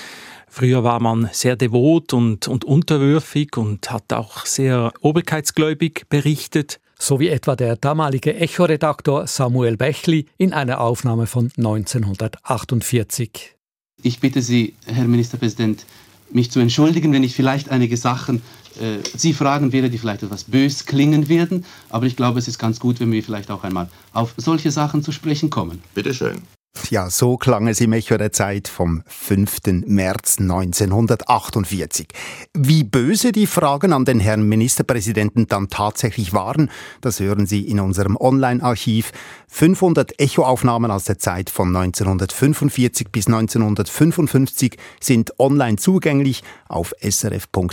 Früher 0.48 0.86
war 0.86 1.02
man 1.02 1.30
sehr 1.34 1.58
devot 1.58 2.14
und, 2.14 2.48
und 2.48 2.64
unterwürfig 2.64 3.58
und 3.58 3.92
hat 3.92 4.14
auch 4.14 4.46
sehr 4.46 4.94
obrigkeitsgläubig 5.02 6.06
berichtet 6.08 6.80
so 7.02 7.20
wie 7.20 7.30
etwa 7.30 7.56
der 7.56 7.76
damalige 7.78 8.36
Echo-Redaktor 8.36 9.26
Samuel 9.26 9.76
Bechli 9.76 10.28
in 10.38 10.54
einer 10.54 10.80
Aufnahme 10.80 11.26
von 11.26 11.52
1948. 11.58 13.56
Ich 14.04 14.20
bitte 14.20 14.42
Sie, 14.44 14.76
Herr 14.86 15.06
Ministerpräsident, 15.06 15.86
mich 16.32 16.52
zu 16.52 16.60
entschuldigen, 16.60 17.12
wenn 17.12 17.24
ich 17.24 17.36
vielleicht 17.36 17.70
einige 17.70 17.98
Sachen 17.98 18.44
äh, 18.80 19.00
Sie 19.18 19.34
fragen 19.34 19.74
werde, 19.74 19.90
die 19.90 19.98
vielleicht 19.98 20.22
etwas 20.24 20.44
bös 20.44 20.86
klingen 20.86 21.28
werden, 21.28 21.66
aber 21.90 22.06
ich 22.06 22.16
glaube, 22.16 22.38
es 22.38 22.48
ist 22.48 22.60
ganz 22.60 22.80
gut, 22.80 23.00
wenn 23.00 23.12
wir 23.12 23.24
vielleicht 23.24 23.50
auch 23.50 23.64
einmal 23.64 23.90
auf 24.14 24.36
solche 24.38 24.70
Sachen 24.70 25.02
zu 25.02 25.12
sprechen 25.12 25.50
kommen. 25.50 25.82
Bitte 25.96 26.14
schön. 26.14 26.44
Ja, 26.90 27.10
so 27.10 27.36
klang 27.38 27.68
es 27.68 27.82
im 27.82 27.92
Echo 27.92 28.18
der 28.18 28.32
Zeit 28.32 28.70
vom 28.70 29.04
5. 29.06 29.84
März 29.88 30.40
1948. 30.40 32.08
Wie 32.54 32.86
böse 32.86 33.34
die 33.34 33.46
Fragen 33.46 33.92
an 33.92 34.06
den 34.06 34.22
Herrn 34.22 34.44
Ministerpräsidenten 34.44 35.48
dann 35.48 35.68
tatsächlich 35.70 36.32
waren, 36.34 36.72
das 37.02 37.20
hören 37.20 37.46
Sie 37.46 37.62
in 37.62 37.82
unserem 37.82 38.16
Online-Archiv. 38.16 39.12
500 39.50 40.18
Echoaufnahmen 40.20 40.92
aus 40.92 41.04
der 41.04 41.18
Zeit 41.20 41.50
von 41.50 41.76
1945 41.76 43.10
bis 43.10 43.28
1955 43.28 44.78
sind 45.02 45.38
online 45.40 45.76
zugänglich 45.76 46.42
auf 46.70 46.94
srf.ch-audio. 47.02 47.68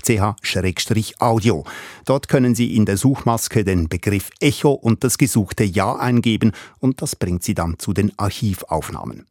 Dort 2.04 2.28
können 2.28 2.56
Sie 2.56 2.74
in 2.74 2.84
der 2.84 2.96
Suchmaske 2.96 3.62
den 3.62 3.88
Begriff 3.88 4.30
Echo 4.40 4.72
und 4.72 5.04
das 5.04 5.18
gesuchte 5.18 5.62
Ja 5.62 5.94
eingeben 5.94 6.50
und 6.80 7.00
das 7.00 7.14
bringt 7.14 7.44
Sie 7.44 7.54
dann 7.54 7.78
zu 7.78 7.92
den 7.92 8.12
Archivaufnahmen. 8.16 8.87
Aufnahmen. 8.88 9.26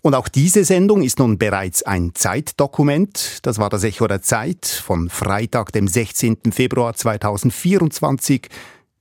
Und 0.00 0.14
auch 0.14 0.28
diese 0.28 0.64
Sendung 0.64 1.02
ist 1.02 1.20
nun 1.20 1.38
bereits 1.38 1.84
ein 1.84 2.12
Zeitdokument. 2.14 3.38
Das 3.42 3.58
war 3.58 3.70
das 3.70 3.84
Echo 3.84 4.08
der 4.08 4.22
Zeit 4.22 4.66
von 4.66 5.08
Freitag, 5.08 5.72
dem 5.72 5.86
16. 5.86 6.38
Februar 6.50 6.94
2024 6.94 8.48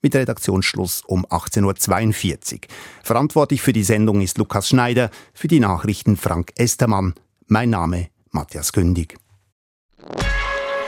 mit 0.03 0.15
Redaktionsschluss 0.15 1.03
um 1.07 1.25
18.42 1.25 2.53
Uhr. 2.53 2.59
Verantwortlich 3.03 3.61
für 3.61 3.73
die 3.73 3.83
Sendung 3.83 4.21
ist 4.21 4.37
Lukas 4.37 4.69
Schneider, 4.69 5.09
für 5.33 5.47
die 5.47 5.59
Nachrichten 5.59 6.15
Frank 6.15 6.51
Estermann. 6.57 7.15
Mein 7.47 7.71
Name 7.71 8.09
Matthias 8.29 8.71
Kündig. 8.71 9.17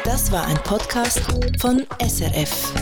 Das 0.03 0.31
war 0.31 0.45
ein 0.45 0.57
Podcast 0.63 1.21
von 1.59 1.83
SRF. 1.99 2.73